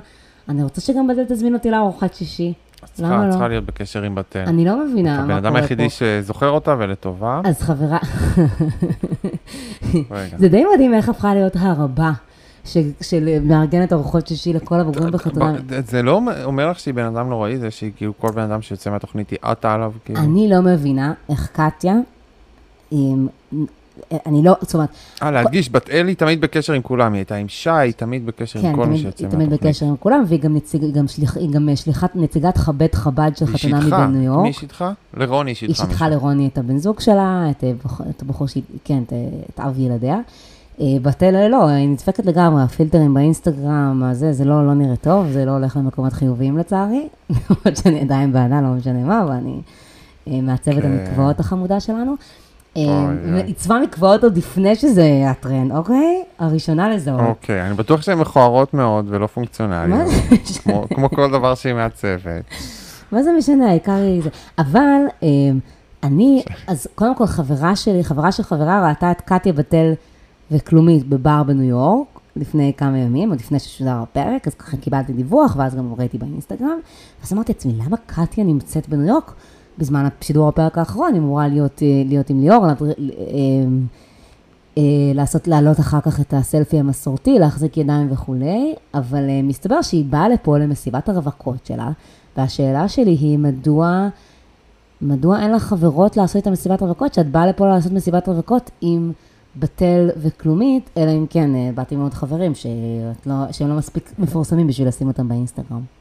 אני 0.49 0.63
רוצה 0.63 0.81
שגם 0.81 1.07
בזה 1.07 1.23
תזמין 1.27 1.53
אותי 1.53 1.71
לארוחת 1.71 2.13
שישי. 2.13 2.53
למה 2.83 2.87
צריכה, 2.93 3.25
לא? 3.25 3.31
צריכה 3.31 3.47
להיות 3.47 3.65
בקשר 3.65 4.03
עם 4.03 4.15
בת. 4.15 4.35
אני 4.35 4.65
לא 4.65 4.85
מבינה 4.85 5.17
מה 5.17 5.23
הבן 5.23 5.27
קורה 5.27 5.37
אדם 5.37 5.51
פה. 5.51 5.59
היחידי 5.59 5.89
שזוכר 5.89 6.49
אותה 6.49 6.75
ולטובה. 6.79 7.41
אז 7.43 7.61
חברה. 7.61 7.97
זה 10.37 10.47
די 10.49 10.63
מדהים 10.73 10.93
איך 10.93 11.09
הפכה 11.09 11.33
להיות 11.33 11.53
הרבה, 11.55 12.11
של 13.01 13.39
מארגנת 13.43 13.93
ארוחות 13.93 14.27
שישי 14.27 14.53
לכל 14.53 14.79
הבוגרים 14.79 15.11
בחתונה. 15.11 15.53
זה 15.85 16.01
לא 16.01 16.21
אומר 16.43 16.69
לך 16.69 16.79
שהיא 16.79 16.93
בן 16.93 17.05
אדם 17.05 17.29
נוראי, 17.29 17.57
זה 17.57 17.71
שהיא 17.71 17.91
כאילו 17.95 18.13
כל 18.17 18.31
בן 18.31 18.41
אדם 18.41 18.61
שיוצא 18.61 18.89
מהתוכנית 18.89 19.29
היא 19.29 19.39
עטה 19.41 19.73
עליו, 19.73 19.93
כאילו. 20.05 20.19
אני 20.19 20.49
לא 20.49 20.61
מבינה 20.61 21.13
איך 21.29 21.49
קטיה, 21.53 21.95
אני 24.25 24.43
לא, 24.43 24.55
זאת 24.61 24.73
אומרת, 24.73 24.89
אה, 25.23 25.31
להדגיש, 25.31 25.69
בת 25.71 25.89
אל 25.89 26.07
היא 26.07 26.15
תמיד 26.15 26.41
בקשר 26.41 26.73
עם 26.73 26.81
כולם, 26.81 27.13
היא 27.13 27.19
הייתה 27.19 27.35
עם 27.35 27.47
שי, 27.47 27.69
היא 27.69 27.93
תמיד 27.93 28.25
בקשר 28.25 28.61
כן, 28.61 28.67
עם 28.67 28.75
כל 28.75 28.81
מי 28.81 28.85
תמיד- 28.87 29.01
שיוצא 29.01 29.23
היא 29.25 29.31
תמיד 29.31 29.49
מהתוכנית. 29.49 29.71
בקשר 29.75 29.85
עם 29.85 29.95
כולם, 29.99 30.23
והיא 30.27 30.39
גם 30.41 30.55
נציג- 30.55 30.93
גם 30.93 31.07
שליח- 31.07 31.37
היא 31.37 31.49
גם 31.51 31.69
שליחת, 31.75 32.15
נציגת 32.15 32.59
בית 32.77 32.95
חב"ד 32.95 33.31
של 33.35 33.45
היא 33.45 33.55
חתונה. 33.75 34.07
מניו 34.07 34.21
יורק. 34.23 34.43
מי 34.43 34.53
שידחה? 34.53 34.91
לרוני 35.17 35.51
היא 35.51 35.55
שידחה. 35.55 35.83
שיתחה. 35.85 36.09
לרוני 36.09 36.47
את 36.47 36.57
הבן 36.57 36.77
זוג 36.77 36.99
שלה, 36.99 37.45
את, 37.51 37.63
אה, 37.63 37.71
את 38.09 38.21
הבחור 38.21 38.47
שהיא, 38.47 38.63
כן, 38.83 39.03
את, 39.07 39.13
אה, 39.13 39.17
את 39.55 39.59
אב 39.59 39.79
ילדיה. 39.79 40.19
אה, 40.81 40.85
בתל 41.01 41.47
לא, 41.47 41.67
היא 41.67 41.87
נדפקת 41.89 42.25
לגמרי, 42.25 42.63
הפילטרים 42.63 43.13
באינסטגרם, 43.13 44.03
הזה, 44.11 44.33
זה 44.33 44.45
לא, 44.45 44.67
לא 44.67 44.73
נראה 44.73 44.95
טוב, 44.95 45.27
זה 45.31 45.45
לא 45.45 45.51
הולך 45.51 45.77
למקומות 45.77 46.13
חיוביים 46.13 46.57
לצערי, 46.57 47.07
למרות 47.29 47.77
שאני 47.77 47.99
עדיין 48.01 48.33
בעדה, 48.33 48.61
לא 48.61 48.67
משנה 48.67 49.03
מה, 49.03 49.21
אבל 49.23 49.31
אני 49.31 49.61
אה, 50.27 50.41
מעצבת 50.41 50.81
כן. 50.81 50.91
המקוואות 51.07 51.39
החמודה 51.39 51.79
שלנו. 51.79 52.13
אה, 52.77 52.81
אוי. 52.83 53.41
עיצבה 53.41 53.79
מקוואות 53.83 54.23
עוד 54.23 54.37
לפני 54.37 54.75
שזה 54.75 55.03
היה 55.03 55.33
טרנד, 55.33 55.71
אוקיי? 55.71 56.23
הראשונה 56.39 56.89
לזהות. 56.89 57.21
אוקיי, 57.21 57.67
אני 57.67 57.73
בטוח 57.73 58.01
שהן 58.01 58.17
מכוערות 58.17 58.73
מאוד 58.73 59.05
ולא 59.09 59.27
פונקציונליות. 59.27 60.07
כמו 60.95 61.09
כל 61.09 61.31
דבר 61.31 61.55
שהיא 61.55 61.73
מעצבת. 61.73 62.43
מה 63.11 63.23
זה 63.23 63.31
משנה, 63.37 63.69
העיקר 63.69 63.91
היא 63.91 64.21
זה. 64.23 64.29
אבל 64.57 65.01
אה, 65.23 65.27
אני, 66.03 66.43
אז 66.67 66.87
קודם 66.95 67.15
כל 67.15 67.25
חברה 67.25 67.75
שלי, 67.75 68.03
חברה 68.03 68.31
של 68.31 68.43
חברה 68.43 68.89
ראתה 68.89 69.11
את 69.11 69.21
קטיה 69.21 69.53
בתל 69.53 69.93
וכלומית 70.51 71.09
בבר 71.09 71.43
בניו 71.43 71.63
יורק 71.63 72.19
לפני 72.35 72.73
כמה 72.77 72.97
ימים, 72.97 73.29
עוד 73.29 73.39
לפני 73.39 73.59
ששודר 73.59 73.95
הפרק, 73.95 74.47
אז 74.47 74.53
ככה 74.53 74.77
קיבלתי 74.77 75.13
דיווח, 75.13 75.55
ואז 75.57 75.75
גם 75.75 75.93
ראיתי 75.97 76.17
באינסטגרם, 76.17 76.79
ואז 77.21 77.33
אמרתי 77.33 77.53
לעצמי, 77.53 77.73
למה 77.85 77.97
קטיה 78.05 78.43
נמצאת 78.43 78.89
בניו 78.89 79.07
יורק 79.07 79.33
בזמן 79.79 80.07
שידור 80.21 80.47
הפרק 80.47 80.77
האחרון, 80.77 81.13
היא 81.13 81.21
אמורה 81.21 81.47
להיות, 81.47 81.83
אה, 81.83 82.03
להיות 82.05 82.29
עם 82.29 82.41
ליאור, 82.41 82.65
אה, 82.65 82.73
אה, 84.77 84.83
לעשות, 85.13 85.47
להעלות 85.47 85.79
אחר 85.79 86.01
כך 86.01 86.19
את 86.19 86.33
הסלפי 86.33 86.79
המסורתי, 86.79 87.39
להחזיק 87.39 87.77
ידיים 87.77 88.07
וכולי, 88.11 88.73
אבל 88.93 89.23
מסתבר 89.43 89.81
שהיא 89.81 90.05
באה 90.05 90.29
לפה 90.29 90.57
למסיבת 90.57 91.09
הרווקות 91.09 91.65
שלה, 91.65 91.91
והשאלה 92.37 92.87
שלי 92.87 93.11
היא, 93.11 93.37
מדוע, 93.37 94.09
מדוע 95.01 95.39
אין 95.39 95.51
לך 95.51 95.63
חברות 95.63 96.17
לעשות 96.17 96.35
איתה 96.35 96.51
מסיבת 96.51 96.81
רווקות, 96.81 97.13
שאת 97.13 97.31
באה 97.31 97.47
לפה 97.47 97.67
לעשות 97.67 97.91
מסיבת 97.91 98.27
רווקות 98.29 98.71
עם 98.81 99.11
בתל 99.55 100.09
וכלומית, 100.17 100.89
אלא 100.97 101.11
אם 101.11 101.25
כן, 101.29 101.75
באתי 101.75 101.95
עם 101.95 102.01
עוד 102.01 102.13
חברים 102.13 102.55
שאת 102.55 103.27
לא, 103.27 103.35
שהם 103.51 103.69
לא 103.69 103.75
מספיק 103.75 104.11
מפורסמים 104.19 104.67
בשביל 104.67 104.87
לשים 104.87 105.07
אותם 105.07 105.27
באינסטגרם. 105.27 105.98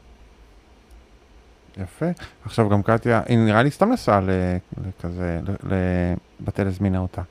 יפה. 1.77 2.05
עכשיו 2.45 2.69
גם 2.69 2.83
קטיה, 2.83 3.21
היא 3.25 3.37
נראה 3.37 3.63
לי 3.63 3.71
סתם 3.71 3.91
נסעה 3.91 4.19
לכזה, 4.21 5.39
ל- 5.47 5.73
ל- 5.73 6.13
בתל 6.41 6.67
הזמינה 6.67 6.99
אותה. 6.99 7.21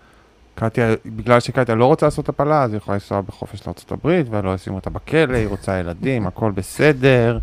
קטיה, 0.55 0.95
בגלל 1.07 1.41
שקטיה 1.41 1.75
לא 1.75 1.87
רוצה 1.87 2.07
לעשות 2.07 2.29
הפלה, 2.29 2.63
אז 2.63 2.71
היא 2.71 2.77
יכולה 2.77 2.95
לנסוע 2.95 3.21
בחופש 3.21 3.67
הברית, 3.93 4.27
ולא 4.31 4.55
ישימו 4.55 4.77
אותה 4.77 4.91
בכלא, 4.91 5.37
היא 5.37 5.47
רוצה 5.49 5.79
ילדים, 5.79 6.27
הכל 6.27 6.51
בסדר, 6.51 7.39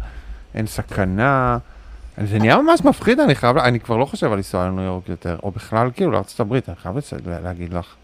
אין 0.56 0.68
סכנה. 0.68 1.58
זה 2.24 2.40
נהיה 2.40 2.58
ממש 2.62 2.86
מפחיד, 2.86 3.20
אני 3.20 3.36
חייב, 3.36 3.58
אני 3.58 3.80
כבר 3.80 3.98
לא 3.98 4.06
חושב 4.06 4.28
על 4.32 4.36
לנסוע 4.36 4.68
לניו 4.68 4.84
יורק 4.84 5.10
יותר, 5.10 5.38
או 5.44 5.52
בכלל 5.52 5.92
כאילו 5.94 6.12
הברית, 6.40 6.70
אני 6.70 6.76
חייב 6.76 6.98
להגיד 7.44 7.74
לך. 7.74 7.96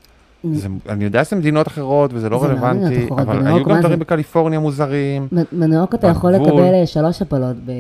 זה, 0.44 0.68
אני 0.90 1.04
יודע 1.04 1.24
שזה 1.24 1.36
מדינות 1.36 1.68
אחרות 1.68 2.12
וזה 2.14 2.30
לא 2.30 2.40
מדינות 2.40 2.64
רלוונטי, 2.64 3.08
אבל 3.14 3.48
היו 3.48 3.66
גם 3.66 3.80
דברים 3.80 3.90
זה? 3.90 3.98
בקליפורניה 3.98 4.60
מוזרים. 4.60 5.28
בניו 5.52 5.78
יורק 5.78 5.96
אתה 5.96 6.08
יכול. 6.08 6.32
לקבל 6.32 6.74
אה, 6.74 6.88
שלוש 6.88 7.22
הפלות 7.22 7.56
ב- 7.66 7.72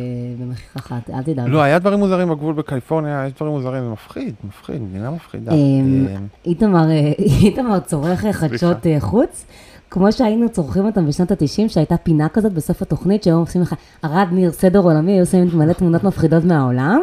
במחיר 0.41 0.67
אחת, 0.77 1.09
אל 1.09 1.23
תדאג. 1.23 1.47
לא, 1.47 1.61
היה 1.61 1.79
דברים 1.79 1.99
מוזרים 1.99 2.29
בגבול 2.29 2.53
בקליפורניה, 2.53 3.23
יש 3.27 3.33
דברים 3.33 3.53
מוזרים, 3.53 3.83
זה 3.83 3.89
מפחיד, 3.89 4.33
מפחיד, 4.47 4.81
מדינה 4.81 5.11
מפחידה. 5.11 5.51
אמ, 5.51 5.57
אמ, 6.15 6.27
איתמר, 6.45 6.91
אה, 6.91 7.11
איתמר 7.43 7.79
צורך 7.79 8.25
אה, 8.25 8.33
חדשות 8.33 8.77
חוץ, 8.99 9.45
כמו 9.89 10.11
שהיינו 10.11 10.49
צורכים 10.49 10.85
אותם 10.85 11.07
בשנות 11.07 11.31
ה-90, 11.31 11.67
שהייתה 11.69 11.97
פינה 11.97 12.29
כזאת 12.29 12.53
בסוף 12.53 12.81
התוכנית, 12.81 13.23
שהיו 13.23 13.37
עושים 13.37 13.61
לך, 13.61 13.75
ערד 14.01 14.27
ניר, 14.31 14.51
סדר 14.51 14.79
עולמי, 14.79 15.11
היו 15.11 15.25
שמים 15.25 15.49
מלא 15.53 15.73
תמונות 15.73 16.03
מפחידות 16.03 16.43
מהעולם. 16.43 17.01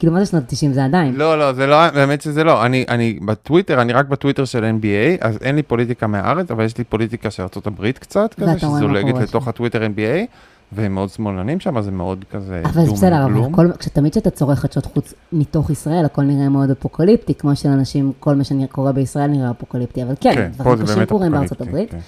כאילו, 0.00 0.12
מה 0.12 0.20
זה 0.20 0.26
שנות 0.26 0.42
ה-90? 0.42 0.72
זה 0.72 0.84
עדיין. 0.84 1.14
לא, 1.14 1.38
לא, 1.38 1.52
זה 1.52 1.66
לא, 1.66 1.90
באמת 1.90 2.22
שזה 2.22 2.44
לא. 2.44 2.66
אני, 2.66 2.84
אני 2.88 3.18
בטוויטר, 3.24 3.82
אני 3.82 3.92
רק 3.92 4.08
בטוויטר 4.08 4.44
של 4.44 4.64
NBA, 4.80 5.26
אז 5.26 5.38
אין 5.42 5.56
לי 5.56 5.62
פוליטיקה 5.62 6.06
מהארץ, 6.06 6.50
אבל 6.50 6.64
יש 6.64 6.78
לי 6.78 6.84
פוליטיקה 6.84 7.30
של 7.30 7.42
ארה"ב 7.42 7.90
קצת, 7.90 8.34
כזה, 8.34 8.58
שזולגת 8.58 9.14
לתוך. 9.14 9.48
הטוויטר 9.48 9.86
NBA, 9.86 10.26
והם 10.72 10.94
מאוד 10.94 11.08
שמאלנים 11.08 11.60
שם, 11.60 11.76
אז 11.76 11.84
זה 11.84 11.90
מאוד 11.90 12.24
כזה 12.30 12.62
אבל 12.64 12.84
זה 12.84 12.92
בסדר, 12.92 13.24
אבל. 13.24 13.44
הכל, 13.50 13.66
כשתמיד 13.78 14.12
כשאתה 14.12 14.30
צורך 14.30 14.58
חדשות 14.58 14.86
חוץ 14.86 15.14
מתוך 15.32 15.70
ישראל, 15.70 16.04
הכל 16.04 16.22
נראה 16.22 16.48
מאוד 16.48 16.70
אפוקליפטי, 16.70 17.34
כמו 17.34 17.56
שלאנשים, 17.56 18.12
כל 18.20 18.34
מה 18.34 18.44
שקורה 18.44 18.92
בישראל 18.92 19.26
נראה 19.26 19.50
אפוקליפטי, 19.50 20.02
אבל 20.02 20.14
כן, 20.20 20.34
כן, 20.34 20.50
פה 20.56 20.62
דברים 20.62 20.76
זה 20.76 20.84
קשים 20.84 20.96
באמת 20.96 21.08
קורים 21.08 21.32
בארצות 21.32 21.60
אפוקליפטי, 21.60 21.70
הברית, 21.70 21.90
כן. 21.90 21.98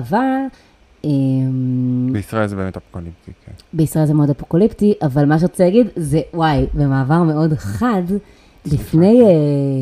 אבל... 0.00 0.26
אמ, 1.04 2.08
בישראל 2.12 2.46
זה 2.46 2.56
באמת 2.56 2.76
אפוקליפטי, 2.76 3.30
כן. 3.46 3.52
בישראל 3.72 4.06
זה 4.06 4.14
מאוד 4.14 4.30
אפוקליפטי, 4.30 4.94
אבל 5.02 5.24
מה 5.24 5.38
שרציתי 5.38 5.62
להגיד 5.62 5.86
זה, 5.96 6.20
וואי, 6.34 6.66
במעבר 6.74 7.22
מאוד 7.22 7.54
חד, 7.54 8.02
לפני. 8.66 9.22
אה, 9.22 9.26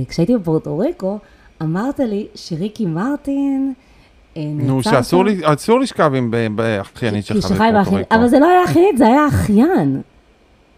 כשהייתי 0.08 0.36
בפורטו 0.36 0.78
ריקו, 0.78 1.18
אמרת 1.62 2.00
לי 2.00 2.26
שריקי 2.34 2.86
מרטין 2.86 3.72
אה, 4.36 4.42
נו, 4.54 4.82
שאסור 4.82 5.24
שם. 5.56 5.78
לשכב 5.80 6.12
עם 6.14 6.30
באחיינית 6.56 7.26
שלך 7.26 7.44
בפורטו 7.50 7.96
ריקו. 7.96 8.14
אבל 8.14 8.28
זה 8.28 8.38
לא 8.38 8.46
היה 8.50 8.64
אחיינית, 8.64 8.98
זה 8.98 9.06
היה 9.06 9.26
אחיין. 9.28 10.00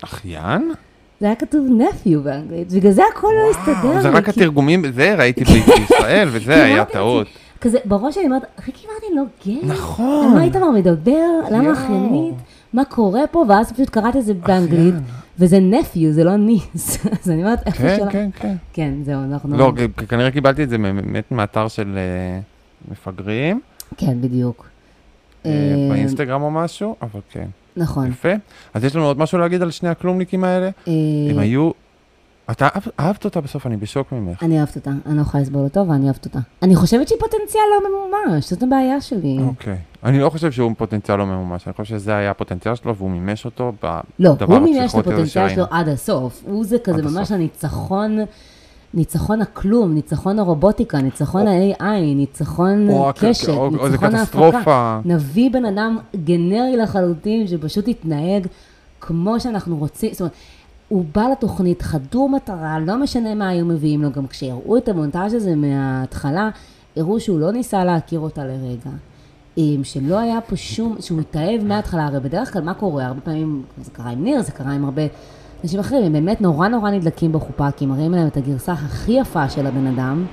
אחיין? 0.04 0.72
זה 1.20 1.26
היה 1.26 1.34
כתוב 1.34 1.66
נפיו 1.78 2.22
באנגלית, 2.22 2.72
בגלל 2.72 2.92
זה 2.92 3.02
הכל 3.12 3.28
לא 3.44 3.50
הסתדר 3.50 4.00
זה 4.02 4.08
לי, 4.08 4.14
רק 4.14 4.24
כי- 4.24 4.30
התרגומים, 4.30 4.92
זה 4.92 5.14
ראיתי 5.14 5.44
בישראל, 5.44 6.28
וזה 6.32 6.64
היה 6.64 6.84
טעות. 6.84 7.26
כזה, 7.62 7.78
בראש 7.84 8.14
שלי 8.14 8.26
אמרת, 8.26 8.42
ריקי 8.66 8.86
מרטין 8.94 9.16
לא 9.16 9.22
גיי? 9.44 9.60
נכון. 9.64 10.26
על 10.26 10.34
מה 10.34 10.44
איתמר 10.44 10.70
מדבר? 10.70 11.28
למה. 11.50 11.72
אחיינית? 11.72 12.34
מה 12.72 12.84
קורה 12.84 13.26
פה? 13.30 13.44
ואז 13.48 13.72
פשוט 13.72 13.90
קראתי 13.90 14.18
את 14.18 14.24
זה 14.24 14.34
באנגלית, 14.34 14.94
וזה 15.38 15.60
נפיו, 15.60 16.12
זה 16.12 16.24
לא 16.24 16.36
ניס. 16.36 16.98
אז 17.22 17.30
אני 17.30 17.42
אומרת, 17.42 17.66
איפה 17.66 17.78
כן, 17.78 17.96
שלא... 17.96 18.10
כן, 18.10 18.30
כן. 18.34 18.54
כן, 18.72 18.94
זהו, 19.04 19.22
אנחנו... 19.24 19.56
לא, 19.56 19.72
כנראה 20.08 20.30
קיבלתי 20.30 20.62
את 20.62 20.68
זה 20.68 20.78
באמת 20.78 21.32
מאתר 21.32 21.68
של 21.68 21.98
אה, 21.98 22.40
מפגרים, 22.90 23.60
כן, 23.96 24.20
בדיוק. 24.20 24.66
אה, 25.46 25.50
אה, 25.50 25.88
באינסטגרם 25.90 26.42
או 26.42 26.50
משהו, 26.50 26.96
אבל 27.02 27.20
כן. 27.30 27.46
נכון. 27.76 28.08
יפה. 28.08 28.32
אז 28.74 28.84
יש 28.84 28.96
לנו 28.96 29.06
עוד 29.06 29.18
משהו 29.18 29.38
להגיד 29.38 29.62
על 29.62 29.70
שני 29.70 29.88
הכלומניקים 29.88 30.44
האלה? 30.44 30.70
הם 31.30 31.38
היו... 31.38 31.70
אתה 32.52 32.68
אהב- 32.74 32.90
אהבת 33.00 33.24
אותה 33.24 33.40
בסוף, 33.40 33.66
אני 33.66 33.76
בשוק 33.76 34.12
ממך. 34.12 34.42
אני 34.42 34.56
אוהבת 34.58 34.76
אותה, 34.76 34.90
אני 35.06 35.16
לא 35.16 35.20
יכולה 35.22 35.42
לסבול 35.42 35.64
אותו 35.64 35.88
ואני 35.88 36.04
אוהבת 36.04 36.24
אותה. 36.24 36.38
אני 36.62 36.76
חושבת 36.76 37.08
שהיא 37.08 37.18
פוטנציאל 37.20 37.62
לא 37.74 37.88
ממומש, 37.90 38.50
זאת 38.50 38.62
הבעיה 38.62 39.00
שלי. 39.00 39.38
אוקיי. 39.46 39.76
אני 40.04 40.20
לא 40.20 40.30
חושב 40.30 40.52
שהוא 40.52 40.72
פוטנציאל 40.78 41.16
לא 41.18 41.26
ממומש, 41.26 41.66
אני 41.66 41.74
חושב 41.74 41.96
שזה 41.98 42.16
היה 42.16 42.30
הפוטנציאל 42.30 42.74
שלו 42.74 42.96
והוא 42.96 43.10
מימש 43.10 43.44
אותו 43.44 43.72
לא, 44.18 44.32
בדבר 44.34 44.54
הוא 44.56 44.64
מימש 44.64 44.76
את 44.78 44.84
הפסיכוטי 44.84 45.08
הזה 45.12 45.22
הפוטנציאל. 45.22 45.48
שלו 45.48 45.64
עד 45.70 45.88
הסוף. 45.88 46.42
הוא 46.46 46.64
זה 46.64 46.76
כזה 46.84 47.02
ממש. 47.02 47.32
הניצחון, 47.32 48.18
ניצחון 48.94 49.40
הכלום, 49.42 49.94
ניצחון 49.94 50.38
הרובוטיקה, 50.38 50.98
ניצחון 50.98 51.46
ה-AI, 51.46 51.84
ניצחון 52.16 52.88
קשת, 53.14 53.48
ניצחון 53.90 54.14
ההפקה. 54.14 55.00
נביא 55.04 55.50
בן 55.50 55.64
אדם 55.64 55.98
גנרי 56.24 56.76
לחלוטין, 56.76 57.46
שפשוט 57.46 57.88
יתנהג 57.88 58.46
כמו 59.00 59.40
שאנחנו 59.40 59.76
רוצים. 59.76 60.12
זאת 60.12 60.20
אומרת, 60.20 60.32
הוא 60.92 61.04
בא 61.14 61.22
לתוכנית 61.32 61.82
חדור 61.82 62.28
מטרה, 62.28 62.78
לא 62.78 62.96
משנה 62.96 63.34
מה 63.34 63.48
היו 63.48 63.66
מביאים 63.66 64.02
לו, 64.02 64.12
גם 64.12 64.26
כשיראו 64.26 64.76
את 64.76 64.88
המונטאז' 64.88 65.34
הזה 65.34 65.54
מההתחלה, 65.56 66.50
הראו 66.96 67.20
שהוא 67.20 67.40
לא 67.40 67.52
ניסה 67.52 67.84
להכיר 67.84 68.20
אותה 68.20 68.44
לרגע. 68.44 68.90
שלא 69.84 70.18
היה 70.18 70.40
פה 70.40 70.56
שום, 70.56 70.96
שהוא 71.00 71.20
התאהב 71.20 71.64
מההתחלה, 71.64 72.06
הרי 72.06 72.20
בדרך 72.20 72.52
כלל 72.52 72.62
מה 72.62 72.74
קורה? 72.74 73.06
הרבה 73.06 73.20
פעמים, 73.20 73.62
זה 73.80 73.90
קרה 73.90 74.10
עם 74.10 74.24
ניר, 74.24 74.42
זה 74.42 74.52
קרה 74.52 74.72
עם 74.72 74.84
הרבה 74.84 75.02
אנשים 75.62 75.80
אחרים, 75.80 76.02
הם 76.02 76.12
באמת 76.12 76.40
נורא 76.40 76.68
נורא 76.68 76.90
נדלקים 76.90 77.32
בחופה, 77.32 77.70
כי 77.70 77.86
מראים 77.86 78.12
להם 78.12 78.26
את 78.26 78.36
הגרסה 78.36 78.72
הכי 78.72 79.12
יפה 79.12 79.48
של 79.48 79.66
הבן 79.66 79.86
אדם. 79.86 80.26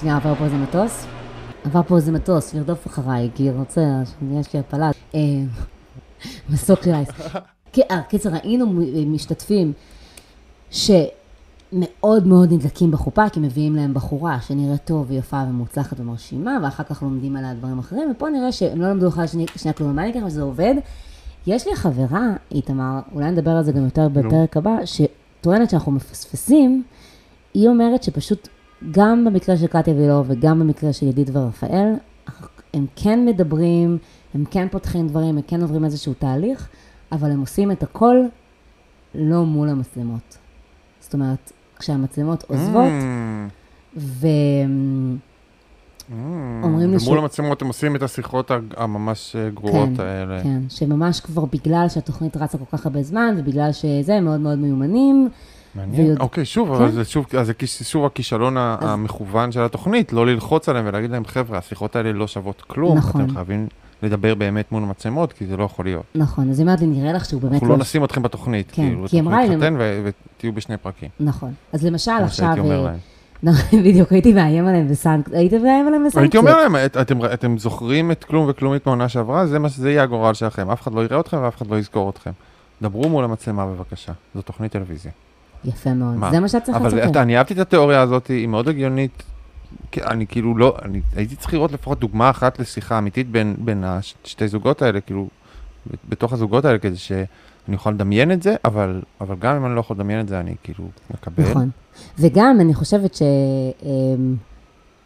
שנייה, 0.00 0.16
עבר 0.16 0.34
פה 0.34 0.44
איזה 0.44 0.56
מטוס? 0.56 1.06
עבר 1.64 1.82
פה 1.82 1.96
איזה 1.96 2.12
מטוס, 2.12 2.54
לרדוף 2.54 2.86
אחריי, 2.86 3.30
כי 3.34 3.50
רוצה, 3.50 4.02
יש 4.32 4.54
לי 4.54 4.60
הפלה. 4.60 4.90
אה, 5.14 5.20
מסוק 6.50 6.82
של 6.82 6.94
אייס. 7.76 7.88
כי- 7.88 7.94
אה, 7.94 8.02
קיצר, 8.08 8.30
ראינו 8.30 8.66
מ- 8.66 9.12
משתתפים 9.14 9.72
שמאוד 10.70 12.26
מאוד 12.26 12.52
נדלקים 12.52 12.90
בחופה, 12.90 13.28
כי 13.28 13.40
מביאים 13.40 13.76
להם 13.76 13.94
בחורה 13.94 14.40
שנראית 14.40 14.80
טוב 14.84 15.06
ויפה 15.08 15.42
ומוצלחת 15.48 16.00
ומרשימה, 16.00 16.58
ואחר 16.62 16.84
כך 16.84 17.02
לומדים 17.02 17.36
עליה 17.36 17.54
דברים 17.54 17.78
אחרים, 17.78 18.10
ופה 18.10 18.28
נראה 18.30 18.52
שהם 18.52 18.80
לא 18.80 18.90
למדו 18.90 19.08
אחד 19.08 19.26
שני, 19.26 19.46
שני 19.56 19.74
כלום. 19.74 19.96
מה 19.96 20.04
אני 20.04 20.12
לך 20.20 20.30
שזה 20.30 20.42
עובד? 20.42 20.74
יש 21.46 21.66
לי 21.66 21.76
חברה, 21.76 22.20
איתמר, 22.52 23.00
אולי 23.14 23.30
נדבר 23.30 23.50
על 23.50 23.62
זה 23.64 23.72
גם 23.72 23.84
יותר 23.84 24.08
בפרק 24.08 24.56
הבא, 24.56 24.76
שטוענת 24.84 25.70
שאנחנו 25.70 25.92
מפספסים, 25.92 26.82
היא 27.54 27.68
אומרת 27.68 28.02
שפשוט 28.02 28.48
גם 28.90 29.24
במקרה 29.24 29.56
של 29.56 29.66
קטיה 29.66 29.94
וילו 29.94 30.24
וגם 30.26 30.60
במקרה 30.60 30.92
של 30.92 31.06
ידית 31.06 31.28
ורפאל, 31.32 31.92
הם 32.74 32.86
כן 32.96 33.24
מדברים, 33.24 33.98
הם 34.34 34.44
כן 34.50 34.68
פותחים 34.70 35.08
דברים, 35.08 35.36
הם 35.36 35.42
כן 35.46 35.62
עוברים 35.62 35.84
איזשהו 35.84 36.14
תהליך, 36.18 36.68
אבל 37.12 37.30
הם 37.30 37.40
עושים 37.40 37.70
את 37.70 37.82
הכל 37.82 38.16
לא 39.14 39.44
מול 39.44 39.68
המצלמות. 39.68 40.38
זאת 41.00 41.14
אומרת, 41.14 41.52
כשהמצלמות 41.78 42.44
עוזבות, 42.48 42.90
Mm, 42.90 43.50
והם 43.96 45.16
mm. 46.10 46.12
אומרים 46.62 46.90
לי 46.90 46.96
ומול 47.04 47.18
ש- 47.18 47.22
המצלמות 47.22 47.62
הם 47.62 47.68
עושים 47.68 47.96
את 47.96 48.02
השיחות 48.02 48.50
הממש 48.76 49.36
אה, 49.36 49.50
גרועות 49.50 49.88
כן, 49.96 50.02
האלה. 50.02 50.42
כן, 50.42 50.60
שממש 50.68 51.20
כבר 51.20 51.44
בגלל 51.44 51.86
שהתוכנית 51.88 52.36
רצה 52.36 52.58
כל 52.58 52.76
כך 52.78 52.86
הרבה 52.86 53.02
זמן, 53.02 53.34
ובגלל 53.38 53.72
שזה, 53.72 54.14
הם 54.14 54.24
מאוד 54.24 54.40
מאוד 54.40 54.58
מיומנים, 54.58 55.28
מעניין. 55.74 56.06
ויוד- 56.06 56.20
אוקיי, 56.20 56.44
שוב, 56.44 56.68
כן. 56.68 56.74
אבל 56.74 56.90
זה 56.92 57.04
שוב, 57.04 57.26
אז 57.38 57.46
זה 57.46 57.52
שוב 57.84 58.04
הכישלון 58.04 58.58
אז- 58.58 58.78
המכוון 58.80 59.52
של 59.52 59.60
התוכנית, 59.62 60.12
לא 60.12 60.26
ללחוץ 60.26 60.68
עליהם 60.68 60.84
ולהגיד 60.88 61.10
להם, 61.10 61.24
חבר'ה, 61.24 61.58
השיחות 61.58 61.96
האלה 61.96 62.12
לא 62.12 62.26
שוות 62.26 62.62
כלום, 62.62 62.98
נכון. 62.98 63.20
אתם 63.24 63.34
חייבים 63.34 63.66
לדבר 64.02 64.34
באמת 64.34 64.72
מול 64.72 64.82
המצלמות, 64.82 65.32
כי 65.32 65.46
זה 65.46 65.56
לא 65.56 65.64
יכול 65.64 65.84
להיות. 65.84 66.02
נכון, 66.14 66.50
אז 66.50 66.58
היא 66.58 66.64
אומרת 66.66 66.80
לי, 66.80 66.86
נראה 66.86 67.12
לך 67.12 67.24
שהוא 67.24 67.40
באמת 67.42 67.52
אנחנו 67.54 67.68
לא... 67.68 67.74
לא 67.74 67.80
נשים 67.80 68.04
אתכם 68.04 68.22
בתוכנית, 68.22 68.70
כן, 68.72 68.82
כאילו, 68.88 69.08
כי 69.08 69.16
היא 69.16 69.22
אמרה 69.22 69.44
לי, 69.46 69.56
ותהיו 70.36 70.52
בשני 70.52 70.76
פרקים. 70.76 71.08
נכון. 71.20 71.52
אז 71.72 71.86
למשל 71.86 72.10
עכשיו, 72.22 72.54
אה, 72.58 72.82
להם. 72.82 72.98
בדיוק, 73.84 74.12
הייתי 74.12 74.32
מאיים 74.32 74.66
עליהם 74.66 74.88
בסנקציות, 74.88 75.36
היית 75.36 75.52
מאיים 75.52 75.86
עליהם 75.86 76.02
בסנקציות. 76.04 76.22
הייתי 76.22 76.38
אומר 76.38 76.56
להם, 76.56 76.76
"את- 76.76 76.96
אתם, 76.96 77.18
אתם 77.24 77.58
זוכרים 77.58 78.10
את 78.10 78.24
כלום 78.24 78.46
וכלומית 78.48 78.86
מהעונה 78.86 79.08
שעברה, 79.08 79.46
זה 79.46 79.58
מה 79.58 79.68
שזה 79.68 79.90
יהיה 79.90 80.02
הגורל 80.02 80.34
שלכם. 80.34 80.70
אף 80.70 80.82
אחד 80.82 80.94
לא 80.94 81.04
יראה 81.04 81.20
אתכם 81.20 81.36
ואף 81.42 81.56
אחד 81.56 81.66
לא 81.66 81.78
יזכור 81.78 82.10
אתכם. 82.10 82.30
דברו 82.82 83.08
מול 83.08 83.24
המצלמה 83.24 83.66
בבקשה, 83.66 84.12
זו 84.34 84.42
תוכנית 84.42 84.72
טלוויזיה. 84.72 85.12
יפה 85.64 85.94
מאוד, 85.94 86.16
מה? 86.16 86.30
זה 86.30 86.40
מה 86.40 86.48
שאת 86.48 86.64
צריכה 86.64 86.80
אבל 86.80 86.88
לספר. 86.88 87.10
אתה, 87.10 87.22
אני 87.22 87.38
אהבתי 87.38 87.54
את 87.54 87.58
התיאוריה 87.58 88.00
הזאת, 88.00 88.26
היא 88.26 88.46
מאוד 88.48 88.68
הגיונית. 88.68 89.22
אני 89.96 90.26
כאילו 90.26 90.56
לא, 90.56 90.76
אני 90.82 91.00
הייתי 91.16 91.36
צריך 91.36 91.54
לראות 91.54 91.72
לפחות 91.72 91.98
דוגמה 92.00 92.30
אחת 92.30 92.58
לשיחה 92.58 92.98
אמיתית 92.98 93.30
בין, 93.30 93.56
בין 93.58 93.84
השתי 93.84 94.48
זוגות 94.48 94.82
האלה, 94.82 95.00
כאילו, 95.00 95.28
בתוך 96.08 96.32
הזוגות 96.32 96.64
האלה, 96.64 96.78
כדי 96.78 96.96
שאני 96.96 97.24
אוכל 97.72 97.90
לדמיין 97.90 98.32
את 98.32 98.42
זה, 98.42 98.54
אבל, 98.64 99.02
אבל 99.20 99.36
גם 99.38 99.56
אם 99.56 99.66
אני 99.66 99.74
לא 99.74 99.80
יכול 99.80 99.96
לדמיין 99.96 100.20
את 100.20 100.28
זה, 100.28 100.40
אני 100.40 100.54
כאילו 100.62 100.88
מקבל. 101.10 101.50
נכון. 101.50 101.70
וגם, 102.18 102.56
אני 102.60 102.74
חושבת 102.74 103.14
ש... 103.14 103.22
אמ, 103.82 104.34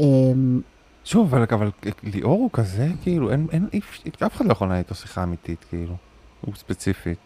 אמ, 0.01 0.61
שוב, 1.05 1.35
אבל, 1.35 1.47
אבל 1.53 1.71
ליאור 2.03 2.39
הוא 2.41 2.51
כזה, 2.53 2.89
כאילו, 3.03 3.31
אין, 3.31 3.47
אין, 3.53 3.69
אי- 3.73 3.81
אף 4.27 4.37
אחד 4.37 4.47
לא 4.47 4.53
יכול 4.53 4.67
לנהל 4.67 4.79
איתו 4.79 4.95
שיחה 4.95 5.23
אמיתית, 5.23 5.64
כאילו, 5.71 5.95
הוא 6.41 6.55
ספציפית. 6.55 7.19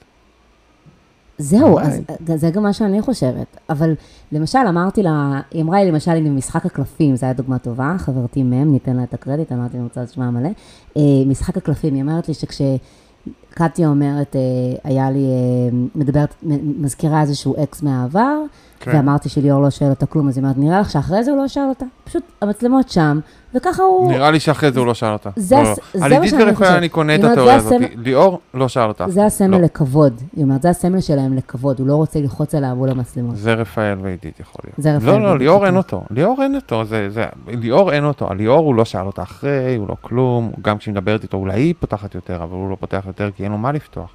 זהו. 1.41 1.79
אז 1.81 2.01
זה 2.37 2.51
גם 2.51 2.63
מה 2.63 2.73
שאני 2.73 3.03
חושבת. 3.03 3.57
אבל 3.71 3.95
למשל, 4.33 4.59
אמרתי 4.69 5.03
לה, 5.03 5.41
היא 5.51 5.63
אמרה 5.63 5.85
לי, 5.85 5.91
למשל, 5.91 6.11
עם 6.11 6.37
משחק 6.37 6.67
הקלפים, 6.67 7.17
זו 7.17 7.27
הייתה 7.27 7.43
דוגמה 7.43 7.59
טובה, 7.59 7.95
חברתי 7.99 8.43
מ', 8.43 8.73
ניתן 8.73 8.97
לה 8.97 9.03
את 9.03 9.15
הקרדיט, 9.15 9.53
אמרתי, 9.53 9.77
אני 9.77 9.85
רוצה 9.85 10.03
את 10.03 10.11
שמה 10.11 10.27
המלא. 10.27 10.49
אה, 10.97 11.03
משחק 11.27 11.57
הקלפים, 11.57 11.95
היא 11.95 12.03
אומרת 12.03 12.29
לי 12.29 12.35
שכשקטיה 12.35 13.89
אומרת, 13.89 14.37
אה, 14.37 14.41
היה 14.85 15.11
לי, 15.11 15.25
אה, 15.25 15.79
מדברת, 15.95 16.35
מזכירה 16.79 17.21
איזשהו 17.21 17.55
אקס 17.63 17.83
מהעבר, 17.83 18.37
כן. 18.81 18.91
ואמרתי 18.97 19.29
שליאור 19.29 19.63
לא 19.63 19.71
שואל 19.71 19.91
אותה 19.91 20.07
כלום, 20.07 20.29
אז 20.29 20.37
היא 20.37 20.43
אומרת, 20.45 20.59
נראה 20.59 20.81
לך 20.81 20.91
שאחרי 20.91 21.25
זה 21.25 21.31
הוא 21.31 21.39
לא 21.39 21.49
שאל 21.49 21.63
אותה? 21.69 21.85
פשוט 22.05 22.23
המצלמות 22.43 22.89
שם, 22.89 23.21
וככה 23.55 23.83
הוא... 23.83 24.13
נראה 24.13 24.31
לי 24.31 24.41
שאחרי 24.41 24.73
זה 24.73 24.81
הוא 24.81 24.87
לא 24.87 24.95
שאל 24.95 25.13
אותה. 25.13 25.31
זה 25.37 25.57
לא, 25.57 25.63
לא. 25.63 25.75
זה 25.95 26.05
על 26.05 26.13
עידית 26.13 26.35
ורפאל. 26.41 26.67
אני 26.67 26.89
קונה 26.89 27.15
את 27.15 27.25
התיאוריה 27.25 27.55
הזאת. 27.55 27.73
הסמל- 27.73 27.87
ליאור 27.97 28.41
לא 28.55 28.69
שאל 28.69 28.89
אותה. 28.89 29.09
זה 29.09 29.25
הסמל 29.27 29.57
לא. 29.57 29.63
לכבוד. 29.63 30.21
היא 30.37 30.45
אומרת, 30.45 30.63
זה 30.63 30.71
הסמל 30.71 31.01
שלהם 31.01 31.37
לכבוד, 31.37 31.79
הוא 31.81 31.87
לא 31.87 31.95
רוצה 31.97 32.21
ללחוץ 32.21 32.55
עליו 32.55 32.77
מול 32.77 32.91
המצלמות. 32.91 33.37
זה 33.37 33.55
רפאל 33.55 33.99
ועידית 34.03 34.41
יכול 34.41 34.61
להיות. 34.65 34.75
זה 34.79 34.97
רפאל 34.97 35.07
לא, 35.11 35.21
לא, 35.23 35.39
ליאור 35.39 35.67
אין 35.67 35.77
אוקיי. 35.77 35.97
אותו. 35.99 36.07
ליאור 36.15 36.43
אין 36.43 36.55
אותו, 36.55 36.85
זה, 36.85 37.11
זה, 37.11 37.25
ליאור 37.47 37.93
אין 37.93 38.05
אותו. 38.05 38.35
ליאור 38.35 38.59
הוא 38.67 38.75
לא 38.75 38.85
שאל 38.85 39.07
אותה 39.07 39.23
אחרי, 39.23 39.77
הוא 39.77 39.89
לא 39.89 39.97
כלום. 40.01 40.51
גם 40.63 40.79
כשהיא 40.79 40.93
מדברת 40.93 41.23
איתו, 41.23 41.37
אולי 41.37 41.61
היא 41.61 41.75
פותחת 41.81 42.15
יותר, 42.15 42.43
אבל 42.43 42.53
הוא 42.53 42.71
לא 42.71 42.77
פותח 42.81 43.03
יותר 43.07 43.31
כי 43.37 43.45
אין 43.45 43.53
לו 43.53 43.59
מה 43.59 43.73
לפתוח. 43.73 44.11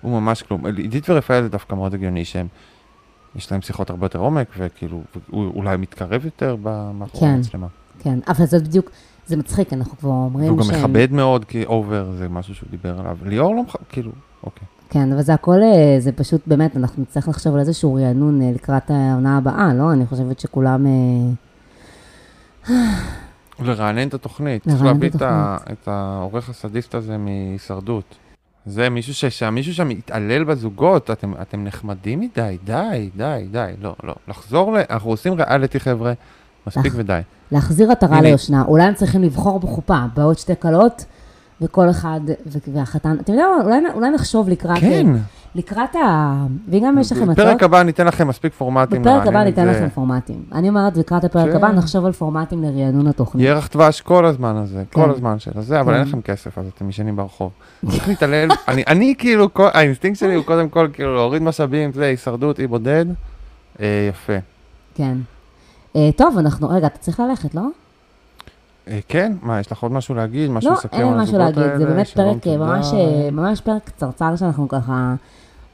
הוא 0.00 0.20
ממש 0.20 0.42
כלום. 0.42 0.66
עידית 0.66 1.10
ורפאל 1.10 1.42
זה 1.42 1.48
דווקא 1.48 1.74
מאוד 1.74 1.94
הגיוני 1.94 2.24
שהם, 2.24 2.46
יש 3.36 3.52
להם 3.52 3.62
שיחות 3.62 3.90
הרבה 3.90 4.04
יותר 4.04 4.18
עומק, 4.18 4.48
וכאילו, 4.58 5.02
הוא 5.30 5.52
אולי 5.54 5.76
מתקרב 5.76 6.24
יותר 6.24 6.56
מאחורי 6.94 7.20
כן. 7.20 7.34
המצלמה. 7.34 7.66
כן, 7.98 8.18
אבל 8.28 8.46
זה 8.46 8.58
בדיוק, 8.58 8.90
זה 9.26 9.36
מצחיק, 9.36 9.72
אנחנו 9.72 9.98
כבר 9.98 10.10
אומרים 10.10 10.46
והוא 10.46 10.58
גם 10.58 10.64
שהם... 10.64 10.78
מכבד 10.78 11.12
מאוד, 11.12 11.44
כי 11.44 11.64
אובר 11.64 12.12
זה 12.18 12.28
משהו 12.28 12.54
שהוא 12.54 12.68
דיבר 12.70 13.00
עליו. 13.00 13.18
ליאור 13.24 13.54
לא 13.54 13.62
מכבד, 13.62 13.84
כאילו, 13.88 14.12
אוקיי. 14.44 14.66
כן, 14.90 15.12
אבל 15.12 15.22
זה 15.22 15.34
הכל, 15.34 15.62
אה, 15.62 15.96
זה 15.98 16.12
פשוט, 16.12 16.40
באמת, 16.46 16.76
אנחנו 16.76 17.02
נצטרך 17.02 17.28
לחשוב 17.28 17.54
על 17.54 17.60
איזשהו 17.60 17.94
רענון 17.94 18.42
אה, 18.42 18.52
לקראת 18.54 18.90
העונה 18.90 19.36
הבאה, 19.36 19.74
לא? 19.74 19.92
אני 19.92 20.06
חושבת 20.06 20.40
שכולם... 20.40 20.86
לרענן 23.60 24.08
את 24.08 24.14
התוכנית. 24.14 24.62
צריך 24.62 24.82
לרענן 24.82 24.92
להביא 24.92 25.08
את 25.08 25.16
את, 25.16 25.22
ה, 25.22 25.56
את 25.72 25.88
העורך 25.88 26.48
הסדיסט 26.48 26.94
הזה 26.94 27.18
מהישרדות. 27.18 28.16
זה 28.66 28.88
מישהו 28.90 29.14
ש, 29.14 29.24
שהמישהו 29.24 29.74
שם 29.74 29.88
מתעלל 29.88 30.44
בזוגות, 30.44 31.10
אתם, 31.10 31.32
אתם 31.42 31.64
נחמדים 31.64 32.20
מדי, 32.20 32.56
די, 32.64 33.10
די, 33.16 33.46
די, 33.50 33.72
לא, 33.82 33.94
לא. 34.02 34.14
לחזור 34.28 34.72
ל... 34.72 34.80
אנחנו 34.90 35.10
עושים 35.10 35.32
ריאליטי, 35.32 35.80
חבר'ה, 35.80 36.12
מספיק 36.66 36.86
לח- 36.86 36.92
ודי. 36.96 37.20
להחזיר 37.52 37.90
עטרה. 37.92 38.20
ליושנה. 38.20 38.62
אולי 38.68 38.82
הם 38.84 38.94
צריכים 38.94 39.22
לבחור 39.22 39.60
בחופה, 39.60 39.98
בעוד 40.16 40.38
שתי 40.38 40.52
כלות, 40.58 41.04
וכל 41.62 41.90
אחד, 41.90 42.20
והחתן, 42.74 43.16
אתם 43.20 43.32
יודעים 43.32 43.48
מה, 43.58 43.64
אולי, 43.64 43.92
אולי 43.94 44.10
נחשוב 44.10 44.48
לקראת... 44.48 44.78
כן. 44.80 45.06
לקראת 45.54 45.96
ה... 45.96 46.32
וגם 46.68 46.98
יש 46.98 47.12
לכם 47.12 47.30
הצעות. 47.30 47.36
בפרק 47.48 47.62
הבא 47.62 47.82
ניתן 47.82 48.06
לכם 48.06 48.28
מספיק 48.28 48.52
פורמטים. 48.52 49.02
בפרק 49.02 49.26
הבא 49.26 49.44
ניתן 49.44 49.64
זה. 49.64 49.70
לכם 49.70 49.88
פורמטים. 49.88 50.42
אני 50.52 50.68
אומרת, 50.68 50.96
לקראת 50.96 51.24
הפרק 51.24 51.50
כן. 51.50 51.56
הבא 51.56 51.72
נחשוב 51.72 52.06
על 52.06 52.12
פורמטים 52.12 52.62
לרענון 52.62 53.06
התוכנית. 53.06 53.46
ירח 53.46 53.68
דבש 53.72 54.00
כל 54.00 54.26
הזמן 54.26 54.56
הזה, 54.56 54.82
כן. 54.90 55.02
כל 55.02 55.10
הזמן 55.10 55.38
של 55.38 55.50
הזה, 55.54 55.80
אבל 55.80 55.92
כן. 55.92 55.98
אין 56.00 56.08
לכם 56.08 56.20
כסף, 56.20 56.58
אז 56.58 56.64
אתם 56.76 56.88
ישנים 56.88 57.16
ברחוב. 57.16 57.50
צריך 57.90 58.08
להתעלל, 58.08 58.48
אני, 58.68 58.82
אני 58.86 59.14
כאילו, 59.18 59.54
כל- 59.54 59.68
האינסטינקט 59.72 60.18
שלי 60.20 60.34
הוא 60.34 60.44
קודם 60.44 60.68
כל 60.68 60.88
כאילו 60.92 61.14
להוריד 61.14 61.42
משאבים, 61.42 61.92
זה 61.92 62.04
הישרדות, 62.04 62.60
אי 62.60 62.66
בודד, 62.66 63.06
אה, 63.80 63.86
יפה. 64.10 64.36
כן. 64.94 65.16
אה, 65.96 66.10
טוב, 66.16 66.38
אנחנו... 66.38 66.68
רגע, 66.68 66.86
אתה 66.86 66.98
צריך 66.98 67.20
ללכת, 67.20 67.54
לא? 67.54 67.62
אה, 68.90 68.98
כן, 69.08 69.32
מה, 69.42 69.60
יש 69.60 69.72
לך 69.72 69.82
עוד 69.82 69.92
משהו 69.92 70.14
להגיד? 70.14 70.50
משהו 70.50 70.70
לא, 70.70 70.76
לסכם 70.76 70.96
אין 70.96 71.06
על 71.06 71.14
לי 71.14 71.22
משהו 71.22 71.36
הזוגות 71.36 71.56
להגיד, 71.56 71.78
זה 71.78 71.84
האלה? 71.84 71.94
באמת 71.94 72.08
פרק, 72.08 72.46
אה. 72.46 72.56
ממש, 72.56 72.92
אה, 72.94 73.30
ממש 73.30 73.60
פרק 73.60 73.84
קצרצר 73.84 74.36
שאנחנו 74.36 74.68
ככה 74.68 75.14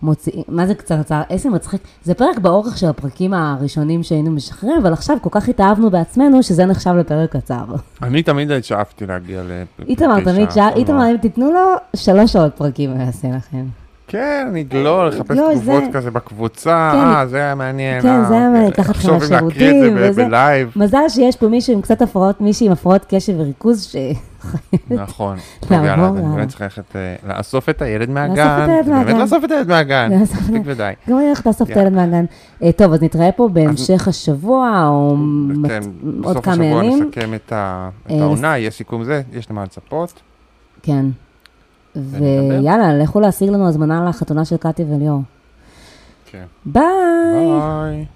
מוציאים, 0.02 0.42
מה 0.48 0.66
זה 0.66 0.74
קצרצר? 0.74 1.22
איזה 1.30 1.50
מצחיק, 1.50 1.80
זה 2.02 2.14
פרק 2.14 2.38
באורך 2.38 2.78
של 2.78 2.86
הפרקים 2.86 3.34
הראשונים 3.34 4.02
שהיינו 4.02 4.30
משחררים, 4.30 4.76
אבל 4.82 4.92
עכשיו 4.92 5.16
כל 5.22 5.30
כך 5.32 5.48
התאהבנו 5.48 5.90
בעצמנו, 5.90 6.42
שזה 6.42 6.66
נחשב 6.66 6.90
לפרק 6.90 7.36
קצר. 7.36 7.64
אני 8.02 8.22
תמיד 8.22 8.50
שאפתי 8.62 9.06
להגיע 9.06 9.42
ל... 9.42 9.50
איתמר 9.88 10.24
תמיד 10.24 10.50
שאל, 10.50 10.72
איתמר, 10.76 11.10
אם 11.10 11.16
תיתנו 11.16 11.52
לו 11.52 11.74
שלוש 11.96 12.32
שעות 12.32 12.54
פרקים, 12.56 12.90
הוא 12.90 13.02
יעשה 13.02 13.28
לכם. 13.28 13.85
כן, 14.08 14.46
אני 14.50 14.64
לא, 14.72 15.08
לחפש 15.08 15.30
לא, 15.36 15.48
תגובות 15.52 15.82
זה- 15.84 15.90
כזה 15.92 16.10
בקבוצה, 16.10 16.90
כן, 16.94 16.98
אה, 16.98 17.26
זה 17.26 17.36
היה 17.36 17.54
מעניין. 17.54 18.02
כן, 18.02 18.08
אה, 18.08 18.24
זה 18.24 18.34
היה 18.34 18.46
אוקיי. 18.48 18.52
מעניין, 18.52 18.68
אתכם 18.72 19.10
אם 19.12 19.18
להקריא 19.30 19.70
את 19.88 19.92
זה 19.94 20.08
וזה- 20.10 20.24
בלייב. 20.24 20.72
מזל 20.76 20.98
שיש 21.08 21.36
פה 21.36 21.48
מישהו 21.48 21.72
עם 21.72 21.80
קצת 21.80 22.02
הפרעות, 22.02 22.40
מישהי 22.40 22.66
עם 22.66 22.72
הפרעות 22.72 23.06
קשב 23.08 23.32
וריכוז, 23.36 23.82
ש... 23.84 23.96
נכון. 24.90 25.36
יאללה, 25.70 25.94
אני. 26.08 26.22
באמת 26.36 26.48
צריך 26.48 26.60
ללכת 26.60 26.96
אה, 26.96 27.14
לאסוף 27.28 27.68
את 27.68 27.82
הילד 27.82 28.08
לאסוף 28.08 28.14
מהגן. 28.14 28.64
את 28.64 28.68
הילד 28.68 28.84
זה 28.84 28.90
באמת 28.90 29.06
מהגן. 29.06 29.20
לאסוף 29.20 29.44
את 29.44 29.50
הילד 29.50 29.68
מהגן. 29.68 30.12
לאסוף 30.20 30.38
מספיק. 30.40 30.62
ודי. 30.64 30.92
גם 31.08 31.16
אני 31.18 31.26
הולכת 31.26 31.46
לאסוף 31.46 31.70
את. 31.70 31.76
הילד 31.76 31.92
מהגן. 31.92 32.24
אה, 32.62 32.72
טוב, 32.72 32.92
אז 32.92 33.02
נתראה 33.02 33.32
פה 33.32 33.48
בהמשך 33.52 34.08
השבוע, 34.08 34.86
או 34.88 35.16
כן, 35.68 35.80
עוד 36.04 36.32
בסוף 36.36 36.44
כמה 36.44 36.52
השבוע 36.54 36.84
ימים. 36.84 37.02
נסכם 37.08 37.34
את 37.34 37.52
ה- 37.52 37.88
את 38.06 38.10
אה, 38.10 38.20
העונה, 38.22 38.58
יהיה 38.58 38.70
סיכום 38.70 39.04
זה, 39.04 39.22
יש 39.32 39.50
למה 39.50 39.64
לצפות. 39.64 40.20
כן. 40.82 41.06
ויאללה, 41.96 42.98
לכו 42.98 43.20
להשיג 43.20 43.48
לנו 43.50 43.68
הזמנה 43.68 44.08
לחתונה 44.08 44.44
של 44.44 44.56
קטיה 44.56 44.86
וליאור. 44.88 45.22
כן. 46.30 46.44
ביי! 46.66 46.84
ביי. 47.34 48.06